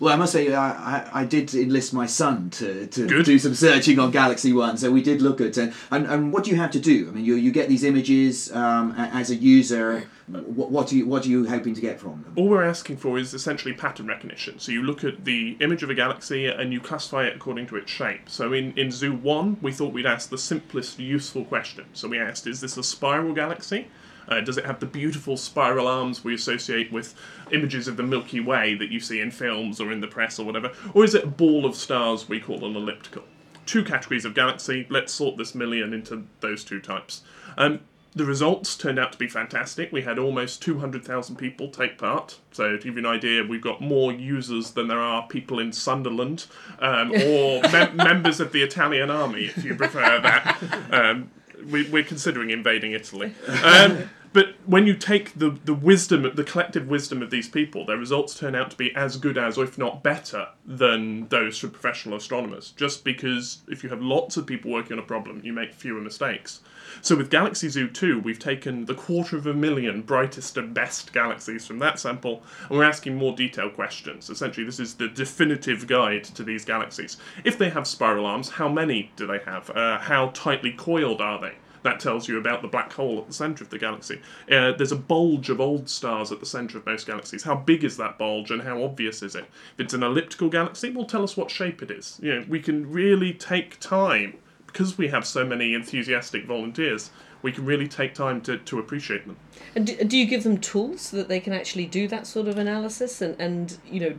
Well, 0.00 0.12
I 0.12 0.16
must 0.16 0.32
say, 0.32 0.52
I, 0.52 0.70
I, 0.70 1.20
I 1.20 1.24
did 1.24 1.54
enlist 1.54 1.94
my 1.94 2.06
son 2.06 2.50
to, 2.50 2.86
to 2.88 3.06
Good. 3.06 3.24
do 3.24 3.38
some 3.38 3.54
searching 3.54 3.98
on 3.98 4.10
Galaxy 4.10 4.52
One, 4.52 4.76
so 4.76 4.90
we 4.90 5.02
did 5.02 5.22
look 5.22 5.40
at 5.40 5.56
it. 5.56 5.72
And, 5.90 6.06
and 6.06 6.32
what 6.32 6.44
do 6.44 6.50
you 6.50 6.56
have 6.56 6.72
to 6.72 6.80
do? 6.80 7.08
I 7.08 7.12
mean, 7.12 7.24
you, 7.24 7.36
you 7.36 7.52
get 7.52 7.68
these 7.68 7.84
images 7.84 8.52
um, 8.52 8.92
as 8.96 9.30
a 9.30 9.36
user. 9.36 10.08
What, 10.26 10.70
what, 10.70 10.88
do 10.88 10.96
you, 10.96 11.06
what 11.06 11.24
are 11.24 11.28
you 11.28 11.46
hoping 11.46 11.74
to 11.74 11.80
get 11.80 12.00
from 12.00 12.22
them? 12.22 12.32
All 12.36 12.48
we're 12.48 12.64
asking 12.64 12.96
for 12.96 13.18
is 13.18 13.34
essentially 13.34 13.74
pattern 13.74 14.06
recognition. 14.06 14.58
So 14.58 14.72
you 14.72 14.82
look 14.82 15.04
at 15.04 15.24
the 15.24 15.56
image 15.60 15.82
of 15.82 15.90
a 15.90 15.94
galaxy 15.94 16.46
and 16.46 16.72
you 16.72 16.80
classify 16.80 17.24
it 17.24 17.36
according 17.36 17.66
to 17.68 17.76
its 17.76 17.90
shape. 17.90 18.28
So 18.28 18.52
in, 18.52 18.76
in 18.76 18.90
Zoo 18.90 19.14
1, 19.14 19.58
we 19.62 19.70
thought 19.70 19.92
we'd 19.92 20.06
ask 20.06 20.30
the 20.30 20.38
simplest 20.38 20.98
useful 20.98 21.44
question. 21.44 21.84
So 21.92 22.08
we 22.08 22.18
asked, 22.18 22.46
is 22.46 22.60
this 22.60 22.76
a 22.76 22.82
spiral 22.82 23.32
galaxy? 23.32 23.88
Uh, 24.28 24.40
does 24.40 24.58
it 24.58 24.64
have 24.64 24.80
the 24.80 24.86
beautiful 24.86 25.36
spiral 25.36 25.86
arms 25.86 26.24
we 26.24 26.34
associate 26.34 26.90
with 26.92 27.14
images 27.52 27.88
of 27.88 27.96
the 27.96 28.02
Milky 28.02 28.40
Way 28.40 28.74
that 28.74 28.90
you 28.90 29.00
see 29.00 29.20
in 29.20 29.30
films 29.30 29.80
or 29.80 29.92
in 29.92 30.00
the 30.00 30.06
press 30.06 30.38
or 30.38 30.46
whatever? 30.46 30.72
Or 30.92 31.04
is 31.04 31.14
it 31.14 31.24
a 31.24 31.28
ball 31.28 31.66
of 31.66 31.74
stars 31.74 32.28
we 32.28 32.40
call 32.40 32.64
an 32.64 32.76
elliptical? 32.76 33.24
Two 33.66 33.84
categories 33.84 34.24
of 34.24 34.34
galaxy, 34.34 34.86
let's 34.90 35.12
sort 35.12 35.36
this 35.36 35.54
million 35.54 35.94
into 35.94 36.26
those 36.40 36.64
two 36.64 36.80
types. 36.80 37.22
Um, 37.56 37.80
the 38.14 38.24
results 38.24 38.76
turned 38.76 38.98
out 38.98 39.10
to 39.12 39.18
be 39.18 39.26
fantastic. 39.26 39.90
We 39.90 40.02
had 40.02 40.18
almost 40.20 40.62
200,000 40.62 41.34
people 41.34 41.68
take 41.68 41.98
part. 41.98 42.38
So, 42.52 42.76
to 42.76 42.84
give 42.84 42.94
you 42.94 43.00
an 43.00 43.06
idea, 43.06 43.42
we've 43.42 43.60
got 43.60 43.80
more 43.80 44.12
users 44.12 44.70
than 44.70 44.86
there 44.86 45.00
are 45.00 45.26
people 45.26 45.58
in 45.58 45.72
Sunderland 45.72 46.46
um, 46.78 47.10
or 47.12 47.60
mem- 47.72 47.96
members 47.96 48.38
of 48.38 48.52
the 48.52 48.62
Italian 48.62 49.10
army, 49.10 49.46
if 49.46 49.64
you 49.64 49.74
prefer 49.74 50.20
that. 50.20 50.62
Um, 50.92 51.30
we, 51.70 51.88
we're 51.88 52.04
considering 52.04 52.50
invading 52.50 52.92
Italy. 52.92 53.34
Um, 53.46 54.10
but 54.34 54.56
when 54.66 54.84
you 54.84 54.96
take 54.96 55.38
the, 55.38 55.56
the 55.64 55.72
wisdom, 55.72 56.28
the 56.34 56.42
collective 56.42 56.88
wisdom 56.88 57.22
of 57.22 57.30
these 57.30 57.48
people, 57.48 57.86
their 57.86 57.96
results 57.96 58.36
turn 58.36 58.56
out 58.56 58.68
to 58.72 58.76
be 58.76 58.92
as 58.96 59.16
good 59.16 59.38
as, 59.38 59.56
or 59.56 59.62
if 59.62 59.78
not 59.78 60.02
better, 60.02 60.48
than 60.66 61.28
those 61.28 61.56
from 61.56 61.70
professional 61.70 62.16
astronomers. 62.16 62.72
Just 62.72 63.04
because 63.04 63.62
if 63.68 63.84
you 63.84 63.90
have 63.90 64.02
lots 64.02 64.36
of 64.36 64.44
people 64.44 64.72
working 64.72 64.94
on 64.94 64.98
a 64.98 65.06
problem, 65.06 65.40
you 65.44 65.52
make 65.52 65.72
fewer 65.72 66.00
mistakes. 66.00 66.62
So 67.00 67.14
with 67.14 67.30
Galaxy 67.30 67.68
Zoo 67.68 67.86
2, 67.86 68.18
we've 68.18 68.40
taken 68.40 68.86
the 68.86 68.94
quarter 68.96 69.36
of 69.36 69.46
a 69.46 69.54
million 69.54 70.02
brightest 70.02 70.56
and 70.56 70.74
best 70.74 71.12
galaxies 71.12 71.64
from 71.64 71.78
that 71.78 72.00
sample, 72.00 72.42
and 72.68 72.76
we're 72.76 72.82
asking 72.82 73.14
more 73.14 73.36
detailed 73.36 73.74
questions. 73.74 74.30
Essentially, 74.30 74.66
this 74.66 74.80
is 74.80 74.94
the 74.94 75.06
definitive 75.06 75.86
guide 75.86 76.24
to 76.24 76.42
these 76.42 76.64
galaxies. 76.64 77.18
If 77.44 77.56
they 77.56 77.70
have 77.70 77.86
spiral 77.86 78.26
arms, 78.26 78.50
how 78.50 78.68
many 78.68 79.12
do 79.14 79.28
they 79.28 79.38
have? 79.46 79.70
Uh, 79.70 79.98
how 79.98 80.30
tightly 80.34 80.72
coiled 80.72 81.20
are 81.20 81.40
they? 81.40 81.52
That 81.84 82.00
tells 82.00 82.28
you 82.28 82.38
about 82.38 82.62
the 82.62 82.68
black 82.68 82.92
hole 82.94 83.18
at 83.18 83.26
the 83.26 83.34
centre 83.34 83.62
of 83.62 83.68
the 83.68 83.78
galaxy. 83.78 84.20
Uh, 84.50 84.72
there's 84.72 84.90
a 84.90 84.96
bulge 84.96 85.50
of 85.50 85.60
old 85.60 85.88
stars 85.88 86.32
at 86.32 86.40
the 86.40 86.46
centre 86.46 86.78
of 86.78 86.86
most 86.86 87.06
galaxies. 87.06 87.42
How 87.42 87.54
big 87.54 87.84
is 87.84 87.98
that 87.98 88.18
bulge 88.18 88.50
and 88.50 88.62
how 88.62 88.82
obvious 88.82 89.22
is 89.22 89.36
it? 89.36 89.44
If 89.74 89.84
it's 89.84 89.94
an 89.94 90.02
elliptical 90.02 90.48
galaxy, 90.48 90.90
well, 90.90 91.04
tell 91.04 91.22
us 91.22 91.36
what 91.36 91.50
shape 91.50 91.82
it 91.82 91.90
is. 91.90 92.18
You 92.22 92.34
know, 92.34 92.46
we 92.48 92.58
can 92.58 92.90
really 92.90 93.34
take 93.34 93.78
time 93.80 94.38
because 94.66 94.96
we 94.96 95.08
have 95.08 95.26
so 95.26 95.44
many 95.44 95.74
enthusiastic 95.74 96.46
volunteers. 96.46 97.10
We 97.44 97.52
can 97.52 97.66
really 97.66 97.86
take 97.86 98.14
time 98.14 98.40
to, 98.42 98.56
to 98.56 98.78
appreciate 98.78 99.26
them. 99.26 99.36
And 99.76 99.86
do, 99.86 100.02
do 100.02 100.16
you 100.16 100.24
give 100.24 100.44
them 100.44 100.56
tools 100.56 101.02
so 101.02 101.18
that 101.18 101.28
they 101.28 101.40
can 101.40 101.52
actually 101.52 101.84
do 101.84 102.08
that 102.08 102.26
sort 102.26 102.48
of 102.48 102.56
analysis 102.56 103.20
and, 103.20 103.38
and 103.38 103.76
you 103.86 104.00
know, 104.00 104.14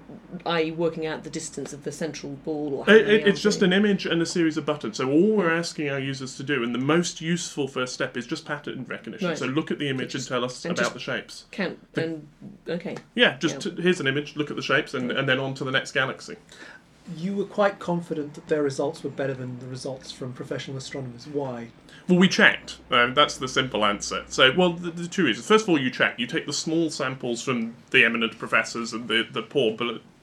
i.e., 0.45 0.69
working 0.69 1.07
out 1.07 1.23
the 1.23 1.31
distance 1.31 1.73
of 1.73 1.83
the 1.85 1.91
central 1.91 2.33
ball 2.45 2.85
or 2.87 2.93
It, 2.93 3.09
it- 3.09 3.27
it's 3.27 3.41
just 3.41 3.63
an 3.63 3.73
image 3.73 4.05
and 4.05 4.21
a 4.21 4.27
series 4.27 4.57
of 4.57 4.65
buttons. 4.67 4.97
So 4.97 5.09
all 5.09 5.31
we're 5.37 5.49
asking 5.51 5.89
our 5.89 5.97
users 5.99 6.37
to 6.37 6.43
do, 6.43 6.63
and 6.63 6.75
the 6.75 6.77
most 6.79 7.19
useful 7.19 7.67
first 7.67 7.95
step, 7.95 8.15
is 8.15 8.27
just 8.27 8.45
pattern 8.45 8.85
recognition. 8.87 9.29
Right. 9.29 9.37
So 9.39 9.47
look 9.47 9.71
at 9.71 9.79
the 9.79 9.89
image 9.89 10.11
just- 10.11 10.29
and 10.29 10.35
tell 10.35 10.45
us 10.45 10.63
and 10.63 10.73
about 10.73 10.83
just- 10.83 10.93
the 10.93 10.99
shapes. 10.99 11.45
count 11.49 11.79
and 11.95 12.27
okay. 12.69 12.95
Yeah, 13.15 13.37
just 13.39 13.65
Yeah. 13.65 13.71
T- 13.75 13.81
here's 13.81 13.99
an 13.99 14.05
image. 14.05 14.35
Look 14.35 14.51
at 14.51 14.55
the 14.55 14.61
shapes, 14.61 14.93
and, 14.93 15.11
and 15.11 15.27
then 15.27 15.39
on 15.39 15.55
to 15.55 15.63
the 15.63 15.71
next 15.71 15.93
galaxy. 15.93 16.35
You 17.17 17.35
were 17.35 17.45
quite 17.45 17.79
confident 17.79 18.35
that 18.35 18.47
their 18.49 18.61
results 18.63 19.03
were 19.03 19.09
better 19.11 19.33
than 19.33 19.59
the 19.59 19.67
results 19.67 20.11
from 20.11 20.31
professional 20.33 20.77
astronomers. 20.77 21.25
Why? 21.27 21.69
Well, 22.07 22.19
we 22.19 22.27
checked. 22.27 22.77
Um, 22.91 23.15
that's 23.15 23.37
the 23.37 23.47
simple 23.47 23.83
answer. 23.83 24.23
So, 24.27 24.53
well, 24.55 24.73
the, 24.73 24.91
the 24.91 25.07
two 25.07 25.25
reasons. 25.25 25.47
First 25.47 25.63
of 25.63 25.69
all, 25.69 25.79
you 25.79 25.89
check. 25.89 26.19
You 26.19 26.27
take 26.27 26.45
the 26.45 26.53
small 26.53 26.91
samples 26.91 27.41
from 27.41 27.75
the 27.89 28.05
eminent 28.05 28.37
professors 28.37 28.93
and 28.93 29.07
the, 29.07 29.27
the 29.31 29.41
poor 29.41 29.75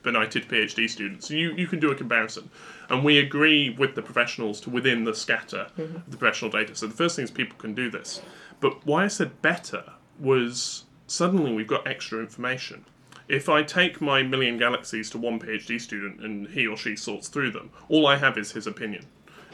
benighted 0.02 0.48
PhD 0.48 0.88
students. 0.88 1.28
So 1.28 1.34
you, 1.34 1.52
you 1.54 1.66
can 1.66 1.80
do 1.80 1.90
a 1.90 1.94
comparison. 1.94 2.50
And 2.88 3.04
we 3.04 3.18
agree 3.18 3.70
with 3.70 3.94
the 3.96 4.02
professionals 4.02 4.60
to 4.62 4.70
within 4.70 5.04
the 5.04 5.14
scatter 5.14 5.66
of 5.76 6.10
the 6.10 6.16
professional 6.16 6.50
data. 6.50 6.74
So 6.76 6.86
the 6.86 6.94
first 6.94 7.16
thing 7.16 7.24
is 7.24 7.30
people 7.30 7.58
can 7.58 7.74
do 7.74 7.90
this. 7.90 8.22
But 8.60 8.86
why 8.86 9.04
I 9.04 9.08
said 9.08 9.42
better 9.42 9.84
was 10.20 10.84
suddenly 11.08 11.52
we've 11.52 11.66
got 11.66 11.86
extra 11.86 12.20
information. 12.20 12.84
If 13.28 13.48
I 13.48 13.62
take 13.62 14.00
my 14.00 14.22
million 14.22 14.58
galaxies 14.58 15.10
to 15.10 15.18
one 15.18 15.40
PhD 15.40 15.80
student 15.80 16.20
and 16.20 16.48
he 16.48 16.66
or 16.66 16.76
she 16.76 16.94
sorts 16.96 17.28
through 17.28 17.52
them, 17.52 17.70
all 17.88 18.06
I 18.06 18.16
have 18.16 18.36
is 18.36 18.52
his 18.52 18.66
opinion. 18.66 19.06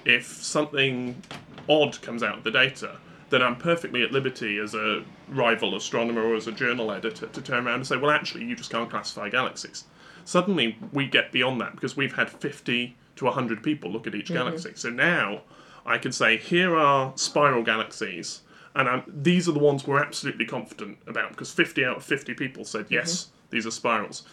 If 0.05 0.27
something 0.27 1.23
odd 1.69 2.01
comes 2.03 2.23
out 2.23 2.39
of 2.39 2.45
the 2.45 2.51
data, 2.51 2.97
then 3.31 3.43
I'm 3.43 3.57
perfectly 3.57 4.03
at 4.03 4.13
liberty 4.13 4.59
as 4.59 4.75
a 4.75 5.05
rival 5.29 5.75
astronomer 5.75 6.23
or 6.23 6.35
as 6.35 6.47
a 6.47 6.53
journal 6.53 6.91
editor 6.91 7.27
to 7.27 7.43
turn 7.43 7.67
around 7.67 7.77
and 7.77 7.87
say, 7.87 7.97
well, 7.97 8.11
actually, 8.11 8.45
you 8.45 8.57
just 8.57 8.71
can't 8.71 8.89
classify 8.89 9.29
galaxies. 9.29 9.85
Suddenly, 10.25 10.79
we 10.93 11.07
get 11.07 11.33
beyond 11.33 11.61
that 11.61 11.73
because 11.75 11.97
we've 11.97 12.15
had 12.15 12.31
50 12.31 12.97
to 13.17 13.25
100 13.25 13.63
people 13.63 13.91
look 13.91 14.07
at 14.07 14.15
each 14.15 14.27
mm-hmm. 14.27 14.35
galaxy. 14.35 14.73
So 14.75 14.91
now 14.91 15.43
I 15.85 15.99
can 15.99 16.13
say, 16.13 16.37
here 16.37 16.77
are 16.77 17.13
spiral 17.17 17.63
galaxies, 17.63 18.43
and 18.75 18.89
i 18.89 19.03
these 19.07 19.49
are 19.49 19.53
the 19.53 19.59
ones 19.59 19.87
we're 19.87 20.03
absolutely 20.03 20.45
confident 20.45 20.99
about 21.07 21.31
because 21.31 21.53
50 21.53 21.85
out 21.85 21.97
of 21.97 22.05
50 22.05 22.35
people 22.35 22.65
said, 22.65 22.85
mm-hmm. 22.87 22.95
yes, 22.95 23.29
these 23.51 23.67
are 23.67 23.71
spirals. 23.71 24.25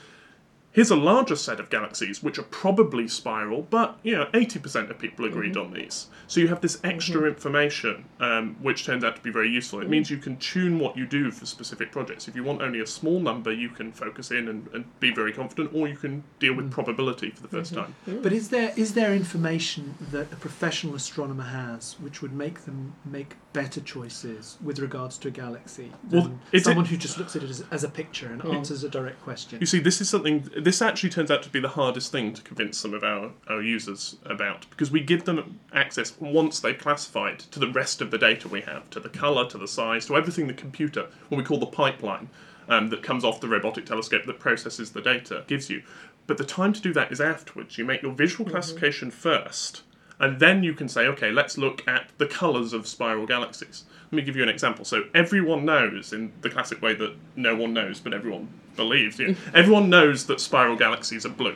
Here's 0.75 0.91
a 0.91 0.95
larger 0.97 1.37
set 1.37 1.61
of 1.61 1.69
galaxies 1.69 2.21
which 2.21 2.37
are 2.37 2.43
probably 2.43 3.07
spiral, 3.07 3.61
but 3.61 3.97
you 4.03 4.13
know, 4.13 4.25
80% 4.33 4.89
of 4.89 4.99
people 4.99 5.23
agreed 5.23 5.53
mm-hmm. 5.53 5.67
on 5.67 5.73
these. 5.73 6.07
So 6.27 6.41
you 6.41 6.49
have 6.49 6.59
this 6.59 6.81
extra 6.83 7.21
mm-hmm. 7.21 7.27
information, 7.27 8.03
um, 8.19 8.57
which 8.61 8.85
turns 8.85 9.05
out 9.05 9.15
to 9.15 9.21
be 9.21 9.31
very 9.31 9.49
useful. 9.49 9.79
It 9.79 9.83
mm-hmm. 9.83 9.91
means 9.91 10.11
you 10.11 10.17
can 10.17 10.35
tune 10.35 10.77
what 10.77 10.97
you 10.97 11.05
do 11.05 11.31
for 11.31 11.45
specific 11.45 11.93
projects. 11.93 12.27
If 12.27 12.35
you 12.35 12.43
want 12.43 12.61
only 12.61 12.81
a 12.81 12.87
small 12.87 13.21
number, 13.21 13.53
you 13.53 13.69
can 13.69 13.93
focus 13.93 14.31
in 14.31 14.49
and, 14.49 14.67
and 14.73 14.99
be 14.99 15.13
very 15.13 15.31
confident, 15.31 15.73
or 15.73 15.87
you 15.87 15.95
can 15.95 16.25
deal 16.39 16.53
with 16.53 16.69
probability 16.71 17.29
for 17.29 17.41
the 17.41 17.47
1st 17.47 17.73
time. 17.73 17.95
But 18.21 18.33
is 18.33 18.49
there 18.49 18.73
is 18.75 18.95
there 18.95 19.13
information 19.13 19.95
that 20.11 20.29
a 20.33 20.35
professional 20.35 20.93
astronomer 20.93 21.43
has 21.43 21.95
which 22.01 22.21
would 22.21 22.33
make 22.33 22.65
them 22.65 22.95
make 23.05 23.37
better 23.55 23.79
choices 23.79 24.57
with 24.61 24.79
regards 24.79 25.17
to 25.17 25.29
a 25.29 25.31
galaxy 25.31 25.89
than 26.09 26.19
Well, 26.19 26.39
it's- 26.51 26.65
someone 26.65 26.83
who 26.83 26.97
just 26.97 27.17
looks 27.17 27.37
at 27.37 27.43
it 27.43 27.49
as, 27.49 27.63
as 27.71 27.85
a 27.85 27.89
picture 27.89 28.27
and 28.27 28.41
mm. 28.41 28.53
answers 28.53 28.83
a 28.83 28.89
direct 28.89 29.21
question? 29.23 29.59
You 29.61 29.65
see, 29.65 29.79
this 29.79 30.01
is 30.01 30.09
something. 30.09 30.49
This 30.65 30.81
actually 30.81 31.11
turns 31.11 31.29
out 31.29 31.43
to 31.43 31.49
be 31.49 31.59
the 31.59 31.67
hardest 31.67 32.11
thing 32.11 32.33
to 32.33 32.41
convince 32.41 32.79
some 32.79 32.95
of 32.95 33.03
our, 33.03 33.29
our 33.47 33.61
users 33.61 34.15
about 34.25 34.67
because 34.71 34.89
we 34.89 34.99
give 34.99 35.25
them 35.25 35.59
access 35.71 36.19
once 36.19 36.59
they've 36.59 36.75
classified 36.75 37.37
to 37.51 37.59
the 37.59 37.71
rest 37.71 38.01
of 38.01 38.09
the 38.09 38.17
data 38.17 38.49
we 38.49 38.61
have, 38.61 38.89
to 38.89 38.99
the 38.99 39.07
color, 39.07 39.47
to 39.47 39.59
the 39.59 39.67
size, 39.67 40.07
to 40.07 40.17
everything 40.17 40.47
the 40.47 40.55
computer, 40.55 41.05
what 41.29 41.37
we 41.37 41.43
call 41.43 41.59
the 41.59 41.67
pipeline, 41.67 42.29
um, 42.67 42.89
that 42.89 43.03
comes 43.03 43.23
off 43.23 43.41
the 43.41 43.47
robotic 43.47 43.85
telescope 43.85 44.25
that 44.25 44.39
processes 44.39 44.89
the 44.91 45.03
data, 45.03 45.43
gives 45.45 45.69
you. 45.69 45.83
But 46.25 46.39
the 46.39 46.43
time 46.43 46.73
to 46.73 46.81
do 46.81 46.93
that 46.93 47.11
is 47.11 47.21
afterwards. 47.21 47.77
You 47.77 47.85
make 47.85 48.01
your 48.01 48.13
visual 48.13 48.49
classification 48.49 49.11
first, 49.11 49.83
and 50.17 50.39
then 50.39 50.63
you 50.63 50.73
can 50.73 50.89
say, 50.89 51.05
okay, 51.05 51.29
let's 51.29 51.59
look 51.59 51.87
at 51.87 52.09
the 52.17 52.25
colors 52.25 52.73
of 52.73 52.87
spiral 52.87 53.27
galaxies. 53.27 53.83
Let 54.11 54.13
me 54.13 54.21
give 54.21 54.35
you 54.35 54.43
an 54.43 54.49
example. 54.49 54.85
So 54.85 55.05
everyone 55.13 55.65
knows, 55.65 56.13
in 56.13 56.31
the 56.41 56.49
classic 56.49 56.81
way 56.81 56.93
that 56.95 57.15
no 57.35 57.55
one 57.55 57.73
knows, 57.73 57.99
but 57.99 58.13
everyone 58.13 58.47
believes, 58.75 59.19
you 59.19 59.27
know, 59.29 59.33
mm. 59.33 59.53
everyone 59.53 59.89
knows 59.89 60.25
that 60.27 60.39
spiral 60.39 60.75
galaxies 60.75 61.25
are 61.25 61.29
blue. 61.29 61.55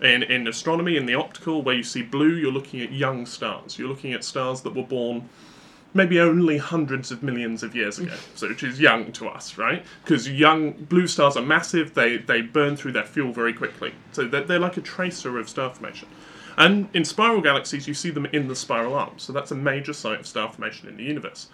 In, 0.00 0.22
in 0.22 0.48
astronomy, 0.48 0.96
in 0.96 1.04
the 1.04 1.14
optical, 1.14 1.62
where 1.62 1.74
you 1.74 1.82
see 1.82 2.02
blue, 2.02 2.34
you're 2.34 2.52
looking 2.52 2.80
at 2.80 2.90
young 2.90 3.26
stars. 3.26 3.78
You're 3.78 3.88
looking 3.88 4.14
at 4.14 4.24
stars 4.24 4.62
that 4.62 4.74
were 4.74 4.82
born 4.82 5.28
maybe 5.92 6.20
only 6.20 6.56
hundreds 6.56 7.10
of 7.10 7.22
millions 7.22 7.62
of 7.62 7.74
years 7.74 7.98
ago, 7.98 8.12
mm. 8.12 8.38
so 8.38 8.48
which 8.48 8.62
is 8.62 8.80
young 8.80 9.10
to 9.12 9.28
us, 9.28 9.58
right? 9.58 9.84
Because 10.04 10.28
young 10.28 10.72
blue 10.72 11.06
stars 11.06 11.36
are 11.36 11.42
massive; 11.42 11.94
they 11.94 12.16
they 12.16 12.42
burn 12.42 12.76
through 12.76 12.92
their 12.92 13.04
fuel 13.04 13.32
very 13.32 13.52
quickly, 13.52 13.92
so 14.12 14.26
they're, 14.26 14.44
they're 14.44 14.58
like 14.58 14.76
a 14.76 14.82
tracer 14.82 15.38
of 15.38 15.48
star 15.48 15.70
formation. 15.70 16.08
And 16.56 16.88
in 16.94 17.04
spiral 17.04 17.40
galaxies, 17.40 17.88
you 17.88 17.94
see 17.94 18.10
them 18.10 18.26
in 18.26 18.48
the 18.48 18.56
spiral 18.56 18.94
arms, 18.94 19.22
so 19.22 19.32
that's 19.32 19.50
a 19.50 19.54
major 19.54 19.92
site 19.92 20.20
of 20.20 20.26
star 20.26 20.50
formation 20.50 20.88
in 20.88 20.96
the 20.96 21.04
universe. 21.04 21.48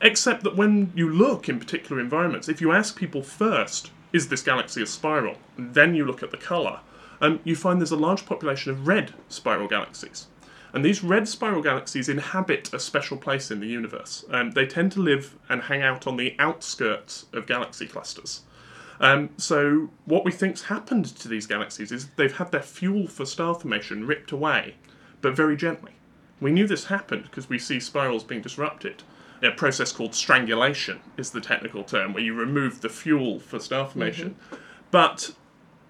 Except 0.00 0.44
that 0.44 0.56
when 0.56 0.92
you 0.94 1.08
look 1.10 1.48
in 1.48 1.58
particular 1.58 2.00
environments, 2.00 2.48
if 2.48 2.60
you 2.60 2.72
ask 2.72 2.96
people 2.96 3.22
first, 3.22 3.90
is 4.12 4.28
this 4.28 4.42
galaxy 4.42 4.82
a 4.82 4.86
spiral? 4.86 5.36
And 5.56 5.74
then 5.74 5.94
you 5.94 6.04
look 6.04 6.22
at 6.22 6.30
the 6.30 6.36
colour, 6.36 6.80
um, 7.20 7.40
you 7.44 7.56
find 7.56 7.80
there's 7.80 7.90
a 7.90 7.96
large 7.96 8.24
population 8.24 8.70
of 8.70 8.86
red 8.86 9.12
spiral 9.28 9.66
galaxies. 9.66 10.28
And 10.72 10.84
these 10.84 11.02
red 11.02 11.26
spiral 11.26 11.62
galaxies 11.62 12.08
inhabit 12.08 12.72
a 12.72 12.78
special 12.78 13.16
place 13.16 13.50
in 13.50 13.60
the 13.60 13.66
universe. 13.66 14.24
Um, 14.30 14.52
they 14.52 14.66
tend 14.66 14.92
to 14.92 15.00
live 15.00 15.36
and 15.48 15.62
hang 15.62 15.82
out 15.82 16.06
on 16.06 16.16
the 16.16 16.36
outskirts 16.38 17.26
of 17.32 17.46
galaxy 17.46 17.86
clusters. 17.86 18.42
Um, 19.00 19.30
so, 19.36 19.90
what 20.04 20.24
we 20.24 20.32
think's 20.32 20.62
happened 20.64 21.06
to 21.06 21.28
these 21.28 21.46
galaxies 21.46 21.92
is 21.92 22.08
they've 22.16 22.36
had 22.36 22.50
their 22.50 22.62
fuel 22.62 23.06
for 23.06 23.24
star 23.24 23.54
formation 23.54 24.06
ripped 24.06 24.32
away, 24.32 24.74
but 25.20 25.36
very 25.36 25.56
gently. 25.56 25.92
We 26.40 26.50
knew 26.50 26.66
this 26.66 26.86
happened 26.86 27.24
because 27.24 27.48
we 27.48 27.58
see 27.58 27.80
spirals 27.80 28.24
being 28.24 28.42
disrupted. 28.42 29.02
A 29.42 29.50
process 29.50 29.92
called 29.92 30.14
strangulation 30.14 31.00
is 31.16 31.30
the 31.30 31.40
technical 31.40 31.84
term, 31.84 32.12
where 32.12 32.22
you 32.22 32.34
remove 32.34 32.80
the 32.80 32.88
fuel 32.88 33.38
for 33.38 33.58
star 33.60 33.88
formation. 33.88 34.30
Mm-hmm. 34.30 34.56
But 34.90 35.32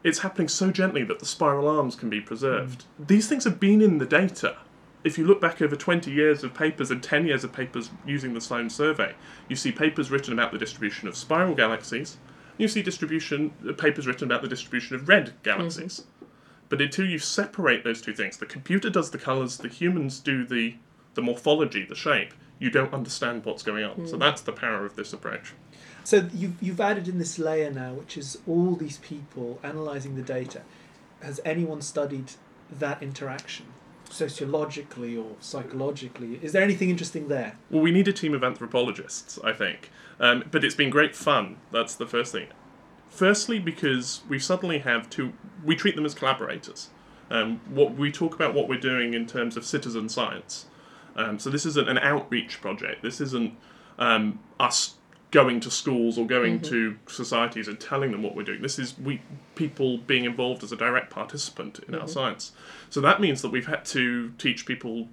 it's 0.05 0.21
happening 0.21 0.49
so 0.49 0.71
gently 0.71 1.03
that 1.05 1.19
the 1.19 1.27
spiral 1.27 1.69
arms 1.69 1.97
can 1.97 2.11
be 2.11 2.21
preserved. 2.21 2.85
Mm. 3.01 3.09
These 3.09 3.29
things 3.29 3.45
have 3.45 3.59
been 3.59 3.83
in 3.83 3.99
the 3.99 4.07
data. 4.07 4.57
If 5.05 5.17
you 5.17 5.27
look 5.27 5.41
back 5.41 5.63
over 5.63 5.77
20 5.77 6.11
years 6.11 6.45
of 6.45 6.55
papers 6.55 6.91
and 6.91 7.03
10 7.03 7.27
years 7.27 7.45
of 7.45 7.53
papers 7.53 7.91
using 8.07 8.35
the 8.35 8.41
Sloan 8.41 8.69
survey, 8.69 9.15
you 9.49 9.57
see 9.57 9.73
papers 9.73 10.11
written 10.11 10.33
about 10.33 10.53
the 10.53 10.59
distribution 10.59 11.09
of 11.09 11.17
spiral 11.17 11.55
galaxies. 11.55 12.19
You 12.59 12.69
see 12.69 12.83
distribution 12.83 13.53
uh, 13.69 13.73
papers 13.73 14.07
written 14.07 14.29
about 14.29 14.43
the 14.43 14.49
distribution 14.49 14.97
of 14.97 15.09
red 15.09 15.35
galaxies. 15.43 16.01
Mm-hmm. 16.01 16.25
But 16.69 16.83
until 16.83 17.07
you 17.07 17.19
separate 17.19 17.85
those 17.85 18.03
two 18.03 18.13
things, 18.13 18.37
the 18.37 18.47
computer 18.47 18.91
does 18.91 19.11
the 19.11 19.19
colours, 19.19 19.57
the 19.57 19.69
humans 19.69 20.21
do 20.21 20.45
the 20.45 20.75
the 21.15 21.23
morphology, 21.23 21.85
the 21.85 21.97
shape. 21.97 22.33
You 22.59 22.71
don't 22.71 22.93
understand 22.93 23.45
what's 23.45 23.63
going 23.63 23.85
on. 23.85 24.07
So 24.07 24.17
that's 24.17 24.41
the 24.41 24.53
power 24.53 24.85
of 24.85 24.97
this 24.97 25.13
approach. 25.13 25.53
So 26.05 26.29
you've, 26.35 26.61
you've 26.63 26.81
added 26.81 27.07
in 27.07 27.19
this 27.19 27.39
layer 27.39 27.71
now, 27.71 27.93
which 27.93 28.17
is 28.17 28.39
all 28.47 28.75
these 28.75 28.99
people 28.99 29.61
analysing 29.63 30.17
the 30.17 30.23
data. 30.23 30.63
Has 31.21 31.41
anyone 31.45 31.83
studied 31.83 32.33
that 32.71 33.03
interaction, 33.03 33.67
sociologically 34.09 35.17
or 35.17 35.33
psychologically? 35.41 36.41
Is 36.43 36.53
there 36.53 36.63
anything 36.63 36.91
interesting 36.91 37.29
there? 37.29 37.59
Well, 37.71 37.83
we 37.83 37.91
need 37.91 38.09
a 38.09 38.13
team 38.13 38.35
of 38.35 38.43
anthropologists, 38.43 39.39
I 39.45 39.53
think. 39.53 39.91
Um, 40.19 40.45
but 40.51 40.65
it's 40.65 40.75
been 40.75 40.91
great 40.91 41.15
fun. 41.15 41.59
That's 41.71 41.95
the 41.95 42.07
first 42.07 42.33
thing. 42.33 42.49
Firstly, 43.11 43.59
because 43.59 44.23
we 44.29 44.39
suddenly 44.39 44.79
have 44.79 45.09
to, 45.11 45.33
We 45.65 45.77
treat 45.77 45.95
them 45.95 46.07
as 46.07 46.15
collaborators. 46.15 46.89
Um, 47.31 47.61
what 47.69 47.95
we 47.95 48.11
talk 48.11 48.35
about 48.35 48.55
what 48.55 48.69
we're 48.69 48.81
doing 48.81 49.15
in 49.15 49.27
terms 49.27 49.57
of 49.57 49.65
citizen 49.65 50.09
science. 50.09 50.67
Um, 51.19 51.39
so 51.39 51.51
this 51.51 51.67
isn't 51.67 51.89
an 51.89 51.99
outreach 51.99 52.61
project. 52.61 53.03
This 53.03 53.21
isn't 53.21 53.53
um, 53.99 54.39
us 54.59 54.95
going 55.31 55.61
to 55.61 55.71
schools 55.71 56.17
or 56.17 56.27
going 56.27 56.61
Mm-hmm. 56.61 56.71
to 56.71 56.97
societies 57.07 57.69
and 57.69 57.79
telling 57.79 58.13
them 58.13 58.23
what 58.23 58.35
we're 58.35 58.45
doing. 58.45 58.63
This 58.63 58.79
is 58.79 58.99
we 58.99 59.21
people 59.55 59.99
being 59.99 60.25
involved 60.25 60.63
as 60.63 60.73
a 60.73 60.77
direct 60.77 61.11
participant 61.11 61.81
in 61.81 61.93
Mm-hmm. 61.93 62.03
our 62.03 62.09
science. 62.09 62.53
So 62.89 63.01
that 63.03 63.21
means 63.21 63.43
that 63.43 63.51
we've 63.51 63.67
had 63.67 63.85
to 63.87 64.31
teach 64.39 64.65
people 64.65 65.09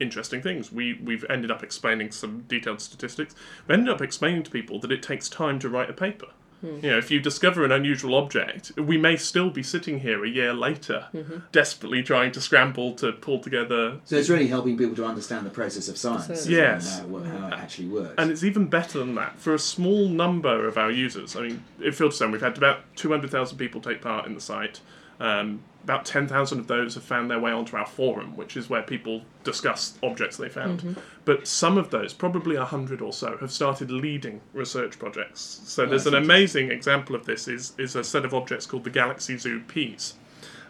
interesting 0.00 0.40
things. 0.40 0.70
We 0.72 0.94
we've 1.04 1.24
ended 1.28 1.50
up 1.50 1.62
explaining 1.62 2.12
some 2.12 2.44
detailed 2.48 2.80
statistics. 2.80 3.34
We 3.66 3.74
ended 3.74 3.92
up 3.92 4.00
explaining 4.00 4.44
to 4.44 4.50
people 4.50 4.78
that 4.80 4.92
it 4.92 5.02
takes 5.02 5.28
time 5.28 5.58
to 5.58 5.68
write 5.68 5.90
a 5.90 5.92
paper. 5.92 6.28
Hmm. 6.60 6.78
You 6.82 6.90
know, 6.90 6.98
if 6.98 7.10
you 7.10 7.20
discover 7.20 7.64
an 7.64 7.70
unusual 7.72 8.14
object, 8.16 8.72
we 8.76 8.98
may 8.98 9.16
still 9.16 9.50
be 9.50 9.62
sitting 9.62 10.00
here 10.00 10.24
a 10.24 10.28
year 10.28 10.52
later, 10.52 11.06
Mm-hmm. 11.14 11.38
desperately 11.52 12.02
trying 12.02 12.32
to 12.32 12.40
scramble 12.40 12.94
to 12.94 13.12
pull 13.12 13.38
together 13.40 14.00
So 14.04 14.16
it's 14.16 14.28
really 14.28 14.48
helping 14.48 14.76
people 14.76 14.96
to 14.96 15.04
understand 15.04 15.46
the 15.46 15.50
process 15.50 15.88
of 15.88 15.96
science. 15.96 16.26
Science. 16.26 16.46
Yes. 16.48 16.98
and 17.00 17.26
How, 17.26 17.38
how 17.38 17.46
it 17.48 17.52
actually 17.54 17.88
works. 17.88 18.14
And 18.18 18.30
it's 18.30 18.42
even 18.44 18.66
better 18.66 18.98
than 18.98 19.14
that. 19.14 19.38
For 19.38 19.54
a 19.54 19.58
small 19.58 20.08
number 20.08 20.66
of 20.66 20.76
our 20.76 20.90
users, 20.90 21.36
I 21.36 21.42
mean, 21.42 21.64
at 21.80 21.92
Filterstone, 21.94 22.32
we've 22.32 22.40
had 22.40 22.56
about 22.56 22.80
200,000 22.96 23.56
people 23.56 23.80
take 23.80 24.00
part 24.02 24.26
in 24.26 24.34
the 24.34 24.40
site. 24.40 24.80
Um, 25.20 25.62
about 25.88 26.04
10,000 26.04 26.58
of 26.58 26.66
those 26.66 26.94
have 26.96 27.02
found 27.02 27.30
their 27.30 27.40
way 27.40 27.50
onto 27.50 27.74
our 27.74 27.86
forum, 27.86 28.36
which 28.36 28.58
is 28.58 28.68
where 28.68 28.82
people 28.82 29.22
discuss 29.42 29.98
objects 30.02 30.36
they 30.36 30.50
found. 30.50 30.82
But 31.24 31.48
some 31.48 31.78
of 31.78 31.88
those, 31.88 32.12
probably 32.12 32.58
100 32.58 33.00
or 33.00 33.10
so, 33.10 33.38
have 33.38 33.50
started 33.50 33.90
leading 33.90 34.42
research 34.52 34.98
projects. 34.98 35.62
So 35.64 35.86
there's 35.86 36.06
an 36.06 36.14
amazing 36.14 36.70
example 36.70 37.16
of 37.16 37.24
this 37.24 37.48
is, 37.48 37.72
is 37.78 37.96
a 37.96 38.04
set 38.04 38.26
of 38.26 38.34
objects 38.34 38.66
called 38.66 38.84
the 38.84 38.90
Galaxy 38.90 39.38
Zoo 39.38 39.60
Peas. 39.60 40.14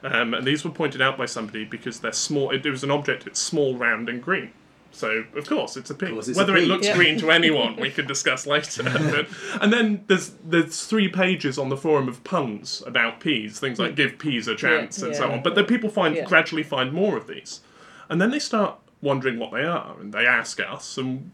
Um, 0.05 0.35
and 0.35 0.47
these 0.47 0.65
were 0.65 0.71
pointed 0.71 1.03
out 1.03 1.19
by 1.19 1.27
somebody 1.27 1.65
because 1.65 1.99
they're 1.99 2.13
small. 2.13 2.53
It, 2.53 2.65
it 2.65 2.71
was 2.71 2.85
an 2.85 2.93
object. 2.93 3.27
It's 3.27 3.41
small, 3.41 3.77
round, 3.77 4.09
and 4.09 4.23
green. 4.23 4.53
So 4.99 5.25
of 5.37 5.47
course 5.49 5.77
it's 5.77 5.91
a 5.91 5.95
pea. 5.95 6.09
course 6.11 6.29
it's 6.29 6.37
a 6.37 6.41
Whether 6.41 6.57
it 6.57 6.67
looks 6.67 6.87
Yeah. 6.87 6.97
green 6.97 7.19
to 7.21 7.31
anyone, 7.31 7.77
we 7.77 7.91
can 7.91 8.07
discuss 8.07 8.47
later. 8.47 8.83
But- 9.15 9.29
and 9.63 9.73
then 9.73 10.05
there's 10.09 10.33
there's 10.45 10.85
three 10.85 11.09
pages 11.09 11.59
on 11.59 11.69
the 11.69 11.77
forum 11.77 12.09
of 12.09 12.23
puns 12.25 12.83
about 12.87 13.21
peas, 13.21 13.61
things 13.61 13.79
like 13.79 13.95
"give 13.95 14.19
peas 14.19 14.49
a 14.49 14.57
chance" 14.57 15.01
and 15.03 15.15
so 15.15 15.27
Hmm. 15.27 15.33
on. 15.35 15.43
But 15.43 15.55
then 15.55 15.67
people 15.67 15.91
find 15.91 16.15
Yeah. 16.17 16.25
gradually 16.25 16.63
find 16.65 16.93
more 16.93 17.17
of 17.17 17.27
these, 17.29 17.61
and 18.09 18.21
then 18.21 18.31
they 18.31 18.39
start 18.41 18.75
wondering 19.01 19.39
what 19.39 19.53
they 19.53 19.63
are, 19.63 19.95
and 20.01 20.13
they 20.13 20.27
ask 20.27 20.59
us, 20.59 20.99
and 20.99 21.31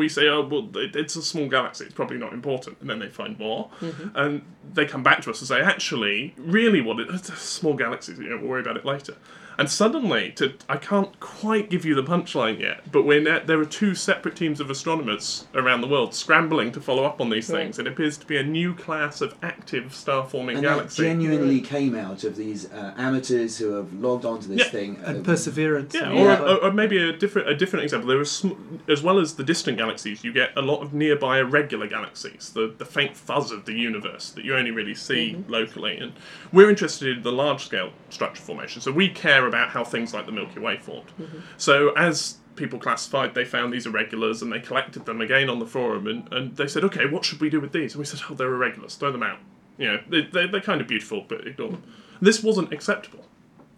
we 0.00 0.08
say, 0.08 0.26
"Oh, 0.28 0.40
well, 0.50 0.70
it, 0.76 0.96
it's 0.96 1.14
a 1.14 1.20
small 1.22 1.46
galaxy. 1.46 1.84
It's 1.84 1.92
probably 2.00 2.16
not 2.16 2.32
important." 2.32 2.78
And 2.80 2.88
then 2.88 3.00
they 3.00 3.08
find 3.08 3.38
more, 3.38 3.68
Mm-hmm. 3.82 4.16
and 4.16 4.42
they 4.72 4.86
come 4.86 5.02
back 5.02 5.20
to 5.24 5.30
us 5.30 5.38
and 5.42 5.48
say, 5.48 5.60
"Actually, 5.60 6.32
really, 6.38 6.80
what 6.80 6.98
it, 7.00 7.08
it's 7.10 7.28
a 7.36 7.36
small 7.36 7.74
galaxy. 7.74 8.14
You 8.14 8.30
know, 8.30 8.38
we'll 8.38 8.48
worry 8.52 8.62
about 8.62 8.78
it 8.78 8.86
later." 8.86 9.16
And 9.58 9.70
suddenly, 9.70 10.32
to 10.36 10.54
I 10.68 10.76
can't 10.76 11.18
quite 11.20 11.70
give 11.70 11.84
you 11.84 11.94
the 11.94 12.02
punchline 12.02 12.58
yet, 12.60 12.90
but 12.90 13.02
we're 13.02 13.20
ne- 13.20 13.44
there 13.44 13.60
are 13.60 13.64
two 13.66 13.94
separate 13.94 14.34
teams 14.36 14.60
of 14.60 14.70
astronomers 14.70 15.46
around 15.54 15.80
the 15.82 15.86
world 15.86 16.14
scrambling 16.14 16.72
to 16.72 16.80
follow 16.80 17.04
up 17.04 17.20
on 17.20 17.30
these 17.30 17.48
Right. 17.50 17.62
things. 17.64 17.78
It 17.78 17.86
appears 17.86 18.16
to 18.18 18.26
be 18.26 18.36
a 18.36 18.42
new 18.42 18.74
class 18.74 19.20
of 19.20 19.34
active 19.42 19.94
star-forming 19.94 20.56
and 20.56 20.64
that 20.64 20.70
galaxy. 20.70 21.02
genuinely 21.02 21.60
came 21.60 21.94
out 21.94 22.24
of 22.24 22.36
these 22.36 22.70
uh, 22.72 22.94
amateurs 22.96 23.58
who 23.58 23.72
have 23.74 23.92
logged 23.92 24.24
onto 24.24 24.48
this 24.48 24.58
Yeah. 24.60 24.64
thing. 24.68 24.98
and 25.04 25.18
uh, 25.18 25.22
perseverance. 25.22 25.94
Yeah, 25.94 26.10
or, 26.12 26.30
all 26.30 26.48
or, 26.56 26.64
or 26.64 26.72
maybe 26.72 26.96
a 26.98 27.12
different 27.12 27.48
a 27.48 27.54
different 27.54 27.84
example. 27.84 28.08
There 28.08 28.20
are 28.20 28.24
sm- 28.24 28.52
as 28.88 29.02
well 29.02 29.18
as 29.18 29.34
the 29.34 29.44
distant 29.44 29.76
galaxies, 29.78 30.24
you 30.24 30.32
get 30.32 30.50
a 30.56 30.62
lot 30.62 30.80
of 30.82 30.92
nearby 30.94 31.38
irregular 31.40 31.86
galaxies, 31.86 32.50
the 32.54 32.72
the 32.76 32.84
faint 32.86 33.16
fuzz 33.16 33.50
of 33.52 33.64
the 33.66 33.74
universe 33.74 34.30
that 34.30 34.44
you 34.44 34.54
only 34.56 34.70
really 34.70 34.94
see 34.94 35.36
locally. 35.48 35.96
And 35.98 36.12
we're 36.52 36.70
interested 36.70 37.16
in 37.16 37.22
the 37.22 37.32
large 37.32 37.64
scale 37.64 37.90
structure 38.10 38.42
formation, 38.42 38.80
so 38.80 38.90
we 38.92 39.08
care 39.08 39.41
about 39.46 39.70
how 39.70 39.84
things 39.84 40.12
like 40.14 40.26
the 40.26 40.32
Milky 40.32 40.60
Way 40.60 40.78
formed. 40.78 41.08
Mm-hmm. 41.20 41.38
So 41.56 41.90
as 41.90 42.38
people 42.56 42.78
classified, 42.78 43.34
they 43.34 43.44
found 43.44 43.72
these 43.72 43.86
irregulars 43.86 44.42
and 44.42 44.52
they 44.52 44.60
collected 44.60 45.06
them 45.06 45.20
again 45.20 45.48
on 45.48 45.58
the 45.58 45.66
forum, 45.66 46.06
and, 46.06 46.32
and 46.32 46.56
they 46.56 46.66
said, 46.66 46.84
okay, 46.84 47.06
what 47.06 47.24
should 47.24 47.40
we 47.40 47.50
do 47.50 47.60
with 47.60 47.72
these? 47.72 47.94
And 47.94 47.98
we 47.98 48.04
said, 48.04 48.20
oh, 48.28 48.34
they're 48.34 48.54
irregulars, 48.54 48.94
throw 48.94 49.12
them 49.12 49.22
out. 49.22 49.38
You 49.78 49.88
know, 49.88 50.00
they, 50.08 50.22
they, 50.22 50.46
they're 50.46 50.60
kind 50.60 50.80
of 50.80 50.86
beautiful, 50.86 51.24
but 51.26 51.46
ignore 51.46 51.70
them. 51.70 51.82
This 52.20 52.42
wasn't 52.42 52.72
acceptable 52.72 53.24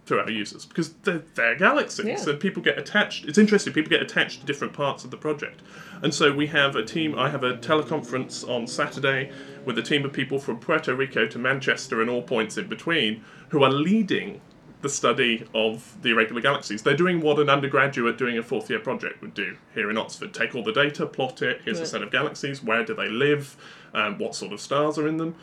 to 0.06 0.20
our 0.20 0.30
users 0.30 0.66
because 0.66 0.92
they're, 1.04 1.22
they're 1.34 1.56
galaxies 1.56 2.04
Yeah. 2.04 2.30
and 2.30 2.40
people 2.40 2.62
get 2.62 2.78
attached. 2.78 3.24
It's 3.24 3.38
interesting, 3.38 3.72
people 3.72 3.90
get 3.90 4.02
attached 4.02 4.40
to 4.40 4.46
different 4.46 4.74
parts 4.74 5.04
of 5.04 5.10
the 5.10 5.16
project. 5.16 5.62
And 6.02 6.12
so 6.12 6.32
we 6.32 6.48
have 6.48 6.76
a 6.76 6.84
team, 6.84 7.18
I 7.18 7.30
have 7.30 7.42
a 7.42 7.56
teleconference 7.56 8.46
on 8.46 8.66
Saturday 8.66 9.32
with 9.64 9.78
a 9.78 9.82
team 9.82 10.04
of 10.04 10.12
people 10.12 10.38
from 10.38 10.58
Puerto 10.58 10.94
Rico 10.94 11.26
to 11.26 11.38
Manchester 11.38 12.02
and 12.02 12.10
all 12.10 12.22
points 12.22 12.58
in 12.58 12.68
between 12.68 13.24
who 13.48 13.62
are 13.62 13.70
leading 13.70 14.42
the 14.84 14.88
study 14.90 15.48
of 15.54 15.96
the 16.02 16.10
irregular 16.10 16.42
galaxies. 16.42 16.82
They're 16.82 16.96
doing 16.96 17.22
what 17.22 17.38
an 17.38 17.48
undergraduate 17.48 18.18
doing 18.18 18.36
a 18.36 18.42
fourth 18.42 18.68
year 18.68 18.78
project 18.78 19.22
would 19.22 19.32
do 19.32 19.56
here 19.74 19.90
in 19.90 19.96
Oxford 19.96 20.34
take 20.34 20.54
all 20.54 20.62
the 20.62 20.72
data, 20.72 21.06
plot 21.06 21.40
it, 21.42 21.62
here's 21.64 21.80
a 21.80 21.86
set 21.86 22.02
of 22.02 22.12
galaxies, 22.12 22.62
where 22.62 22.84
do 22.84 22.94
they 22.94 23.08
live, 23.08 23.56
um, 23.94 24.18
what 24.18 24.34
sort 24.34 24.52
of 24.52 24.60
stars 24.60 24.98
are 24.98 25.08
in 25.08 25.16
them. 25.16 25.34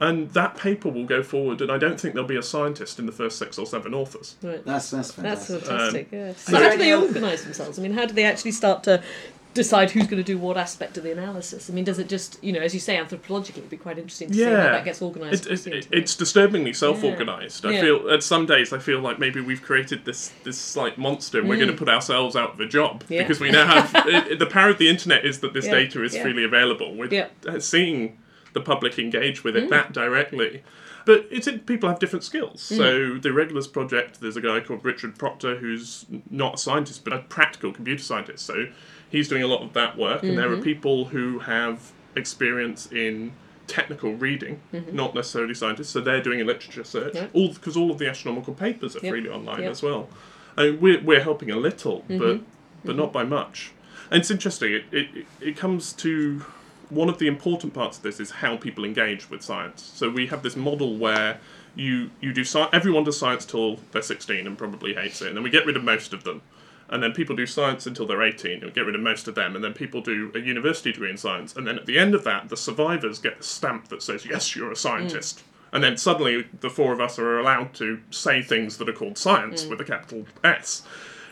And 0.00 0.30
that 0.30 0.56
paper 0.56 0.88
will 0.88 1.04
go 1.04 1.22
forward, 1.22 1.60
and 1.60 1.72
I 1.72 1.78
don't 1.78 2.00
think 2.00 2.14
there'll 2.14 2.28
be 2.28 2.36
a 2.36 2.42
scientist 2.42 2.98
in 2.98 3.06
the 3.06 3.12
first 3.12 3.38
six 3.38 3.58
or 3.58 3.66
seven 3.66 3.92
authors. 3.92 4.36
Right. 4.42 4.64
that's 4.64 4.90
that's 4.90 5.12
fantastic. 5.12 5.56
That's 5.56 5.68
fantastic. 5.68 6.10
fantastic. 6.10 6.12
Um, 6.12 6.18
yeah. 6.18 6.32
So 6.34 6.56
how 6.56 6.70
do 6.70 6.78
they 6.78 6.94
organise 6.94 7.44
themselves? 7.44 7.78
I 7.78 7.82
mean, 7.82 7.92
how 7.92 8.06
do 8.06 8.14
they 8.14 8.24
actually 8.24 8.52
start 8.52 8.82
to 8.84 9.02
decide 9.54 9.90
who's 9.90 10.04
going 10.06 10.22
to 10.22 10.22
do 10.22 10.38
what 10.38 10.56
aspect 10.56 10.96
of 10.96 11.02
the 11.02 11.10
analysis? 11.12 11.68
I 11.68 11.72
mean, 11.72 11.84
does 11.84 11.98
it 11.98 12.08
just, 12.08 12.42
you 12.42 12.52
know, 12.52 12.60
as 12.60 12.72
you 12.72 12.78
say, 12.80 12.96
anthropologically, 12.96 13.58
it'd 13.58 13.70
be 13.70 13.76
quite 13.76 13.98
interesting 13.98 14.28
to 14.28 14.34
see 14.34 14.44
how 14.44 14.50
that 14.50 14.84
gets 14.84 15.02
organised. 15.02 15.46
It, 15.46 15.66
it, 15.66 15.74
it, 15.74 15.88
it's 15.90 16.14
disturbingly 16.14 16.72
self-organized. 16.72 17.66
I 17.66 17.72
Yeah. 17.72 17.80
feel 17.80 18.10
at 18.10 18.22
some 18.22 18.46
days 18.46 18.72
I 18.72 18.78
feel 18.78 19.00
like 19.00 19.18
maybe 19.18 19.40
we've 19.40 19.62
created 19.62 20.04
this 20.04 20.32
this 20.44 20.56
slight 20.58 20.98
monster 20.98 21.40
and 21.40 21.48
we're 21.48 21.56
going 21.56 21.68
to 21.68 21.76
put 21.76 21.88
ourselves 21.88 22.36
out 22.36 22.54
of 22.54 22.60
a 22.60 22.66
job 22.66 23.02
Mm. 23.04 23.10
Yeah. 23.10 23.22
because 23.22 23.40
we 23.40 23.50
now 23.50 23.66
have 23.66 23.92
the 24.38 24.46
power 24.50 24.68
of 24.70 24.78
the 24.78 24.88
internet 24.88 25.24
is 25.24 25.40
that 25.40 25.52
this 25.52 25.66
Yeah, 25.66 25.72
data 25.72 26.04
is 26.04 26.14
yeah. 26.14 26.22
freely 26.22 26.44
available. 26.44 26.94
We're 26.94 27.12
Yeah. 27.12 27.26
uh, 27.48 27.58
seeing 27.58 28.18
the 28.52 28.60
public 28.60 28.98
engage 28.98 29.42
with 29.44 29.56
it 29.56 29.64
Mm. 29.64 29.70
that 29.70 29.92
directly. 29.92 30.62
But 31.06 31.26
it's 31.30 31.48
people 31.66 31.88
have 31.88 31.98
different 31.98 32.24
skills. 32.24 32.70
Mm. 32.72 32.76
So 32.76 33.18
the 33.18 33.32
Regulars 33.32 33.66
project, 33.66 34.20
there's 34.20 34.36
a 34.36 34.40
guy 34.40 34.60
called 34.60 34.84
Richard 34.84 35.18
Proctor 35.18 35.56
who's 35.56 36.04
not 36.30 36.54
a 36.54 36.58
scientist 36.58 37.04
but 37.04 37.12
a 37.12 37.18
practical 37.20 37.72
computer 37.72 38.02
scientist. 38.02 38.44
So 38.46 38.66
he's 39.10 39.28
doing 39.28 39.42
a 39.42 39.46
lot 39.46 39.62
of 39.62 39.72
that 39.74 39.96
work, 39.98 40.22
and 40.22 40.32
Mm-hmm. 40.32 40.40
there 40.40 40.52
are 40.52 40.62
people 40.62 41.06
who 41.06 41.40
have 41.40 41.92
experience 42.16 42.90
in 42.92 43.32
technical 43.66 44.14
reading, 44.14 44.60
not 44.92 45.14
necessarily 45.14 45.54
scientists. 45.54 45.90
So 45.90 46.00
they're 46.00 46.22
doing 46.22 46.40
a 46.40 46.44
literature 46.44 46.82
search, 46.84 47.14
Mm-hmm. 47.14 47.36
All 47.36 47.48
because 47.54 47.76
all 47.76 47.90
of 47.90 47.98
the 47.98 48.08
astronomical 48.08 48.54
papers 48.54 48.96
are 48.96 49.00
Yep. 49.02 49.10
freely 49.12 49.28
online 49.30 49.62
Yep. 49.62 49.70
as 49.70 49.82
well. 49.82 50.08
And 50.56 50.80
we're 50.80 51.00
we're 51.02 51.22
helping 51.22 51.50
a 51.50 51.56
little, 51.56 52.00
Mm-hmm. 52.08 52.18
but 52.18 52.40
but 52.84 52.96
not 52.96 53.12
by 53.12 53.24
much. 53.24 53.72
And 54.10 54.20
it's 54.20 54.30
interesting. 54.30 54.72
It, 54.72 54.84
it 54.92 55.08
it 55.40 55.56
comes 55.56 55.92
to 55.94 56.44
one 56.88 57.08
of 57.08 57.18
the 57.18 57.28
important 57.28 57.72
parts 57.72 57.98
of 57.98 58.02
this 58.02 58.18
is 58.18 58.30
how 58.42 58.56
people 58.56 58.84
engage 58.84 59.30
with 59.30 59.42
science. 59.42 59.92
So 59.94 60.10
we 60.10 60.26
have 60.26 60.42
this 60.42 60.56
model 60.56 60.96
where 60.96 61.38
you 61.76 62.10
you 62.20 62.32
do 62.32 62.40
sci- 62.44 62.68
everyone 62.72 63.04
does 63.04 63.16
science 63.18 63.44
till 63.46 63.76
they're 63.92 64.02
16 64.02 64.46
and 64.48 64.58
probably 64.58 64.94
hates 64.94 65.22
it, 65.22 65.28
and 65.28 65.36
then 65.36 65.44
we 65.44 65.50
get 65.50 65.64
rid 65.66 65.76
of 65.76 65.84
most 65.84 66.12
of 66.12 66.24
them. 66.24 66.42
And 66.90 67.02
then 67.02 67.12
people 67.12 67.36
do 67.36 67.46
science 67.46 67.86
until 67.86 68.06
they're 68.06 68.22
18 68.22 68.64
and 68.64 68.74
get 68.74 68.84
rid 68.84 68.96
of 68.96 69.00
most 69.00 69.28
of 69.28 69.36
them. 69.36 69.54
And 69.54 69.64
then 69.64 69.72
people 69.72 70.00
do 70.00 70.32
a 70.34 70.40
university 70.40 70.92
degree 70.92 71.10
in 71.10 71.16
science. 71.16 71.54
And 71.56 71.66
then 71.66 71.78
at 71.78 71.86
the 71.86 71.98
end 71.98 72.14
of 72.14 72.24
that, 72.24 72.48
the 72.48 72.56
survivors 72.56 73.20
get 73.20 73.38
a 73.38 73.42
stamp 73.42 73.88
that 73.88 74.02
says, 74.02 74.26
yes, 74.26 74.56
you're 74.56 74.72
a 74.72 74.76
scientist. 74.76 75.38
Mm. 75.38 75.42
And 75.72 75.84
then 75.84 75.96
suddenly 75.96 76.46
the 76.60 76.68
four 76.68 76.92
of 76.92 77.00
us 77.00 77.16
are 77.16 77.38
allowed 77.38 77.74
to 77.74 78.00
say 78.10 78.42
things 78.42 78.76
that 78.78 78.88
are 78.88 78.92
called 78.92 79.18
science 79.18 79.64
mm. 79.64 79.70
with 79.70 79.80
a 79.80 79.84
capital 79.84 80.26
S. 80.42 80.82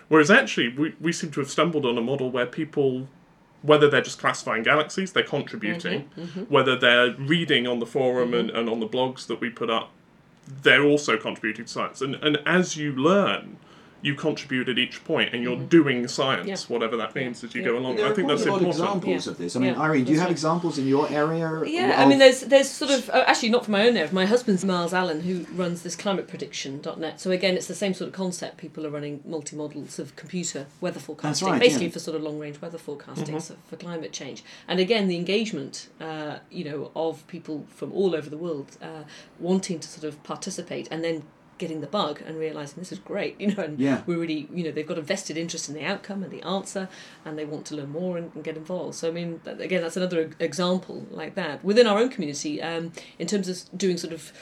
Whereas 0.07 0.31
actually, 0.31 0.69
we, 0.69 0.95
we 1.01 1.13
seem 1.13 1.33
to 1.33 1.41
have 1.41 1.51
stumbled 1.51 1.85
on 1.85 1.99
a 1.99 2.01
model 2.01 2.31
where 2.31 2.47
people 2.47 3.09
whether 3.63 3.91
they're 3.91 4.01
just 4.01 4.21
classifying 4.21 4.63
galaxies, 4.63 5.13
they're 5.13 5.25
contributing, 5.25 6.03
mm-hmm, 6.03 6.21
mm-hmm. 6.21 6.43
whether 6.43 6.77
they're 6.77 7.13
reading 7.15 7.67
on 7.67 7.81
the 7.81 7.87
forum 7.87 8.33
and, 8.33 8.51
mm-hmm. 8.51 8.59
and 8.59 8.69
on 8.69 8.79
the 8.79 8.87
blogs 8.87 9.27
that 9.27 9.41
we 9.41 9.51
put 9.51 9.69
up, 9.69 9.91
they're 10.63 10.85
also 10.85 11.17
contributing 11.17 11.65
to 11.65 11.71
science. 11.71 12.01
And, 12.01 12.15
and 12.17 12.39
as 12.47 12.77
you 12.77 12.93
learn, 12.93 13.57
you 14.01 14.15
contribute 14.15 14.69
at 14.69 14.79
each 14.79 15.05
point 15.05 15.35
and 15.35 15.43
you're 15.43 15.57
doing 15.57 16.07
science, 16.07 16.47
Yeah. 16.49 16.57
whatever 16.75 16.97
that 16.97 17.15
means 17.15 17.43
as 17.43 17.55
you 17.55 17.63
Yeah. 17.63 17.69
go 17.69 17.79
along. 17.79 17.97
There 17.97 18.07
I 18.07 18.11
are 18.11 18.15
think 18.15 18.27
quite 18.29 18.37
that's 18.39 18.47
a 18.47 18.51
lot 18.51 18.57
of 18.61 18.63
important. 18.67 18.87
examples 18.87 19.27
Yeah. 19.27 19.33
of 19.33 19.39
this. 19.39 19.57
I 19.57 19.59
mean, 19.59 19.75
Yeah, 19.75 19.81
Irene, 19.81 20.05
do 20.05 20.13
you 20.13 20.21
have 20.21 20.31
examples 20.31 20.79
in 20.79 20.87
your 20.87 21.11
area? 21.11 21.63
Yeah, 21.67 21.95
of- 21.95 21.99
I 22.01 22.07
mean, 22.09 22.19
there's 22.19 22.41
there's 22.43 22.71
sort 22.71 22.91
of 22.93 23.11
uh, 23.11 23.25
actually 23.27 23.51
not 23.51 23.65
from 23.65 23.73
my 23.73 23.87
own 23.89 23.97
area. 23.97 24.13
My 24.13 24.27
husband's 24.27 24.65
Myles 24.65 24.95
Allen, 24.95 25.21
who 25.23 25.47
runs 25.55 25.83
this 25.83 25.97
climateprediction.net. 25.97 27.21
So 27.21 27.31
again, 27.31 27.57
it's 27.57 27.67
the 27.67 27.75
same 27.75 27.95
sort 27.95 28.09
of 28.09 28.15
concept. 28.15 28.57
People 28.57 28.87
are 28.87 28.91
running 28.91 29.21
multi 29.25 29.57
models 29.57 29.99
of 29.99 30.15
computer 30.17 30.67
weather 30.81 31.01
forecasting, 31.01 31.49
right, 31.49 31.61
basically 31.61 31.87
yeah. 31.87 31.93
for 31.93 31.99
sort 31.99 32.17
of 32.17 32.23
long 32.23 32.39
range 32.39 32.61
weather 32.61 32.79
forecasting 32.79 33.41
so 33.41 33.57
for 33.69 33.77
climate 33.77 34.13
change. 34.13 34.43
And 34.67 34.81
again, 34.81 35.09
the 35.09 35.17
engagement, 35.17 35.89
uh, 36.01 36.39
you 36.51 36.65
know, 36.65 36.91
of 36.95 37.27
people 37.27 37.67
from 37.75 37.93
all 37.93 38.15
over 38.15 38.31
the 38.31 38.37
world 38.39 38.77
uh, 38.83 39.03
wanting 39.39 39.79
to 39.81 39.89
sort 39.89 40.05
of 40.05 40.23
participate 40.23 40.89
and 40.91 41.03
then 41.05 41.23
getting 41.59 41.81
the 41.81 41.87
bug 41.87 42.23
and 42.27 42.39
realizing 42.39 42.77
this 42.79 42.93
is 42.93 42.99
great 42.99 43.41
you 43.41 43.55
know 43.55 43.63
and 43.65 43.79
Yeah. 43.79 44.03
we're 44.07 44.19
really 44.19 44.49
you 44.53 44.65
know 44.65 44.71
they've 44.71 44.87
got 44.87 44.99
a 44.99 45.03
vested 45.03 45.37
interest 45.37 45.69
in 45.69 45.75
the 45.75 45.85
outcome 45.85 46.23
and 46.23 46.33
the 46.33 46.43
answer 46.43 46.89
and 47.25 47.39
they 47.39 47.45
want 47.45 47.67
to 47.67 47.75
learn 47.77 47.91
more 47.91 48.17
and, 48.17 48.31
and 48.35 48.45
get 48.45 48.57
involved 48.57 48.95
so 48.95 49.09
i 49.09 49.11
mean 49.11 49.41
that- 49.45 49.61
again 49.61 49.83
that's 49.83 49.97
another 49.97 50.31
example 50.41 51.07
like 51.11 51.35
that 51.35 51.65
within 51.65 51.87
our 51.87 51.99
own 51.99 52.09
community 52.09 52.63
um, 52.63 52.93
in 53.19 53.27
terms 53.27 53.49
of 53.49 53.59
doing 53.77 53.97
sort 53.97 54.13
of 54.13 54.33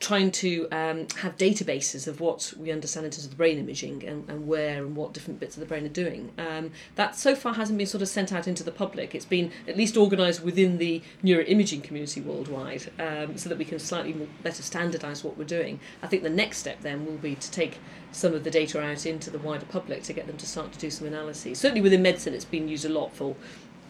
trying 0.00 0.30
to 0.30 0.68
um, 0.70 1.06
have 1.16 1.36
databases 1.36 2.06
of 2.06 2.20
what 2.20 2.52
we 2.56 2.70
understand 2.70 3.04
in 3.06 3.10
terms 3.10 3.24
of 3.24 3.30
the 3.30 3.36
brain 3.36 3.58
imaging 3.58 4.04
and, 4.04 4.28
and 4.28 4.46
where 4.46 4.84
and 4.84 4.94
what 4.94 5.12
different 5.12 5.40
bits 5.40 5.56
of 5.56 5.60
the 5.60 5.66
brain 5.66 5.84
are 5.84 5.88
doing. 5.88 6.30
Um, 6.38 6.70
that 6.94 7.16
so 7.16 7.34
far 7.34 7.54
hasn't 7.54 7.78
been 7.78 7.86
sort 7.86 8.02
of 8.02 8.08
sent 8.08 8.32
out 8.32 8.46
into 8.46 8.62
the 8.62 8.70
public. 8.70 9.14
It's 9.14 9.24
been 9.24 9.50
at 9.66 9.76
least 9.76 9.96
organised 9.96 10.42
within 10.42 10.78
the 10.78 11.02
neuroimaging 11.24 11.82
community 11.82 12.20
worldwide 12.20 12.90
um, 12.98 13.36
so 13.36 13.48
that 13.48 13.58
we 13.58 13.64
can 13.64 13.78
slightly 13.78 14.12
more, 14.12 14.28
better 14.42 14.62
standardise 14.62 15.24
what 15.24 15.36
we're 15.36 15.44
doing. 15.44 15.80
I 16.02 16.06
think 16.06 16.22
the 16.22 16.30
next 16.30 16.58
step 16.58 16.80
then 16.82 17.04
will 17.04 17.18
be 17.18 17.34
to 17.34 17.50
take 17.50 17.78
some 18.12 18.34
of 18.34 18.44
the 18.44 18.50
data 18.50 18.80
out 18.80 19.04
into 19.04 19.30
the 19.30 19.38
wider 19.38 19.66
public 19.66 20.02
to 20.04 20.12
get 20.12 20.26
them 20.26 20.36
to 20.36 20.46
start 20.46 20.72
to 20.72 20.78
do 20.78 20.90
some 20.90 21.06
analyses. 21.06 21.58
Certainly 21.58 21.82
within 21.82 22.02
medicine, 22.02 22.34
it's 22.34 22.44
been 22.44 22.68
used 22.68 22.84
a 22.84 22.88
lot 22.88 23.12
for 23.14 23.34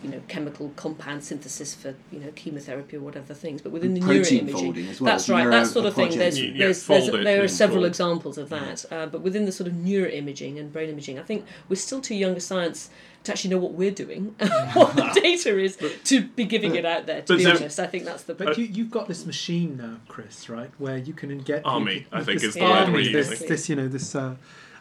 you 0.03 0.09
know 0.11 0.21
chemical 0.29 0.71
compound 0.77 1.25
synthesis 1.25 1.75
for 1.75 1.95
you 2.13 2.21
know 2.21 2.31
chemotherapy 2.37 2.97
or 2.97 3.01
whatever 3.01 3.35
things 3.35 3.61
but 3.61 3.73
within 3.73 3.95
the 3.95 4.01
Protein 4.01 4.47
neuroimaging 4.47 4.53
folding 4.53 4.89
as 4.89 5.01
well. 5.01 5.11
that's 5.13 5.29
right 5.29 5.43
there 5.43 5.51
that 5.51 5.67
sort 5.67 5.87
of 5.87 5.95
thing 5.95 6.17
there's, 6.17 6.41
Yeah, 6.41 6.51
yeah, 6.51 6.59
there's, 6.67 6.87
there's 6.87 7.11
there 7.11 7.43
are 7.43 7.49
several 7.49 7.79
fold. 7.81 7.87
examples 7.89 8.39
of 8.39 8.49
that 8.51 8.85
uh, 8.93 9.07
but 9.07 9.23
within 9.23 9.45
the 9.45 9.51
sort 9.53 9.67
of 9.67 9.73
neuroimaging 9.75 10.59
and 10.59 10.73
brain 10.73 10.89
imaging 10.91 11.19
I 11.19 11.23
think 11.23 11.45
we're 11.69 11.77
still 11.77 12.01
too 12.01 12.15
young 12.15 12.37
a 12.37 12.41
science 12.41 12.91
to 13.25 13.33
actually 13.33 13.51
know 13.51 13.59
what 13.59 13.73
we're 13.73 13.91
doing 13.91 14.35
what 14.75 14.95
the 14.95 15.11
data 15.21 15.59
is 15.59 15.77
to 16.05 16.23
be 16.23 16.45
giving 16.45 16.77
it 16.77 16.85
out 16.85 17.07
there 17.07 17.23
to 17.23 17.37
be 17.37 17.43
so- 17.43 17.51
honest 17.51 17.81
I 17.81 17.87
think 17.87 18.05
that's 18.05 18.23
the 18.23 18.35
But 18.35 18.57
you, 18.57 18.67
you've 18.67 18.93
got 18.93 19.09
this 19.09 19.27
machine 19.27 19.77
now, 19.77 19.97
Chris, 20.07 20.49
right, 20.49 20.71
where 20.79 20.97
you 20.99 21.13
can 21.13 21.37
get 21.41 21.63
Army, 21.65 22.01
people- 22.01 22.19
I 22.19 22.23
think, 22.25 22.41
this 22.41 22.51
is 22.51 22.55
the 22.55 22.61
word 22.63 22.93
we're 22.93 23.11
this, 23.13 23.31
using. 23.31 23.49
this, 23.49 23.69
you 23.69 23.75
know, 23.77 23.89
this, 23.89 24.15
uh, 24.15 24.37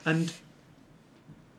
and 0.05 0.31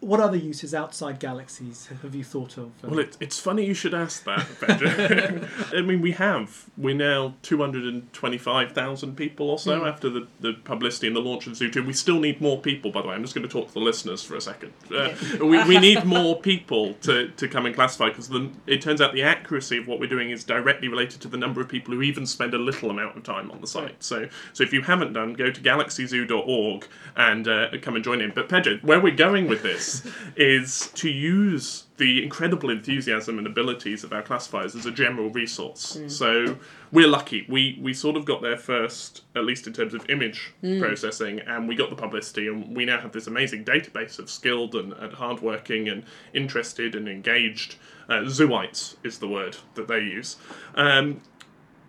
what 0.01 0.21
other 0.21 0.37
uses 0.37 0.75
outside 0.75 1.19
galaxies 1.19 1.89
have 2.03 2.15
you 2.15 2.23
thought 2.23 2.57
of? 2.57 2.71
Well, 2.83 3.01
it, 3.01 3.17
it's 3.19 3.41
funny 3.41 3.65
you 3.65 3.75
should 3.75 3.95
ask 3.95 4.23
that, 4.25 4.47
Pedro. 4.61 5.49
I 5.77 5.83
mean, 5.83 6.01
we 6.01 6.13
have. 6.13 6.67
We're 6.77 6.95
now 6.95 7.35
225,000 7.43 9.17
people 9.17 9.51
or 9.51 9.59
so 9.59 9.87
after 9.87 10.09
the, 10.09 10.29
the 10.41 10.53
publicity 10.53 11.09
and 11.09 11.17
the 11.17 11.21
launch 11.21 11.49
of 11.49 11.57
Zoo 11.57 11.69
2. 11.71 11.83
We 11.83 11.93
still 11.93 12.21
need 12.21 12.41
more 12.41 12.61
people, 12.61 12.93
by 12.93 13.03
the 13.03 13.09
way. 13.09 13.15
I'm 13.15 13.23
just 13.23 13.35
going 13.35 13.47
to 13.47 13.53
talk 13.53 13.69
to 13.69 13.75
the 13.75 13.81
listeners 13.81 14.23
for 14.23 14.37
a 14.37 14.41
second. 14.41 14.73
Uh, 14.95 15.15
we, 15.41 15.63
we 15.65 15.79
need 15.79 16.05
more 16.07 16.41
people 16.41 16.95
to, 17.03 17.29
to 17.31 17.49
come 17.49 17.67
and 17.67 17.75
classify 17.75 18.09
because 18.09 18.31
it 18.67 18.81
turns 18.81 19.01
out 19.01 19.13
the 19.13 19.23
accuracy 19.23 19.79
of 19.79 19.89
what 19.89 19.99
we're 19.99 20.07
doing 20.09 20.31
is 20.31 20.45
directly 20.45 20.87
related 20.87 21.21
to 21.23 21.29
the 21.29 21.37
number 21.37 21.61
of 21.61 21.69
people 21.69 21.93
who 21.93 22.03
even 22.03 22.25
spend 22.25 22.55
a 22.55 22.59
little 22.59 22.91
amount 22.91 23.17
of 23.17 23.25
time 23.25 23.51
on 23.51 23.61
the 23.61 23.67
site. 23.67 24.03
So, 24.05 24.29
so 24.53 24.63
if 24.63 24.73
you 24.73 24.83
haven't 24.83 25.13
done, 25.15 25.35
go 25.35 25.51
to 25.51 25.61
galaxyzoo.org 25.61 26.87
and 27.17 27.49
uh, 27.49 27.69
come 27.83 27.97
and 27.97 28.05
join 28.05 28.21
in. 28.21 28.31
But 28.31 28.49
Pedro, 28.49 28.79
where 28.83 29.01
we're 29.01 29.17
going 29.17 29.49
with 29.49 29.63
this 29.63 29.88
is 30.37 30.91
to 30.95 31.09
use 31.09 31.85
the 31.97 32.23
incredible 32.23 32.71
enthusiasm 32.71 33.39
and 33.39 33.47
abilities 33.47 34.05
of 34.05 34.13
our 34.13 34.23
classifiers 34.23 34.75
as 34.77 34.87
a 34.87 34.91
general 34.93 35.31
resource. 35.31 35.99
So 36.07 36.57
we're 36.93 37.09
lucky. 37.09 37.45
We 37.49 37.79
we 37.83 37.93
sort 37.95 38.17
of 38.17 38.25
got 38.25 38.41
there 38.41 38.57
first, 38.57 39.23
at 39.35 39.45
least 39.45 39.67
in 39.67 39.73
terms 39.73 39.95
of 39.95 40.09
image 40.09 40.41
processing, 40.81 41.41
and 41.41 41.69
we 41.69 41.75
got 41.75 41.91
the 41.91 41.97
publicity, 41.97 42.47
and 42.49 42.77
we 42.77 42.85
now 42.85 43.01
have 43.01 43.13
this 43.13 43.27
amazing 43.27 43.65
database 43.65 44.19
of 44.19 44.31
skilled 44.31 44.75
and, 44.75 44.93
and 44.93 45.13
hardworking 45.15 45.89
and 45.89 46.05
interested 46.33 46.95
and 46.95 47.09
engaged 47.09 47.77
uh, 48.09 48.23
zooites 48.25 48.97
is 49.03 49.19
the 49.19 49.29
word 49.29 49.57
that 49.75 49.89
they 49.89 50.01
use. 50.01 50.37
Um, 50.75 51.21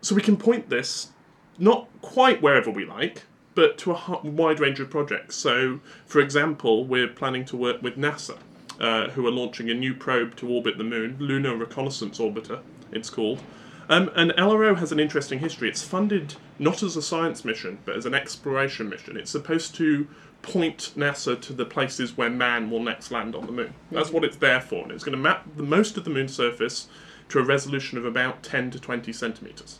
so 0.02 0.16
we 0.16 0.22
can 0.22 0.38
point 0.38 0.70
this 0.70 1.10
not 1.58 1.88
quite 2.02 2.41
wherever 2.41 2.72
we 2.72 2.86
like, 2.86 3.24
but 3.56 3.78
to 3.80 3.91
a 3.91 4.20
wide 4.24 4.60
range 4.60 4.80
of 4.80 4.89
projects. 4.89 5.36
So, 5.36 5.80
for 6.06 6.20
example, 6.20 6.86
we're 6.86 7.08
planning 7.08 7.45
to 7.45 7.58
work 7.58 7.82
with 7.82 7.97
NASA, 7.97 8.38
uh, 8.80 9.10
who 9.10 9.26
are 9.28 9.32
launching 9.32 9.70
a 9.70 9.74
new 9.74 9.93
probe 9.93 10.36
to 10.38 10.50
orbit 10.50 10.78
the 10.78 10.84
moon, 10.84 11.18
Lunar 11.20 11.56
Reconnaissance 11.56 12.20
Orbiter, 12.20 12.62
it's 12.91 13.10
called. 13.10 13.41
Um, 13.89 14.12
and 14.16 14.32
LRO 14.32 14.78
has 14.78 14.91
an 14.91 15.00
interesting 15.00 15.39
history. 15.39 15.68
It's 15.68 15.84
funded 15.84 16.36
not 16.60 16.84
as 16.84 16.95
a 16.95 17.02
science 17.02 17.43
mission, 17.43 17.80
but 17.86 17.95
as 17.95 18.06
an 18.06 18.14
exploration 18.14 18.88
mission. 18.88 19.18
It's 19.18 19.32
supposed 19.32 19.74
to 19.76 20.08
point 20.43 20.91
NASA 20.95 21.39
to 21.41 21.54
the 21.54 21.66
places 21.66 22.16
where 22.16 22.30
man 22.30 22.70
will 22.70 22.82
next 22.82 23.12
land 23.12 23.36
on 23.36 23.47
the 23.47 23.52
moon. 23.52 23.74
That's 23.91 24.12
what 24.12 24.24
it's 24.24 24.38
there 24.38 24.62
for. 24.62 24.84
And 24.84 24.91
it's 24.91 25.04
going 25.04 25.18
to 25.18 25.22
map 25.22 25.47
the 25.56 25.64
most 25.64 25.97
of 25.97 26.04
the 26.04 26.12
moon's 26.12 26.36
surface 26.36 26.88
to 27.30 27.39
a 27.39 27.43
resolution 27.43 27.97
of 27.97 28.06
about 28.06 28.43
10 28.43 28.72
to 28.72 28.80
20 28.80 29.12
centimetres. 29.12 29.80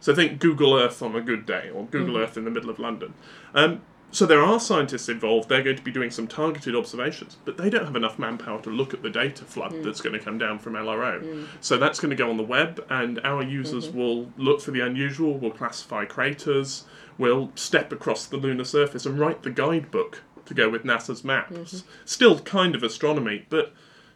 So 0.00 0.14
think 0.14 0.40
Google 0.40 0.74
Earth 0.74 1.02
on 1.02 1.14
a 1.14 1.20
good 1.20 1.46
day, 1.46 1.70
or 1.72 1.84
Google 1.86 2.14
mm-hmm. 2.14 2.24
Earth 2.24 2.36
in 2.36 2.44
the 2.44 2.50
middle 2.50 2.70
of 2.70 2.78
London. 2.78 3.14
Um, 3.54 3.82
so 4.12 4.26
there 4.26 4.42
are 4.42 4.58
scientists 4.58 5.08
involved. 5.08 5.48
They're 5.48 5.62
going 5.62 5.76
to 5.76 5.82
be 5.82 5.92
doing 5.92 6.10
some 6.10 6.26
targeted 6.26 6.74
observations, 6.74 7.36
but 7.44 7.56
they 7.56 7.70
don't 7.70 7.84
have 7.84 7.94
enough 7.94 8.18
manpower 8.18 8.60
to 8.62 8.70
look 8.70 8.92
at 8.92 9.02
the 9.02 9.10
data 9.10 9.44
flood 9.44 9.72
mm. 9.72 9.84
that's 9.84 10.00
going 10.00 10.18
to 10.18 10.24
come 10.24 10.36
down 10.36 10.58
from 10.58 10.72
LRO. 10.72 11.22
Mm. 11.22 11.46
So 11.60 11.78
that's 11.78 12.00
going 12.00 12.10
to 12.10 12.16
go 12.16 12.28
on 12.28 12.36
the 12.36 12.42
web, 12.42 12.84
and 12.90 13.20
our 13.22 13.42
users 13.42 13.88
mm-hmm. 13.88 13.98
will 13.98 14.32
look 14.36 14.60
for 14.60 14.72
the 14.72 14.80
unusual, 14.80 15.38
will 15.38 15.52
classify 15.52 16.04
craters, 16.06 16.84
will 17.18 17.52
step 17.54 17.92
across 17.92 18.26
the 18.26 18.36
lunar 18.36 18.64
surface 18.64 19.06
and 19.06 19.18
write 19.18 19.42
the 19.42 19.50
guidebook 19.50 20.22
to 20.46 20.54
go 20.54 20.68
with 20.68 20.82
NASA's 20.82 21.22
maps. 21.22 21.52
Mm-hmm. 21.52 21.90
Still 22.04 22.40
kind 22.40 22.74
of 22.74 22.82
astronomy, 22.82 23.46
but 23.48 23.72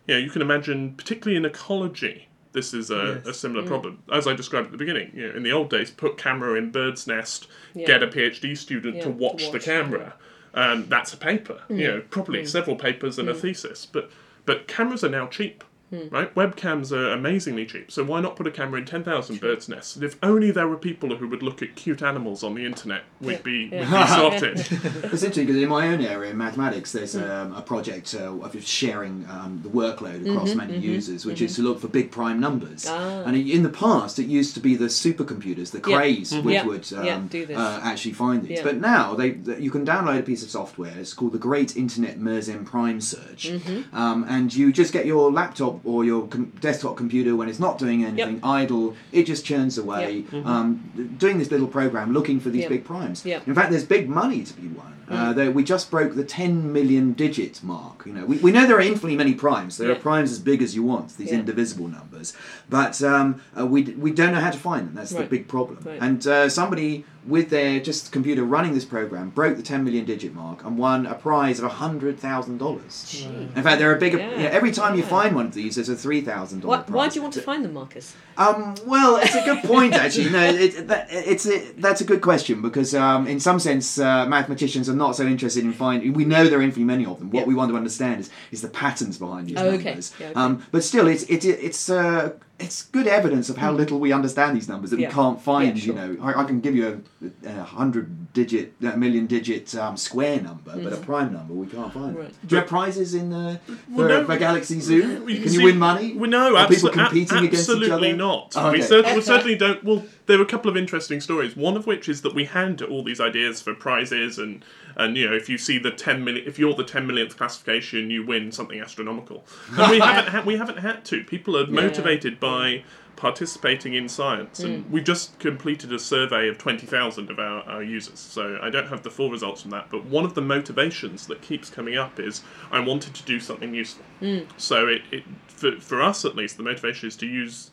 you 0.09 0.14
know 0.14 0.20
you 0.20 0.30
can 0.30 0.43
imagine, 0.43 0.95
particularly 0.95 1.37
in 1.37 1.45
ecology, 1.45 2.28
this 2.55 2.72
is 2.72 2.90
a, 2.90 3.20
Yes. 3.24 3.26
a 3.26 3.34
similar 3.34 3.64
mm. 3.64 3.66
problem. 3.66 4.02
As 4.11 4.26
I 4.26 4.32
described 4.32 4.66
at 4.66 4.72
the 4.72 4.78
beginning, 4.78 5.11
you 5.14 5.28
know, 5.28 5.34
in 5.36 5.42
the 5.42 5.52
old 5.52 5.68
days, 5.68 5.90
put 5.90 6.16
camera 6.16 6.57
in 6.57 6.70
bird's 6.70 7.07
nest, 7.07 7.48
Yeah. 7.74 7.86
get 7.86 8.02
a 8.02 8.07
PhD 8.07 8.57
student 8.57 8.96
Yeah, 8.96 9.02
to 9.02 9.09
to 9.11 9.14
watch, 9.14 9.50
the 9.50 9.61
camera. 9.61 10.14
Um, 10.55 10.86
that's 10.88 11.12
a 11.12 11.16
paper, 11.16 11.61
you 11.68 11.76
mm. 11.76 11.80
know, 11.80 12.02
probably 12.09 12.42
mm. 12.42 12.48
several 12.48 12.76
papers 12.76 13.18
and 13.18 13.28
a 13.28 13.34
thesis. 13.34 13.84
But 13.84 14.11
but 14.46 14.68
cameras 14.68 15.02
are 15.05 15.09
now 15.11 15.26
cheap, 15.26 15.64
right? 16.11 16.34
Webcams 16.34 16.92
are 16.92 17.12
amazingly 17.12 17.66
cheap. 17.66 17.90
So 17.90 18.05
why 18.05 18.20
not 18.20 18.36
put 18.36 18.47
a 18.47 18.51
camera 18.51 18.80
in 18.80 18.86
ten 18.86 19.05
thousand 19.05 19.40
birds' 19.40 19.68
nests? 19.68 19.95
And 19.97 20.05
if 20.05 20.16
only 20.22 20.51
there 20.51 20.68
were 20.68 20.76
people 20.76 21.14
who 21.16 21.28
would 21.28 21.42
look 21.42 21.62
at 21.62 21.74
cute 21.76 22.03
animals 22.03 22.42
on 22.42 22.55
the 22.55 22.64
internet, 22.64 23.05
we'd 23.20 23.42
be 23.42 23.68
yeah. 23.72 23.80
we'd 23.80 24.40
be 24.40 24.40
sorted. 24.40 24.82
It's 25.14 25.22
interesting 25.22 25.47
because 25.47 25.62
in 25.62 25.68
my 25.68 25.88
own 25.88 26.01
area, 26.01 26.30
in 26.30 26.36
mathematics, 26.38 26.92
there's 26.92 27.14
um, 27.16 27.55
a 27.55 27.62
project 27.62 28.14
uh, 28.18 28.32
of 28.34 28.64
sharing 28.66 29.26
um, 29.30 29.61
the 29.62 29.68
workload 29.68 30.28
across 30.28 30.55
many 30.55 30.76
users, 30.78 31.24
which 31.24 31.40
is 31.40 31.55
to 31.57 31.62
look 31.62 31.80
for 31.80 31.88
big 31.88 32.11
prime 32.11 32.40
numbers. 32.40 32.86
Ah. 32.88 33.22
And 33.26 33.36
in 33.36 33.62
the 33.62 33.68
past, 33.68 34.18
it 34.18 34.26
used 34.26 34.55
to 34.55 34.61
be 34.61 34.74
the 34.76 34.86
supercomputers, 34.86 35.70
the 35.70 35.78
Yeah. 35.88 35.97
Crays, 35.97 36.34
which 36.34 36.55
Yeah. 36.55 36.64
would 36.66 36.92
um, 36.92 37.05
Yeah, 37.05 37.20
do. 37.28 37.47
Uh, 37.55 37.80
actually 37.82 38.12
find 38.14 38.42
these. 38.42 38.59
Yeah. 38.59 38.64
But 38.64 38.76
now 38.80 39.14
they, 39.14 39.32
th- 39.32 39.61
you 39.61 39.70
can 39.70 39.84
download 39.86 40.18
a 40.18 40.22
piece 40.22 40.42
of 40.42 40.51
software. 40.51 40.95
It's 40.99 41.14
called 41.14 41.32
the 41.32 41.38
Great 41.38 41.76
Internet 41.76 42.18
Mersenne 42.18 42.64
Prime 42.64 43.01
Search, 43.01 43.45
Mm-hmm. 43.51 43.95
um, 43.97 44.24
and 44.28 44.55
you 44.55 44.72
just 44.72 44.92
get 44.92 45.07
your 45.07 45.30
laptop 45.30 45.84
or 45.85 46.05
your 46.05 46.26
com- 46.28 46.53
desktop 46.61 46.97
computer 46.97 47.37
when 47.37 47.49
it's 47.49 47.61
not 47.61 47.78
doing 47.78 48.05
anything 48.05 48.41
idle. 48.43 48.95
It 49.12 49.24
just 49.24 49.45
churns 49.45 49.76
away, 49.78 50.24
um, 50.45 51.14
doing 51.18 51.39
this 51.39 51.51
little 51.51 51.66
program 51.68 52.12
looking 52.12 52.41
for 52.41 52.51
these 52.51 52.62
Yeah. 52.62 52.68
big 52.70 52.85
primes. 52.85 53.24
In 53.47 53.55
fact, 53.55 53.70
there's 53.70 53.85
big 53.85 54.09
money 54.09 54.43
to 54.45 54.53
be 54.55 54.68
won. 54.68 54.93
Uh, 55.09 55.32
there, 55.32 55.50
we 55.50 55.62
just 55.64 55.90
broke 55.90 56.14
the 56.14 56.24
10 56.24 56.72
million 56.72 57.12
digit 57.12 57.62
mark. 57.62 58.05
You 58.07 58.12
know, 58.12 58.24
we, 58.26 58.38
we 58.38 58.50
know 58.52 58.66
there 58.66 58.76
are 58.76 58.80
infinitely 58.80 59.16
many 59.16 59.34
primes. 59.34 59.76
There 59.76 59.88
Yeah. 59.88 59.96
are 59.96 59.98
primes 60.00 60.32
as 60.32 60.38
big 60.38 60.62
as 60.62 60.74
you 60.74 60.82
want. 60.82 61.16
These 61.16 61.30
Yeah. 61.30 61.38
indivisible 61.40 61.88
numbers, 61.88 62.32
but 62.68 63.02
um, 63.02 63.40
uh, 63.59 63.66
we 63.66 63.82
we 63.82 64.11
don't 64.11 64.32
know 64.32 64.40
how 64.40 64.50
to 64.50 64.59
find 64.59 64.88
them. 64.88 64.94
That's 64.94 65.11
the 65.12 65.24
big 65.24 65.48
problem. 65.48 65.78
Right. 65.84 65.98
And 66.00 66.26
uh, 66.26 66.48
somebody 66.48 67.05
with 67.26 67.48
their 67.48 67.80
just 67.80 68.12
computer 68.12 68.44
running 68.44 68.74
this 68.74 68.84
program 68.84 69.30
broke 69.30 69.57
the 69.57 69.62
10 69.62 69.82
million 69.82 70.05
digit 70.05 70.34
mark 70.34 70.62
and 70.62 70.76
won 70.76 71.07
a 71.07 71.14
prize 71.14 71.59
of 71.59 71.70
hundred 71.72 72.18
thousand 72.18 72.59
dollars. 72.59 73.07
Gee. 73.09 73.24
In 73.24 73.62
fact, 73.62 73.78
there 73.78 73.90
are 73.90 73.96
bigger. 73.96 74.18
Yeah. 74.18 74.30
you 74.30 74.42
know, 74.44 74.50
every 74.50 74.70
time 74.72 74.94
you 74.94 75.02
find 75.02 75.34
one 75.34 75.46
of 75.46 75.55
these, 75.55 75.76
there's 75.76 75.88
a 75.88 75.96
three 75.96 76.20
thousand 76.20 76.62
Why, 76.64 76.76
dollar. 76.82 76.92
why 76.96 77.09
do 77.09 77.14
you 77.16 77.22
want 77.22 77.34
to 77.34 77.40
find 77.42 77.64
them, 77.64 77.72
Marcus? 77.74 78.14
Um, 78.36 78.74
well, 78.86 79.16
it's 79.16 79.34
a 79.34 79.44
good 79.44 79.62
point 79.64 79.94
actually. 79.94 80.30
No, 80.30 80.42
it, 80.44 80.86
that, 80.88 81.07
it's 81.11 81.46
a, 81.46 81.72
that's 81.78 82.00
a 82.00 82.05
good 82.05 82.20
question 82.20 82.61
because 82.61 82.94
um, 82.94 83.26
in 83.26 83.40
some 83.40 83.59
sense, 83.59 83.98
uh, 83.98 84.26
mathematicians 84.26 84.88
are 84.95 84.99
not 84.99 85.16
so 85.16 85.24
interested 85.26 85.64
in 85.64 85.72
finding. 85.72 86.12
We 86.14 86.24
know 86.24 86.45
there 86.49 86.59
are 86.59 86.62
infinitely 86.62 86.84
many 86.84 87.05
of 87.07 87.18
them. 87.18 87.30
What 87.30 87.40
Yep. 87.40 87.49
we 87.49 87.55
want 87.55 87.70
to 87.72 87.76
understand 87.76 88.20
is, 88.20 88.30
is 88.51 88.62
the 88.62 88.68
patterns 88.68 89.18
behind 89.18 89.49
these 89.49 89.57
Oh, 89.59 89.66
okay. 89.68 89.84
numbers. 89.84 90.12
Yeah, 90.18 90.26
okay. 90.28 90.34
Um, 90.40 90.64
but 90.72 90.82
still, 90.84 91.07
it's 91.09 91.24
it, 91.24 91.45
it's 91.45 91.90
uh, 91.90 92.32
it's 92.61 92.84
good 92.84 93.09
evidence 93.09 93.49
of 93.51 93.57
how 93.57 93.72
little 93.72 93.99
we 93.99 94.12
understand 94.12 94.57
these 94.57 94.68
numbers 94.68 94.90
that 94.90 94.97
Hmm. 94.97 95.03
Yeah. 95.03 95.09
we 95.09 95.14
can't 95.14 95.40
find. 95.42 95.76
Yeah, 95.76 95.84
sure. 95.84 95.95
You 96.07 96.16
know, 96.18 96.24
I, 96.24 96.40
I 96.42 96.45
can 96.45 96.61
give 96.61 96.74
you 96.76 97.03
a, 97.45 97.49
a 97.49 97.62
hundred 97.64 98.32
digit, 98.32 98.74
a 98.82 98.97
million 98.97 99.26
digit 99.26 99.74
um, 99.76 99.97
square 99.97 100.40
number, 100.40 100.72
but 100.76 100.92
a 100.92 100.97
prime 100.97 101.32
number 101.32 101.53
we 101.55 101.66
can't 101.66 101.92
find. 101.92 102.14
Hmm. 102.14 102.20
Right. 102.22 102.34
Do 102.47 102.55
you 102.55 102.61
have 102.61 102.68
prizes 102.68 103.14
in 103.14 103.30
for, 103.32 103.61
Well, 103.90 104.09
no. 104.09 104.24
for 104.24 104.36
Galaxy 104.38 104.78
Zoo? 104.80 105.24
We 105.24 105.40
Can 105.40 105.49
see- 105.49 105.59
you 105.59 105.64
win 105.64 105.78
money? 105.78 106.14
Well, 106.16 106.30
no, 106.30 106.57
Are 106.57 106.68
people 106.68 106.90
competing 106.90 107.36
ab- 107.38 107.45
against 107.45 107.68
each 107.68 107.74
absolutely 107.74 108.11
other? 108.11 108.16
not. 108.16 108.53
Oh, 108.57 108.70
we, 108.72 108.82
okay. 108.84 109.14
we 109.16 109.20
certainly 109.20 109.57
don't. 109.57 109.82
Well, 109.84 110.05
there 110.26 110.38
are 110.38 110.42
a 110.42 110.47
couple 110.47 110.70
of 110.70 110.76
interesting 110.76 111.20
stories. 111.20 111.57
One 111.57 111.76
of 111.76 111.86
which 111.86 112.09
is 112.09 112.22
that 112.22 112.34
we 112.34 112.45
hand 112.45 112.80
all 112.82 113.03
these 113.03 113.20
ideas 113.20 113.61
for 113.61 113.74
prizes, 113.74 114.38
and 114.38 114.64
and 114.97 115.16
you 115.16 115.28
know, 115.28 115.34
if 115.34 115.49
you 115.49 115.59
see 115.59 115.78
the 115.78 115.90
ten 115.90 116.24
million, 116.24 116.47
if 116.47 116.59
you're 116.59 116.74
the 116.74 116.84
ten 116.84 117.07
millionth 117.07 117.36
classification, 117.36 118.11
you 118.11 118.24
win 118.24 118.53
something 118.53 118.80
astronomical. 118.80 119.45
And 119.76 119.90
we 119.90 119.99
haven't 119.99 120.32
had, 120.32 120.47
we 120.47 120.57
haven't 120.57 120.78
had 120.78 121.05
to. 121.07 121.24
People 121.24 121.57
are 121.57 121.66
motivated 121.66 122.40
by 122.40 122.84
participating 123.16 123.95
in 123.95 124.09
science, 124.09 124.59
and 124.59 124.84
mm. 124.84 124.90
we've 124.90 125.05
just 125.05 125.38
completed 125.38 125.92
a 125.92 125.99
survey 125.99 126.49
of 126.49 126.59
twenty 126.59 126.86
thousand 126.86 127.30
of 127.30 127.38
our, 127.38 127.62
our 127.62 127.82
users. 127.82 128.18
So 128.18 128.59
I 128.61 128.70
don't 128.70 128.88
have 128.88 129.03
the 129.03 129.11
full 129.11 129.30
results 129.30 129.62
from 129.62 129.70
that, 129.70 129.88
but 129.90 130.05
one 130.07 130.24
of 130.24 130.34
the 130.34 130.42
motivations 130.42 131.26
that 131.28 131.40
keeps 131.40 131.70
coming 131.70 131.97
up 131.97 132.18
is 132.18 132.42
I 132.72 132.80
wanted 132.80 133.14
to 133.14 133.22
do 133.22 133.38
something 133.38 133.74
useful. 133.74 134.05
Mm. 134.20 134.47
So 134.57 134.88
it, 134.88 135.03
it 135.12 135.22
for, 135.47 135.80
for 135.80 136.03
us 136.03 136.24
at 136.24 136.34
least, 136.34 136.57
the 136.57 136.64
motivation 136.64 137.09
is 137.09 137.16
to 137.16 137.26
use 137.26 137.70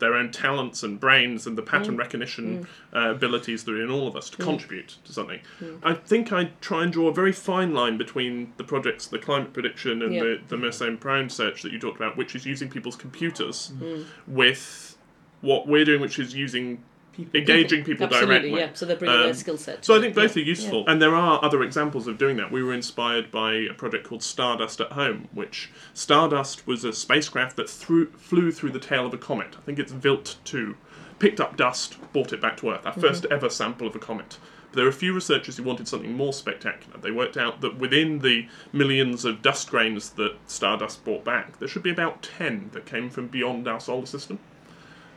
their 0.00 0.14
own 0.14 0.30
talents 0.32 0.82
and 0.82 0.98
brains 0.98 1.46
and 1.46 1.56
the 1.56 1.62
pattern 1.62 1.94
Mm. 1.94 1.98
recognition 1.98 2.66
uh, 2.94 3.10
abilities 3.10 3.64
that 3.64 3.72
are 3.74 3.82
in 3.82 3.90
all 3.90 4.08
of 4.08 4.16
us 4.16 4.28
to 4.30 4.38
contribute 4.38 4.96
to 5.04 5.12
something. 5.12 5.40
Mm. 5.62 5.78
I 5.82 5.94
think 5.94 6.32
I 6.32 6.50
try 6.60 6.82
and 6.82 6.92
draw 6.92 7.08
a 7.08 7.14
very 7.14 7.32
fine 7.32 7.72
line 7.72 7.96
between 7.98 8.52
the 8.56 8.64
projects, 8.64 9.06
the 9.06 9.18
climate 9.18 9.52
prediction 9.52 10.02
and 10.02 10.12
Yeah. 10.14 10.22
the, 10.22 10.40
the 10.48 10.56
Mersenne 10.56 10.98
Prime 10.98 11.28
search 11.28 11.62
that 11.62 11.72
you 11.72 11.78
talked 11.78 11.96
about, 11.96 12.16
which 12.16 12.34
is 12.34 12.44
using 12.44 12.68
people's 12.68 12.96
computers, 12.96 13.72
Mm. 13.80 14.04
with 14.26 14.96
what 15.42 15.66
we're 15.68 15.84
doing, 15.84 16.00
which 16.00 16.18
is 16.18 16.34
using 16.34 16.82
People. 17.12 17.38
engaging 17.40 17.84
people 17.84 18.06
Absolutely, 18.06 18.34
directly. 18.50 18.60
yeah. 18.60 18.70
So 18.74 18.86
they're 18.86 18.96
bringing 18.96 19.16
Um, 19.18 19.24
their 19.24 19.34
skill 19.34 19.56
set. 19.58 19.84
So 19.84 19.94
to 19.94 19.98
I 19.98 20.02
think 20.02 20.14
both 20.14 20.36
Yeah, 20.36 20.42
are 20.42 20.46
useful, 20.46 20.84
and 20.86 21.02
there 21.02 21.14
are 21.14 21.44
other 21.44 21.62
examples 21.62 22.06
of 22.06 22.18
doing 22.18 22.36
that. 22.36 22.50
We 22.52 22.62
were 22.62 22.72
inspired 22.72 23.30
by 23.30 23.54
a 23.54 23.74
project 23.74 24.06
called 24.06 24.22
Stardust 24.22 24.80
at 24.80 24.92
Home, 24.92 25.28
which 25.32 25.70
Stardust 25.92 26.66
was 26.66 26.84
a 26.84 26.92
spacecraft 26.92 27.56
that 27.56 27.68
threw, 27.68 28.06
flew 28.12 28.52
through 28.52 28.70
the 28.70 28.78
tail 28.78 29.06
of 29.06 29.14
a 29.14 29.18
comet. 29.18 29.56
I 29.58 29.60
think 29.62 29.78
it's 29.78 29.92
Wild 29.92 30.36
2. 30.44 30.76
Picked 31.18 31.40
up 31.40 31.56
dust, 31.56 31.96
brought 32.12 32.32
it 32.32 32.40
back 32.40 32.56
to 32.58 32.70
Earth. 32.70 32.86
Our 32.86 32.92
first 32.94 33.26
ever 33.30 33.50
sample 33.50 33.86
of 33.86 33.94
a 33.94 33.98
comet. 33.98 34.38
But 34.70 34.76
there 34.76 34.84
were 34.84 34.90
a 34.90 34.94
few 34.94 35.12
researchers 35.12 35.56
who 35.56 35.64
wanted 35.64 35.88
something 35.88 36.14
more 36.14 36.32
spectacular. 36.32 36.96
They 36.98 37.10
worked 37.10 37.36
out 37.36 37.60
that 37.60 37.76
within 37.78 38.20
the 38.20 38.46
millions 38.72 39.24
of 39.24 39.42
dust 39.42 39.68
grains 39.68 40.10
that 40.10 40.36
Stardust 40.46 41.04
brought 41.04 41.24
back, 41.24 41.58
there 41.58 41.66
should 41.68 41.82
be 41.82 41.90
about 41.90 42.22
10 42.22 42.70
that 42.72 42.86
came 42.86 43.10
from 43.10 43.26
beyond 43.26 43.66
our 43.68 43.80
solar 43.80 44.06
system. 44.06 44.38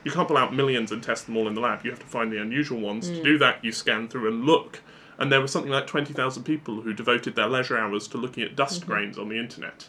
You 0.04 0.12
can't 0.12 0.28
pull 0.28 0.38
out 0.38 0.54
millions 0.54 0.92
and 0.92 1.02
test 1.02 1.26
them 1.26 1.38
all 1.38 1.48
in 1.48 1.54
the 1.54 1.62
lab. 1.62 1.84
You 1.84 1.92
have 1.92 2.00
to 2.00 2.06
find 2.06 2.32
the 2.32 2.42
unusual 2.42 2.80
ones. 2.80 3.08
To 3.10 3.16
hmm. 3.16 3.24
do 3.24 3.38
that, 3.40 3.64
you 3.64 3.72
scan 3.72 4.08
through 4.08 4.28
and 4.28 4.46
look. 4.46 4.82
And 5.18 5.32
there 5.32 5.42
were 5.42 5.48
something 5.48 5.72
like 5.72 5.88
20,000 5.88 6.44
people 6.44 6.82
who 6.82 6.94
devoted 6.94 7.36
their 7.36 7.48
leisure 7.48 7.78
hours 7.78 8.08
to 8.10 8.18
looking 8.18 8.44
at 8.44 8.56
dust 8.56 8.82
mm-hmm. 8.82 8.92
grains 8.92 9.18
on 9.18 9.30
the 9.30 9.38
internet. 9.38 9.88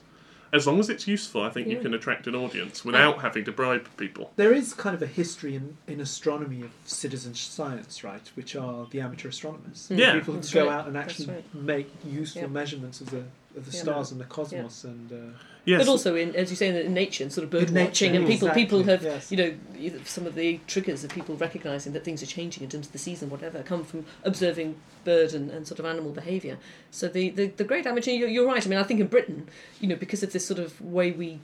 As 0.53 0.69
long 0.69 0.79
as 0.79 0.89
it's 0.89 1.09
useful, 1.09 1.43
I 1.43 1.51
think 1.51 1.67
you 1.67 1.81
can 1.81 1.95
attract 1.95 2.29
an 2.29 2.37
audience 2.37 2.85
without 2.85 3.21
having 3.23 3.45
to 3.47 3.51
bribe 3.51 3.89
people. 3.97 4.31
There 4.37 4.53
is 4.53 4.73
kind 4.73 4.95
of 4.95 5.03
a 5.03 5.07
history 5.07 5.57
in, 5.57 5.79
in 5.89 6.01
astronomy 6.01 6.63
of 6.63 6.71
citizen 6.85 7.35
science, 7.35 8.05
right? 8.05 8.31
Which 8.37 8.55
are 8.55 8.87
the 8.89 9.01
amateur 9.01 9.31
astronomers. 9.31 9.89
Hmm. 9.89 9.99
Yeah. 9.99 10.13
people 10.13 10.35
who 10.35 10.41
go 10.43 10.67
right. 10.67 10.75
out 10.75 10.87
and 10.87 10.97
actually 10.97 11.35
right. 11.35 11.55
make 11.55 11.91
useful 12.05 12.43
Yeah. 12.43 12.49
measurements 12.49 13.01
of 13.01 13.11
the 13.11 13.25
of 13.57 13.67
the 13.67 13.77
Yeah. 13.77 13.83
stars 13.83 14.13
and 14.13 14.21
the 14.21 14.25
cosmos 14.25 14.85
and. 14.85 15.13
Uh, 15.13 15.37
Yes. 15.67 15.81
But 15.81 15.89
also, 15.91 16.15
in, 16.15 16.37
as 16.37 16.51
you 16.51 16.57
say, 16.57 16.85
in 16.85 16.93
nature 16.93 17.25
and 17.25 17.33
sort 17.33 17.45
of 17.45 17.51
bird 17.51 17.69
In 17.69 17.75
nature, 17.75 17.87
watching, 17.89 18.17
and 18.17 18.27
people 18.27 18.49
exactly, 18.49 18.63
people 18.65 18.83
have 18.83 19.03
yes. 19.03 19.33
you 19.33 19.39
know 19.39 19.99
some 20.05 20.27
of 20.27 20.35
the 20.35 20.61
triggers 20.67 21.05
of 21.05 21.11
people 21.11 21.37
recognizing 21.37 21.95
that 21.95 22.05
things 22.05 22.23
are 22.23 22.27
changing 22.27 22.63
in 22.63 22.69
terms 22.69 22.85
of 22.85 22.93
the 22.93 22.99
season, 22.99 23.31
whatever, 23.31 23.63
come 23.63 23.83
from 23.83 24.05
observing 24.25 24.77
bird 25.05 25.33
and, 25.33 25.51
and 25.51 25.67
sort 25.67 25.79
of 25.79 25.87
animal 25.87 26.13
behaviour. 26.13 26.59
So 26.91 27.09
the, 27.09 27.31
the, 27.31 27.47
the 27.47 27.65
great 27.65 27.87
amateur, 27.87 28.11
you're, 28.11 28.29
you're 28.29 28.47
right. 28.47 28.63
I 28.67 28.69
mean, 28.69 28.79
I 28.79 28.83
think 28.83 29.01
in 29.01 29.07
Britain, 29.07 29.49
you 29.81 29.89
know, 29.89 29.97
because 29.97 30.23
of 30.23 30.35
this 30.35 30.47
sort 30.47 30.61
of 30.61 30.79
way 30.83 31.13
we 31.13 31.39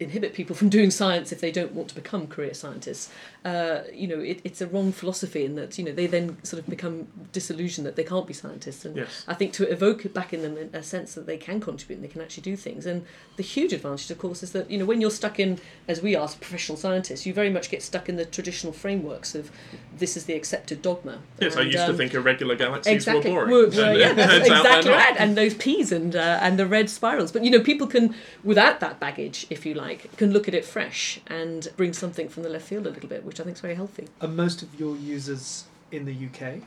inhibit 0.00 0.32
people 0.32 0.54
from 0.54 0.68
doing 0.68 0.90
science 0.92 1.32
if 1.32 1.40
they 1.40 1.50
don't 1.50 1.72
want 1.72 1.88
to 1.88 1.94
become 1.94 2.26
career 2.28 2.54
scientists. 2.54 3.10
Uh, 3.44 3.80
you 3.92 4.06
know, 4.06 4.20
it, 4.20 4.40
it's 4.44 4.60
a 4.60 4.66
wrong 4.66 4.92
philosophy 4.92 5.44
in 5.44 5.54
that 5.56 5.76
you 5.78 5.84
know 5.84 5.92
they 5.92 6.06
then 6.06 6.36
sort 6.44 6.62
of 6.62 6.68
become 6.68 7.08
disillusioned 7.32 7.86
that 7.86 7.96
they 7.96 8.04
can't 8.04 8.26
be 8.26 8.32
scientists. 8.34 8.84
And 8.84 8.96
Yes. 8.96 9.24
I 9.26 9.34
think 9.34 9.52
to 9.54 9.68
evoke 9.70 10.12
back 10.12 10.32
in 10.32 10.42
them 10.42 10.70
a 10.72 10.82
sense 10.82 11.14
that 11.14 11.26
they 11.26 11.36
can 11.36 11.60
contribute 11.60 11.96
and 11.96 12.04
they 12.04 12.08
can 12.08 12.20
actually 12.22 12.42
do 12.42 12.56
things. 12.56 12.86
And 12.86 13.04
the 13.36 13.42
huge 13.42 13.72
advantage, 13.72 14.10
of 14.10 14.18
course, 14.18 14.42
is 14.42 14.52
that 14.52 14.70
you 14.70 14.78
know 14.78 14.84
when 14.84 15.00
you're 15.00 15.10
stuck 15.10 15.40
in, 15.40 15.58
as 15.88 16.00
we 16.02 16.14
are, 16.14 16.24
as 16.24 16.34
professional 16.36 16.78
scientists, 16.78 17.26
you 17.26 17.32
very 17.34 17.50
much 17.50 17.70
get 17.70 17.82
stuck 17.82 18.08
in 18.08 18.16
the 18.16 18.24
traditional 18.24 18.72
frameworks 18.72 19.34
of 19.34 19.50
this 19.96 20.16
is 20.16 20.24
the 20.26 20.34
accepted 20.34 20.80
dogma. 20.82 21.18
Yes, 21.40 21.56
I 21.56 21.62
And, 21.62 21.72
used 21.72 21.84
to 21.86 21.90
um, 21.90 21.96
think 21.96 22.14
irregular 22.14 22.54
galaxies 22.54 22.92
exactly. 22.94 23.32
were 23.32 23.46
boring. 23.46 23.50
Were- 23.52 23.66
were- 23.68 23.90
And 23.90 23.98
yeah, 23.98 24.10
it 24.10 24.16
that's 24.16 24.32
turns 24.48 24.50
out 24.50 24.62
they're 24.62 24.78
exactly 24.78 24.92
right. 24.92 25.16
And 25.18 25.36
those 25.36 25.54
peas 25.54 25.90
and 25.90 26.14
uh, 26.14 26.38
and 26.40 26.56
the 26.58 26.66
red 26.66 26.88
spirals. 26.90 27.32
But 27.32 27.44
you 27.44 27.50
know, 27.50 27.60
people 27.60 27.86
can, 27.86 28.14
without 28.44 28.78
that 28.80 29.00
baggage, 29.00 29.46
if 29.50 29.64
you 29.66 29.74
like, 29.74 29.87
can 29.94 30.32
look 30.32 30.48
at 30.48 30.54
it 30.54 30.64
fresh 30.64 31.20
and 31.26 31.68
bring 31.76 31.92
something 31.92 32.28
from 32.28 32.42
the 32.42 32.48
left 32.48 32.66
field 32.66 32.86
a 32.86 32.90
little 32.90 33.08
bit, 33.08 33.24
which 33.24 33.40
I 33.40 33.44
think 33.44 33.56
is 33.56 33.60
very 33.60 33.74
healthy. 33.74 34.08
are 34.20 34.28
most 34.28 34.62
of 34.62 34.78
your 34.78 34.96
users 34.96 35.64
in 35.90 36.04
the 36.04 36.14
UK? 36.26 36.62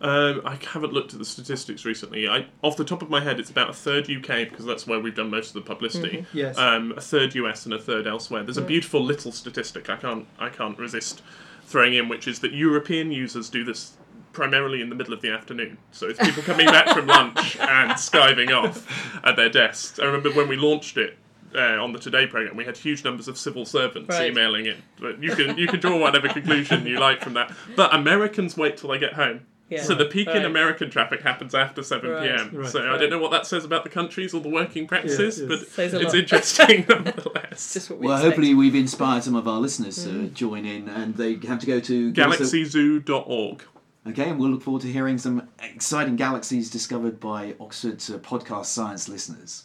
Um, 0.00 0.42
I 0.44 0.58
haven't 0.72 0.92
looked 0.92 1.12
at 1.12 1.18
the 1.18 1.24
statistics 1.24 1.84
recently. 1.84 2.28
I, 2.28 2.46
off 2.62 2.76
the 2.76 2.84
top 2.84 3.00
of 3.00 3.08
my 3.08 3.20
head, 3.20 3.40
it's 3.40 3.50
about 3.50 3.70
a 3.70 3.72
third 3.72 4.10
UK 4.10 4.50
because 4.50 4.66
that's 4.66 4.86
where 4.86 5.00
we've 5.00 5.14
done 5.14 5.30
most 5.30 5.48
of 5.48 5.54
the 5.54 5.60
publicity. 5.62 6.26
Yes. 6.34 6.58
Um, 6.58 6.92
a 6.96 7.00
third 7.00 7.34
US 7.36 7.64
and 7.64 7.74
a 7.74 7.78
third 7.78 8.06
elsewhere. 8.06 8.42
There's 8.42 8.58
a 8.58 8.62
beautiful 8.62 9.02
little 9.02 9.32
statistic 9.32 9.88
I 9.88 9.96
can't 9.96 10.26
I 10.38 10.48
can't 10.50 10.78
resist 10.78 11.22
throwing 11.64 11.94
in, 11.94 12.08
which 12.08 12.28
is 12.28 12.40
that 12.40 12.52
European 12.52 13.12
users 13.12 13.48
do 13.48 13.64
this 13.64 13.96
primarily 14.32 14.82
in 14.82 14.90
the 14.90 14.94
middle 14.94 15.14
of 15.14 15.22
the 15.22 15.30
afternoon. 15.30 15.78
So 15.92 16.08
it's 16.08 16.18
people 16.18 16.42
coming 16.42 16.66
back 16.66 16.88
from 16.88 17.06
lunch 17.06 17.56
and 17.58 17.92
skiving 17.92 18.50
off 18.50 18.86
at 19.24 19.36
their 19.36 19.48
desks. 19.48 19.98
I 19.98 20.04
remember 20.04 20.30
when 20.32 20.48
we 20.48 20.56
launched 20.56 20.98
it. 20.98 21.16
Uh, 21.54 21.82
on 21.82 21.92
the 21.92 21.98
Today 21.98 22.26
program, 22.26 22.56
we 22.56 22.64
had 22.64 22.76
huge 22.76 23.04
numbers 23.04 23.28
of 23.28 23.38
civil 23.38 23.64
servants 23.64 24.08
Right. 24.10 24.30
emailing 24.32 24.66
in. 24.66 24.76
But 25.00 25.22
you 25.22 25.34
can 25.36 25.56
you 25.56 25.66
can 25.68 25.78
draw 25.80 25.96
whatever 25.98 26.28
conclusion 26.28 26.86
you 26.86 26.98
like 26.98 27.22
from 27.22 27.34
that. 27.34 27.52
But 27.76 27.94
Americans 27.94 28.56
wait 28.56 28.76
till 28.76 28.90
they 28.90 28.98
get 28.98 29.12
home. 29.14 29.40
Yeah. 29.70 29.82
So 29.82 29.94
the 29.94 30.04
peak 30.04 30.28
in 30.28 30.44
American 30.44 30.90
traffic 30.90 31.22
happens 31.22 31.54
after 31.54 31.82
7 31.82 32.08
Right. 32.10 32.22
p.m. 32.36 32.50
Right. 32.52 32.68
So 32.70 32.80
I 32.92 32.98
don't 32.98 33.08
know 33.08 33.18
what 33.18 33.30
that 33.30 33.46
says 33.46 33.64
about 33.64 33.82
the 33.82 33.88
countries 33.88 34.34
or 34.34 34.40
the 34.42 34.48
working 34.50 34.86
practices, 34.86 35.38
yes. 35.38 35.48
but 35.48 35.66
Says 35.68 35.94
it's 35.94 36.04
lot. 36.04 36.14
interesting 36.14 36.84
nonetheless. 36.88 37.72
Just 37.72 37.88
what 37.88 37.98
we 37.98 38.06
Well, 38.06 38.16
expect. 38.16 38.34
hopefully 38.36 38.54
we've 38.54 38.74
inspired 38.74 39.22
some 39.24 39.34
of 39.34 39.48
our 39.48 39.58
listeners 39.60 40.04
to 40.04 40.28
join 40.28 40.66
in, 40.66 40.88
and 40.90 41.14
they 41.14 41.36
have 41.48 41.60
to 41.60 41.66
go 41.66 41.80
to 41.80 42.10
give 42.12 42.26
us 42.28 42.40
a- 42.40 42.42
GalaxyZoo.org. 42.42 43.62
Okay, 44.06 44.28
and 44.28 44.38
we'll 44.38 44.50
look 44.50 44.62
forward 44.62 44.82
to 44.82 44.92
hearing 44.92 45.16
some 45.16 45.48
exciting 45.62 46.16
galaxies 46.16 46.68
discovered 46.68 47.18
by 47.18 47.54
Oxford's 47.58 48.10
uh, 48.10 48.18
podcast 48.18 48.66
science 48.66 49.08
listeners. 49.08 49.64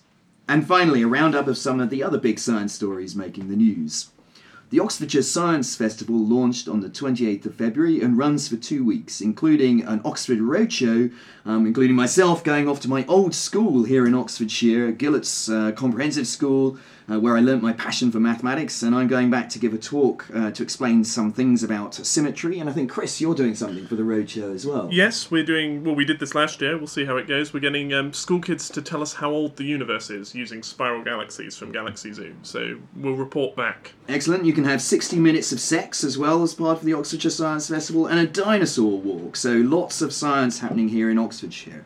And 0.49 0.65
finally, 0.65 1.03
a 1.03 1.07
roundup 1.07 1.47
of 1.47 1.59
some 1.59 1.79
of 1.79 1.91
the 1.91 2.01
other 2.01 2.17
big 2.17 2.39
science 2.39 2.73
stories 2.73 3.15
making 3.15 3.49
the 3.49 3.55
news. 3.55 4.09
The 4.71 4.79
Oxfordshire 4.79 5.21
Science 5.21 5.75
Festival 5.75 6.17
launched 6.17 6.67
on 6.67 6.79
the 6.79 6.89
28th 6.89 7.45
of 7.45 7.53
February 7.53 8.01
and 8.01 8.17
runs 8.17 8.47
for 8.47 8.55
two 8.55 8.83
weeks, 8.83 9.21
including 9.21 9.83
an 9.83 10.01
Oxford 10.03 10.39
Roadshow, 10.39 11.13
um, 11.45 11.67
including 11.67 11.95
myself 11.95 12.43
going 12.43 12.67
off 12.67 12.79
to 12.79 12.89
my 12.89 13.05
old 13.05 13.35
school 13.35 13.83
here 13.83 14.07
in 14.07 14.15
Oxfordshire, 14.15 14.91
Gillotts 14.91 15.49
uh, 15.49 15.71
Comprehensive 15.73 16.25
School, 16.25 16.79
uh, 17.09 17.19
where 17.19 17.35
I 17.35 17.39
learnt 17.39 17.63
my 17.63 17.73
passion 17.73 18.11
for 18.11 18.19
mathematics, 18.19 18.83
and 18.83 18.95
I'm 18.95 19.07
going 19.07 19.29
back 19.29 19.49
to 19.49 19.59
give 19.59 19.73
a 19.73 19.77
talk 19.77 20.27
uh, 20.33 20.51
to 20.51 20.63
explain 20.63 21.03
some 21.03 21.31
things 21.31 21.63
about 21.63 21.95
symmetry. 21.95 22.59
And 22.59 22.69
I 22.69 22.73
think, 22.73 22.89
Chris, 22.89 23.19
you're 23.19 23.35
doing 23.35 23.55
something 23.55 23.87
for 23.87 23.95
the 23.95 24.03
Roadshow 24.03 24.53
as 24.53 24.65
well. 24.65 24.89
Yes, 24.91 25.31
we're 25.31 25.43
doing. 25.43 25.83
Well, 25.83 25.95
we 25.95 26.05
did 26.05 26.19
this 26.19 26.35
last 26.35 26.61
year. 26.61 26.77
We'll 26.77 26.87
see 26.87 27.05
how 27.05 27.17
it 27.17 27.27
goes. 27.27 27.53
We're 27.53 27.59
getting 27.59 27.93
um, 27.93 28.13
school 28.13 28.39
kids 28.39 28.69
to 28.69 28.81
tell 28.81 29.01
us 29.01 29.13
how 29.13 29.31
old 29.31 29.57
the 29.57 29.63
universe 29.63 30.09
is 30.09 30.35
using 30.35 30.63
spiral 30.63 31.03
galaxies 31.03 31.55
from 31.55 31.71
Galaxy 31.71 32.13
Zoo. 32.13 32.35
So 32.43 32.77
we'll 32.95 33.15
report 33.15 33.55
back. 33.55 33.93
Excellent. 34.07 34.45
You 34.45 34.53
can 34.53 34.65
have 34.65 34.81
60 34.81 35.17
minutes 35.17 35.51
of 35.51 35.59
sex 35.59 36.03
as 36.03 36.17
well 36.17 36.43
as 36.43 36.53
part 36.53 36.79
of 36.79 36.85
the 36.85 36.93
Oxfordshire 36.93 37.31
Science 37.31 37.69
Festival 37.69 38.07
and 38.07 38.19
a 38.19 38.27
dinosaur 38.27 38.99
walk. 38.99 39.35
So 39.35 39.53
lots 39.53 40.01
of 40.01 40.13
science 40.13 40.59
happening 40.59 40.89
here 40.89 41.09
in 41.09 41.17
Oxfordshire. 41.17 41.85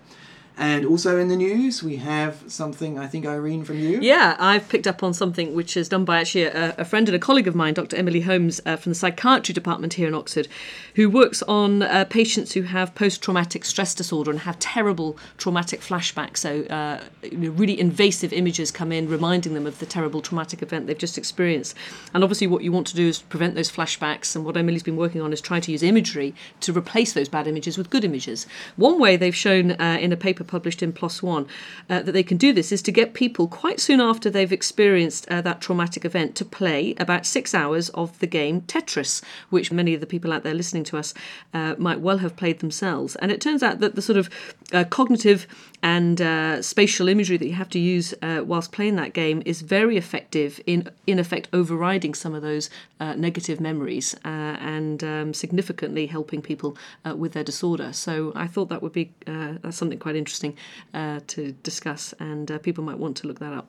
And 0.57 0.85
also 0.85 1.17
in 1.17 1.29
the 1.29 1.35
news, 1.35 1.81
we 1.81 1.95
have 1.97 2.43
something, 2.47 2.99
I 2.99 3.07
think, 3.07 3.25
Irene, 3.25 3.63
from 3.63 3.79
you. 3.79 3.99
Yeah, 4.01 4.35
I've 4.37 4.69
picked 4.69 4.85
up 4.85 5.01
on 5.01 5.13
something 5.13 5.55
which 5.55 5.75
is 5.75 5.89
done 5.89 6.05
by 6.05 6.21
actually 6.21 6.43
a, 6.43 6.75
a 6.77 6.85
friend 6.85 7.09
and 7.09 7.15
a 7.15 7.19
colleague 7.19 7.47
of 7.47 7.55
mine, 7.55 7.73
Dr. 7.73 7.95
Emily 7.95 8.21
Holmes 8.21 8.61
uh, 8.65 8.75
from 8.75 8.91
the 8.91 8.95
psychiatry 8.95 9.53
department 9.53 9.93
here 9.93 10.07
in 10.07 10.13
Oxford, 10.13 10.47
who 10.95 11.09
works 11.09 11.41
on 11.43 11.81
uh, 11.81 12.05
patients 12.05 12.53
who 12.53 12.61
have 12.63 12.93
post 12.93 13.23
traumatic 13.23 13.65
stress 13.65 13.95
disorder 13.95 14.29
and 14.29 14.41
have 14.41 14.59
terrible 14.59 15.17
traumatic 15.37 15.81
flashbacks. 15.81 16.37
So, 16.37 16.63
uh, 16.65 17.01
really 17.31 17.79
invasive 17.79 18.31
images 18.31 18.69
come 18.69 18.91
in 18.91 19.09
reminding 19.09 19.55
them 19.55 19.65
of 19.65 19.79
the 19.79 19.87
terrible 19.87 20.21
traumatic 20.21 20.61
event 20.61 20.85
they've 20.85 20.97
just 20.97 21.17
experienced. 21.17 21.75
And 22.13 22.23
obviously, 22.23 22.45
what 22.45 22.63
you 22.63 22.71
want 22.71 22.85
to 22.87 22.95
do 22.95 23.07
is 23.07 23.23
prevent 23.23 23.55
those 23.55 23.71
flashbacks. 23.71 24.35
And 24.35 24.45
what 24.45 24.55
Emily's 24.55 24.83
been 24.83 24.97
working 24.97 25.21
on 25.21 25.33
is 25.33 25.41
trying 25.41 25.61
to 25.61 25.71
use 25.71 25.81
imagery 25.81 26.35
to 26.59 26.71
replace 26.71 27.13
those 27.13 27.27
bad 27.27 27.47
images 27.47 27.75
with 27.75 27.89
good 27.89 28.03
images. 28.03 28.45
One 28.75 28.99
way 28.99 29.17
they've 29.17 29.35
shown 29.35 29.71
uh, 29.71 29.97
in 29.99 30.11
a 30.11 30.17
paper 30.17 30.42
published 30.43 30.83
in 30.83 30.93
PLOS 30.93 31.21
ONE 31.23 31.47
uh, 31.89 32.01
that 32.01 32.11
they 32.11 32.23
can 32.23 32.37
do 32.37 32.53
this 32.53 32.71
is 32.71 32.81
to 32.83 32.91
get 32.91 33.13
people 33.13 33.47
quite 33.47 33.79
soon 33.79 34.01
after 34.01 34.29
they've 34.29 34.51
experienced 34.51 35.27
uh, 35.29 35.41
that 35.41 35.61
traumatic 35.61 36.05
event 36.05 36.35
to 36.35 36.45
play 36.45 36.95
about 36.99 37.25
six 37.25 37.53
hours 37.53 37.89
of 37.89 38.17
the 38.19 38.27
game 38.27 38.61
Tetris, 38.61 39.21
which 39.49 39.71
many 39.71 39.93
of 39.93 40.01
the 40.01 40.07
people 40.07 40.31
out 40.33 40.43
there 40.43 40.53
listening 40.53 40.83
to 40.85 40.97
us 40.97 41.13
uh, 41.53 41.75
might 41.77 41.99
well 41.99 42.19
have 42.19 42.35
played 42.35 42.59
themselves. 42.59 43.15
And 43.17 43.31
it 43.31 43.41
turns 43.41 43.63
out 43.63 43.79
that 43.79 43.95
the 43.95 44.01
sort 44.01 44.17
of 44.17 44.29
uh, 44.71 44.83
cognitive 44.85 45.47
and 45.83 46.21
uh, 46.21 46.61
spatial 46.61 47.09
imagery 47.09 47.35
that 47.35 47.45
you 47.45 47.53
have 47.53 47.69
to 47.69 47.77
use 47.77 48.13
uh, 48.21 48.41
whilst 48.45 48.71
playing 48.71 48.95
that 48.95 49.11
game 49.11 49.43
is 49.45 49.61
very 49.61 49.97
effective 49.97 50.61
in, 50.65 50.89
in 51.05 51.19
effect, 51.19 51.49
overriding 51.51 52.13
some 52.13 52.33
of 52.33 52.41
those 52.41 52.69
uh, 53.01 53.13
negative 53.15 53.59
memories 53.59 54.15
uh, 54.23 54.29
and 54.61 55.03
um, 55.03 55.33
significantly 55.33 56.07
helping 56.07 56.41
people 56.41 56.77
uh, 57.05 57.13
with 57.13 57.33
their 57.33 57.43
disorder. 57.43 57.91
So 57.91 58.31
I 58.33 58.47
thought 58.47 58.69
that 58.69 58.81
would 58.81 58.93
be 58.93 59.11
uh, 59.27 59.71
something 59.71 59.99
quite 59.99 60.15
interesting 60.15 60.57
to 60.93 61.51
discuss, 61.63 62.13
and 62.19 62.59
people 62.63 62.83
might 62.83 62.97
want 62.97 63.17
to 63.17 63.27
look 63.27 63.39
that 63.39 63.53
up. 63.53 63.67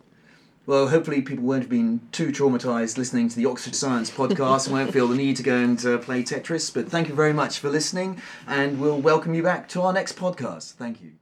Well, 0.67 0.89
hopefully 0.89 1.21
people 1.21 1.45
won't 1.45 1.63
have 1.63 1.71
been 1.71 2.01
too 2.13 2.29
traumatised 2.29 2.97
listening 2.97 3.29
to 3.29 3.37
the 3.37 3.47
Oxford 3.47 3.75
Science 3.75 4.11
podcast 4.11 4.67
and 4.67 4.75
won't 4.75 4.93
feel 4.93 5.09
the 5.09 5.17
need 5.17 5.37
to 5.37 5.43
go 5.43 5.57
and 5.57 5.79
play 5.79 6.23
Tetris. 6.23 6.73
But 6.73 6.89
thank 6.89 7.09
you 7.09 7.15
very 7.15 7.33
much 7.33 7.59
for 7.59 7.69
listening, 7.69 8.23
and 8.47 8.81
we'll 8.81 9.01
welcome 9.01 9.35
you 9.35 9.43
back 9.43 9.69
to 9.71 9.83
our 9.83 9.93
next 9.93 10.17
podcast. 10.17 10.75
Thank 10.75 11.03
you. 11.03 11.13